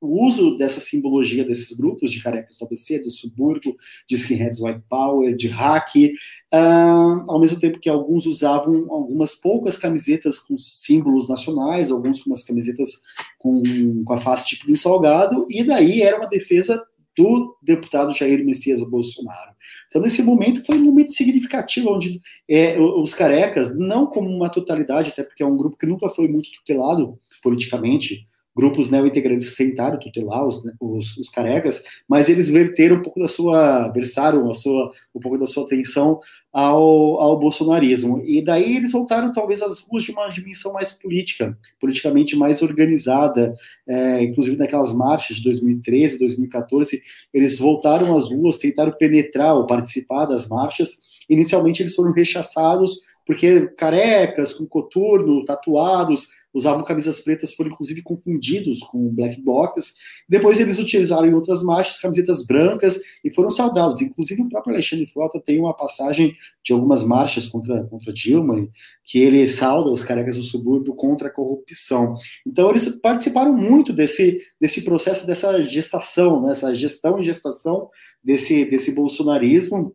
[0.06, 3.76] o uso dessa simbologia desses grupos de carecas do ABC, do subúrbio,
[4.08, 5.94] de skinheads white power, de hack,
[6.54, 12.30] uh, ao mesmo tempo que alguns usavam algumas poucas camisetas com símbolos nacionais, alguns com
[12.30, 13.02] umas camisetas
[13.38, 16.82] com, com a face tipo do salgado, e daí era uma defesa
[17.16, 19.56] do deputado Jair Messias Bolsonaro.
[19.88, 25.10] Então, nesse momento, foi um momento significativo, onde é, os carecas, não como uma totalidade,
[25.10, 28.24] até porque é um grupo que nunca foi muito tutelado politicamente,
[28.56, 33.88] grupos neo-integrantes tentaram tutelar os, os, os, carecas, mas eles verteram um pouco da sua,
[33.90, 36.18] versaram a sua, um pouco da sua atenção
[36.50, 38.22] ao, ao bolsonarismo.
[38.24, 43.54] E daí eles voltaram, talvez, às ruas de uma dimensão mais política, politicamente mais organizada,
[43.86, 47.02] é, inclusive naquelas marchas de 2013, 2014,
[47.34, 50.98] eles voltaram às ruas, tentaram penetrar ou participar das marchas.
[51.28, 58.80] Inicialmente eles foram rechaçados porque carecas, com coturno, tatuados, usavam camisas pretas, foram inclusive confundidos
[58.80, 59.94] com black box.
[60.26, 64.00] Depois eles utilizaram em outras marchas camisetas brancas e foram saudados.
[64.00, 66.34] Inclusive o próprio Alexandre Frota tem uma passagem
[66.64, 68.66] de algumas marchas contra, contra Dilma,
[69.04, 72.14] que ele sauda os carecas do subúrbio contra a corrupção.
[72.46, 77.88] Então eles participaram muito desse, desse processo, dessa gestação, né, gestão e gestação
[78.24, 79.94] desse, desse bolsonarismo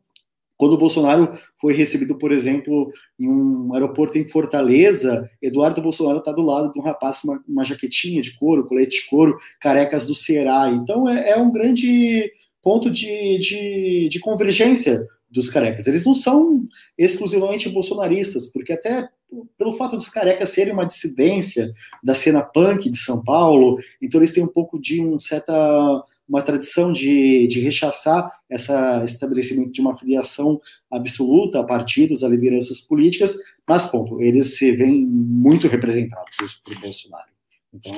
[0.62, 6.32] quando o Bolsonaro foi recebido, por exemplo, em um aeroporto em Fortaleza, Eduardo Bolsonaro está
[6.32, 10.06] do lado de um rapaz com uma, uma, jaquetinha de couro, colete de couro, carecas
[10.06, 10.70] do Ceará.
[10.70, 12.32] Então é, é um grande
[12.62, 15.88] ponto de, de, de, convergência dos carecas.
[15.88, 16.64] Eles não são
[16.96, 19.10] exclusivamente bolsonaristas, porque até
[19.58, 21.72] pelo fato dos carecas serem uma dissidência
[22.04, 26.41] da cena punk de São Paulo, então eles têm um pouco de um certa uma
[26.41, 28.72] tradição de, de rechaçar esse
[29.03, 33.36] estabelecimento de uma filiação absoluta a partidos, a lideranças políticas,
[33.68, 37.30] mas, ponto, eles se veem muito representados por Bolsonaro.
[37.74, 37.94] Então,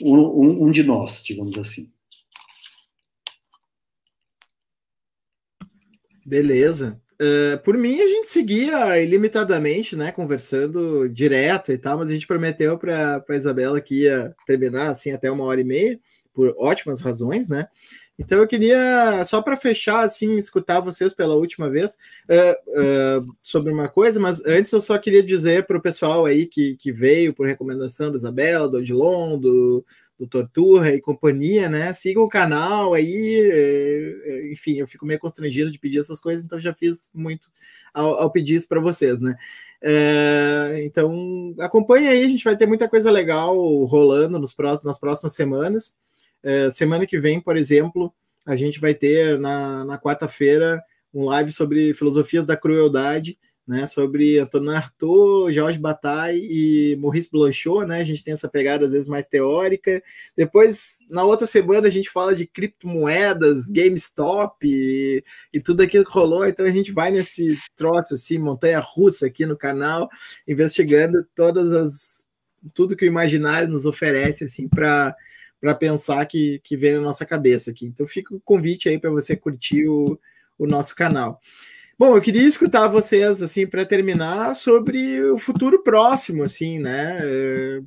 [0.00, 1.90] um, um de nós, digamos assim.
[6.24, 7.00] Beleza.
[7.14, 12.26] Uh, por mim, a gente seguia ilimitadamente, né, conversando direto e tal, mas a gente
[12.28, 15.98] prometeu para a Isabela que ia terminar assim até uma hora e meia
[16.36, 17.66] por ótimas razões, né?
[18.18, 21.96] Então eu queria, só para fechar, assim, escutar vocês pela última vez
[22.30, 26.46] uh, uh, sobre uma coisa, mas antes eu só queria dizer para o pessoal aí
[26.46, 29.84] que, que veio por recomendação da Isabela, do Odilon, do,
[30.18, 31.92] do Torturra e companhia, né?
[31.94, 36.60] Sigam o canal aí, é, enfim, eu fico meio constrangido de pedir essas coisas, então
[36.60, 37.48] já fiz muito
[37.92, 39.34] ao, ao pedir isso para vocês, né?
[39.82, 44.98] É, então acompanhe aí, a gente vai ter muita coisa legal rolando nos próximos, nas
[44.98, 45.96] próximas semanas.
[46.46, 48.14] É, semana que vem, por exemplo,
[48.46, 50.80] a gente vai ter na, na quarta-feira
[51.12, 53.36] um live sobre filosofias da crueldade,
[53.66, 56.46] né, sobre Antônio Artaud, Jorge Bataille
[56.92, 60.00] e Maurice Blanchot, né, a gente tem essa pegada às vezes mais teórica.
[60.36, 66.12] Depois, na outra semana, a gente fala de criptomoedas, GameStop e, e tudo aquilo que
[66.12, 70.08] rolou, então a gente vai nesse troço assim, montanha-russa aqui no canal,
[70.46, 72.26] investigando todas as
[72.74, 75.14] tudo que o imaginário nos oferece assim para
[75.60, 77.86] para pensar que, que vem na nossa cabeça aqui.
[77.86, 80.18] Então fica o convite aí para você curtir o,
[80.58, 81.40] o nosso canal.
[81.98, 87.20] Bom, eu queria escutar vocês assim para terminar sobre o futuro próximo, assim, né?
[87.22, 87.80] É,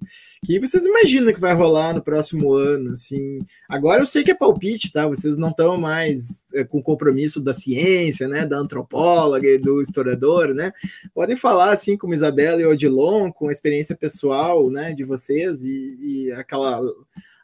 [0.43, 3.37] que vocês imaginam que vai rolar no próximo ano, assim?
[3.69, 5.07] Agora eu sei que é palpite, tá?
[5.07, 8.47] Vocês não estão mais é, com compromisso da ciência, né?
[8.47, 10.73] Da antropóloga e do historiador, né?
[11.13, 14.91] Podem falar assim como Isabela e Odilon, com a experiência pessoal, né?
[14.91, 16.81] De vocês e, e aquela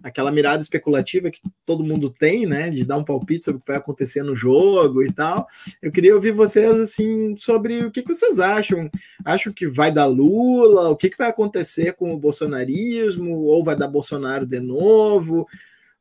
[0.05, 3.67] aquela mirada especulativa que todo mundo tem, né, de dar um palpite sobre o que
[3.67, 5.47] vai acontecer no jogo e tal.
[5.81, 8.87] Eu queria ouvir vocês assim sobre o que, que vocês acham.
[9.25, 10.89] Acham que vai dar Lula?
[10.89, 13.31] O que, que vai acontecer com o bolsonarismo?
[13.31, 15.47] Ou vai dar Bolsonaro de novo?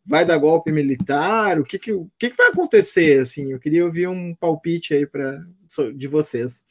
[0.07, 1.59] vai dar golpe militar?
[1.59, 3.23] O que, que, o que, que vai acontecer?
[3.23, 5.43] Assim, eu queria ouvir um palpite aí pra,
[5.95, 6.67] de vocês.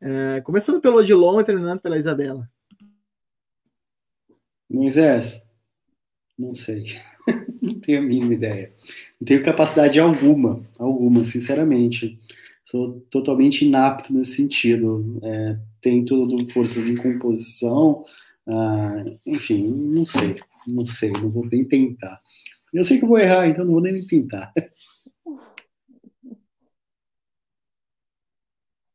[0.00, 2.50] É, começando pelo Odilon e terminando pela Isabela.
[4.68, 5.46] Moisés,
[6.38, 6.86] não sei.
[7.62, 8.72] não tenho a mínima ideia.
[9.20, 12.18] Não tenho capacidade alguma, alguma, sinceramente.
[12.64, 15.20] Sou totalmente inapto nesse sentido.
[15.22, 18.04] É, tento forças em composição,
[18.48, 20.36] ah, enfim, não sei,
[20.66, 22.20] não sei, não vou nem tentar.
[22.72, 24.52] Eu sei que vou errar, então não vou nem tentar.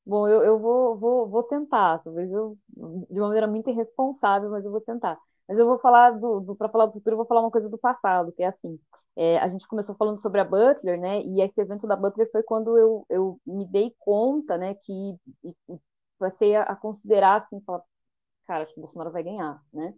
[0.06, 4.66] Bom, eu, eu vou, vou, vou tentar, talvez eu, de uma maneira muito irresponsável, mas
[4.66, 5.20] eu vou tentar.
[5.50, 7.70] Mas eu vou falar do, do para falar do futuro, eu vou falar uma coisa
[7.70, 8.80] do passado, que é assim.
[9.18, 11.22] É, a gente começou falando sobre a Butler, né?
[11.24, 15.18] E esse evento da Butler foi quando eu, eu me dei conta, né, que
[16.18, 17.84] passei a, a considerar assim, falar,
[18.48, 19.94] cara, acho que o Bolsonaro vai ganhar, né?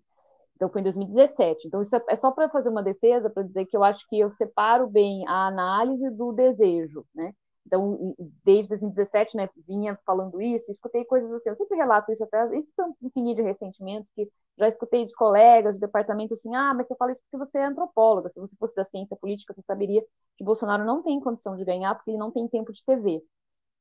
[0.55, 1.67] Então foi em 2017.
[1.67, 4.19] Então isso é, é só para fazer uma defesa para dizer que eu acho que
[4.19, 7.33] eu separo bem a análise do desejo, né?
[7.65, 12.57] Então, desde 2017, né, vinha falando isso, escutei coisas assim, eu sempre relato isso até,
[12.57, 16.73] isso foi um infinito de ressentimento, que já escutei de colegas, de departamento, assim, ah,
[16.73, 19.61] mas você fala isso porque você é antropóloga, se você fosse da ciência política, você
[19.61, 20.01] saberia
[20.37, 23.21] que Bolsonaro não tem condição de ganhar porque ele não tem tempo de TV.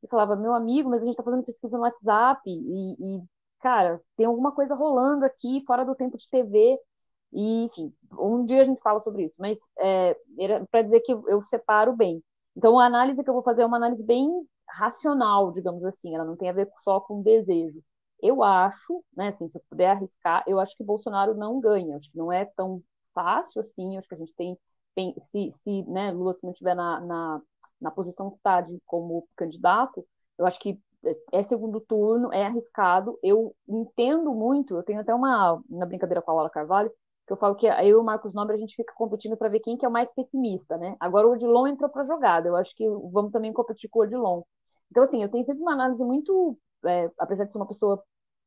[0.02, 3.22] Eu falava, meu amigo, mas a gente está fazendo pesquisa no WhatsApp e, e,
[3.60, 6.78] cara, tem alguma coisa rolando aqui fora do tempo de TV.
[7.32, 10.16] E, enfim, um dia a gente fala sobre isso, mas é,
[10.70, 12.22] para dizer que eu separo bem.
[12.56, 14.28] Então, a análise que eu vou fazer é uma análise bem
[14.68, 17.82] racional, digamos assim, ela não tem a ver só com desejo.
[18.22, 22.10] Eu acho, né, assim, se eu puder arriscar, eu acho que Bolsonaro não ganha, acho
[22.10, 22.82] que não é tão
[23.14, 24.56] fácil assim, acho que a gente tem,
[25.30, 27.40] se, se né, Lula não estiver na, na,
[27.80, 30.06] na posição que está como candidato,
[30.38, 30.78] eu acho que
[31.32, 36.30] é segundo turno, é arriscado, eu entendo muito, eu tenho até uma, uma brincadeira com
[36.30, 36.90] a Laura Carvalho,
[37.30, 39.60] que eu falo que eu e o Marcos Nobre a gente fica competindo para ver
[39.60, 40.96] quem que é o mais pessimista, né?
[40.98, 44.02] Agora o Odilon entrou para a jogada, eu acho que vamos também competir com o
[44.02, 44.42] Odilon.
[44.90, 48.02] Então, assim, eu tenho sempre uma análise muito, é, apesar de ser uma pessoa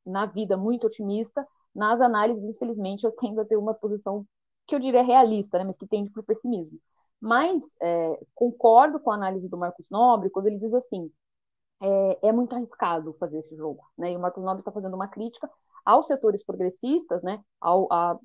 [0.06, 4.26] na vida muito otimista, nas análises, infelizmente, eu tendo a ter uma posição
[4.68, 5.64] que eu diria realista, né?
[5.64, 6.78] Mas que tende para o pessimismo.
[7.22, 11.10] Mas é, concordo com a análise do Marcos Nobre quando ele diz assim,
[11.82, 14.12] é, é muito arriscado fazer esse jogo, né?
[14.12, 15.50] E o Marcos Nobre está fazendo uma crítica
[15.86, 17.42] aos setores progressistas, né?
[17.62, 18.20] Ao, a,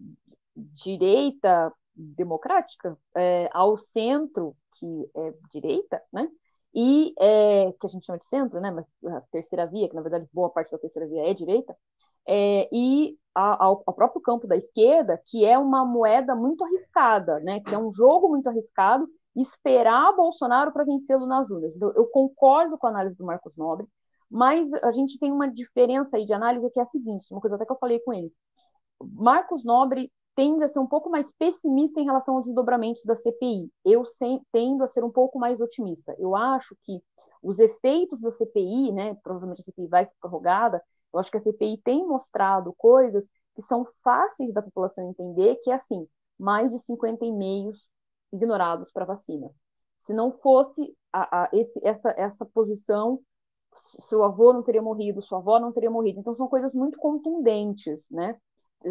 [0.74, 6.28] direita democrática é, ao centro, que é direita, né?
[6.74, 8.70] E é, que a gente chama de centro, né?
[8.70, 11.76] Mas a terceira via, que na verdade boa parte da terceira via é direita,
[12.26, 17.40] é, e a, ao, ao, próprio campo da esquerda, que é uma moeda muito arriscada,
[17.40, 17.60] né?
[17.60, 21.74] Que é um jogo muito arriscado, esperar Bolsonaro para vencê-lo nas urnas.
[21.74, 23.86] Então, eu concordo com a análise do Marcos Nobre,
[24.30, 27.56] mas a gente tem uma diferença aí de análise que é a seguinte, uma coisa
[27.56, 28.30] até que eu falei com ele.
[29.02, 33.72] Marcos Nobre tende a ser um pouco mais pessimista em relação aos desdobramentos da CPI.
[33.84, 34.04] Eu
[34.52, 36.14] tendo a ser um pouco mais otimista.
[36.16, 37.02] Eu acho que
[37.42, 40.80] os efeitos da CPI, né, provavelmente a CPI vai ser prorrogada,
[41.12, 45.72] eu acho que a CPI tem mostrado coisas que são fáceis da população entender, que
[45.72, 46.06] é assim,
[46.38, 47.88] mais de 50 e-mails
[48.32, 49.50] ignorados para vacina.
[50.06, 53.20] Se não fosse a, a, esse, essa, essa posição,
[53.74, 56.20] seu avô não teria morrido, sua avó não teria morrido.
[56.20, 58.38] Então, são coisas muito contundentes, né?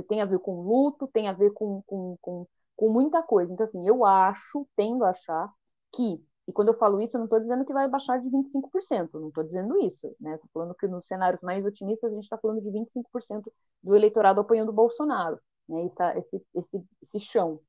[0.08, 3.52] Tem a ver com luto, tem a ver com, com, com, com muita coisa.
[3.52, 5.52] Então, assim, eu acho, tendo a achar
[5.94, 9.20] que, e quando eu falo isso, eu não estou dizendo que vai baixar de 25%,
[9.20, 10.36] não estou dizendo isso, né?
[10.36, 13.52] Estou falando que nos cenários mais otimistas a gente está falando de 25%
[13.84, 15.86] do eleitorado apoiando o Bolsonaro, né?
[15.86, 17.60] Esse, esse, esse, esse chão.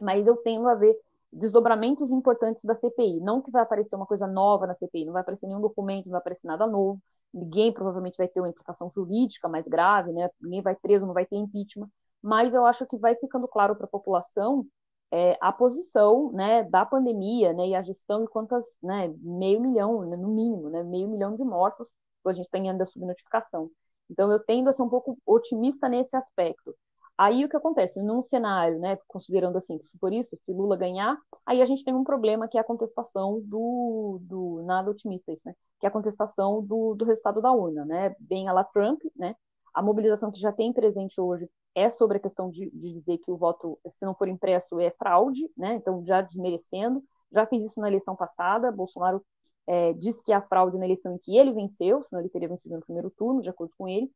[0.00, 0.96] Mas eu tendo a ver
[1.32, 3.20] desdobramentos importantes da CPI.
[3.20, 6.12] Não que vai aparecer uma coisa nova na CPI, não vai aparecer nenhum documento, não
[6.12, 7.00] vai aparecer nada novo,
[7.32, 10.28] ninguém provavelmente vai ter uma implicação jurídica mais grave, né?
[10.40, 11.88] Ninguém vai preso, não vai ter impeachment,
[12.22, 14.66] mas eu acho que vai ficando claro para a população
[15.10, 20.04] é, a posição, né, da pandemia, né, e a gestão e quantas, né, meio milhão,
[20.08, 21.86] né, no mínimo, né, meio milhão de mortos,
[22.26, 23.70] a gente tem ainda subnotificação.
[24.10, 26.74] Então eu tendo a ser um pouco otimista nesse aspecto.
[27.18, 28.00] Aí o que acontece?
[28.00, 31.82] Num cenário, né, considerando assim, que se por isso, se Lula ganhar, aí a gente
[31.84, 35.88] tem um problema que é a contestação do, do nada otimista isso, né, que é
[35.88, 39.34] a contestação do, do resultado da urna, né, bem a la Trump, né,
[39.74, 43.30] a mobilização que já tem presente hoje é sobre a questão de, de dizer que
[43.32, 47.80] o voto, se não for impresso, é fraude, né, então já desmerecendo, já fiz isso
[47.80, 49.24] na eleição passada, Bolsonaro
[49.66, 52.48] é, disse que é a fraude na eleição em que ele venceu, senão ele teria
[52.48, 54.08] vencido no primeiro turno, de acordo com ele,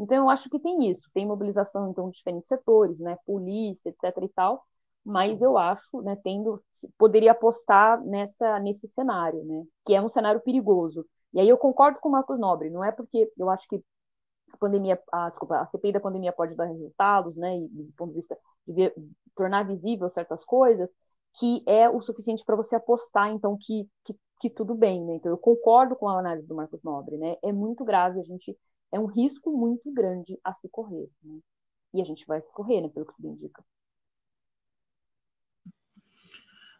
[0.00, 4.24] então, eu acho que tem isso, tem mobilização então, de diferentes setores, né, polícia, etc.
[4.24, 4.64] e tal,
[5.04, 6.62] mas eu acho, né, tendo,
[6.96, 11.04] poderia apostar nessa, nesse cenário, né, que é um cenário perigoso.
[11.34, 13.76] E aí eu concordo com o Marcos Nobre, não é porque eu acho que
[14.52, 18.10] a pandemia, a, desculpa, a CPI da pandemia pode dar resultados, né, e do ponto
[18.10, 18.94] de vista de ver,
[19.36, 20.88] tornar visível certas coisas,
[21.34, 25.14] que é o suficiente para você apostar, então, que, que, que, tudo bem, né?
[25.16, 27.36] Então, eu concordo com a análise do Marcos Nobre, né?
[27.42, 28.56] É muito grave, a gente
[28.92, 31.38] é um risco muito grande a se correr, né?
[31.94, 33.64] E a gente vai correr, né, pelo que tudo indica.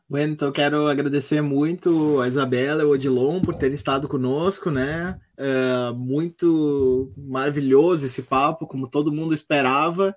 [0.08, 5.20] Bueno, então quero agradecer muito a Isabela e o Odilon por terem estado conosco, né?
[5.36, 10.14] É muito maravilhoso esse papo, como todo mundo esperava.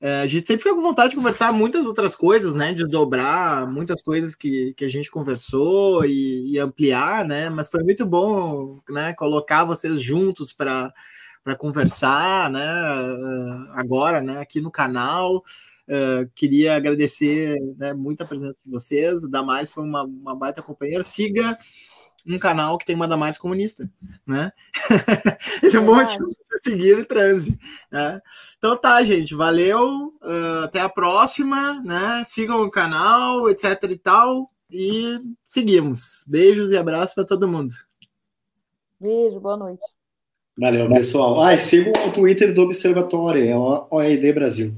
[0.00, 2.72] É, a gente sempre fica com vontade de conversar muitas outras coisas, né?
[2.72, 7.50] De dobrar muitas coisas que, que a gente conversou e, e ampliar, né?
[7.50, 9.12] Mas foi muito bom, né?
[9.12, 10.90] Colocar vocês juntos para
[11.58, 12.64] conversar, né?
[13.74, 14.40] Agora, né?
[14.40, 15.42] Aqui no canal.
[15.86, 19.24] Uh, queria agradecer né, muito a presença de vocês.
[19.24, 21.02] A Damares foi uma, uma baita companheira.
[21.02, 21.58] Siga
[22.26, 23.90] um canal que tem uma Damares comunista,
[24.26, 24.50] né?
[25.62, 27.58] Esse é um para você seguir o transe.
[27.90, 28.20] Né?
[28.56, 29.34] Então tá, gente.
[29.34, 30.14] Valeu.
[30.22, 32.22] Uh, até a próxima, né?
[32.24, 34.50] Sigam o canal, etc e tal.
[34.70, 36.24] E seguimos.
[36.26, 37.74] Beijos e abraços para todo mundo.
[38.98, 39.93] Beijo, boa noite.
[40.56, 41.40] Valeu, pessoal.
[41.40, 44.72] Ah, sigam o Twitter do Observatório, é o OED Brasil.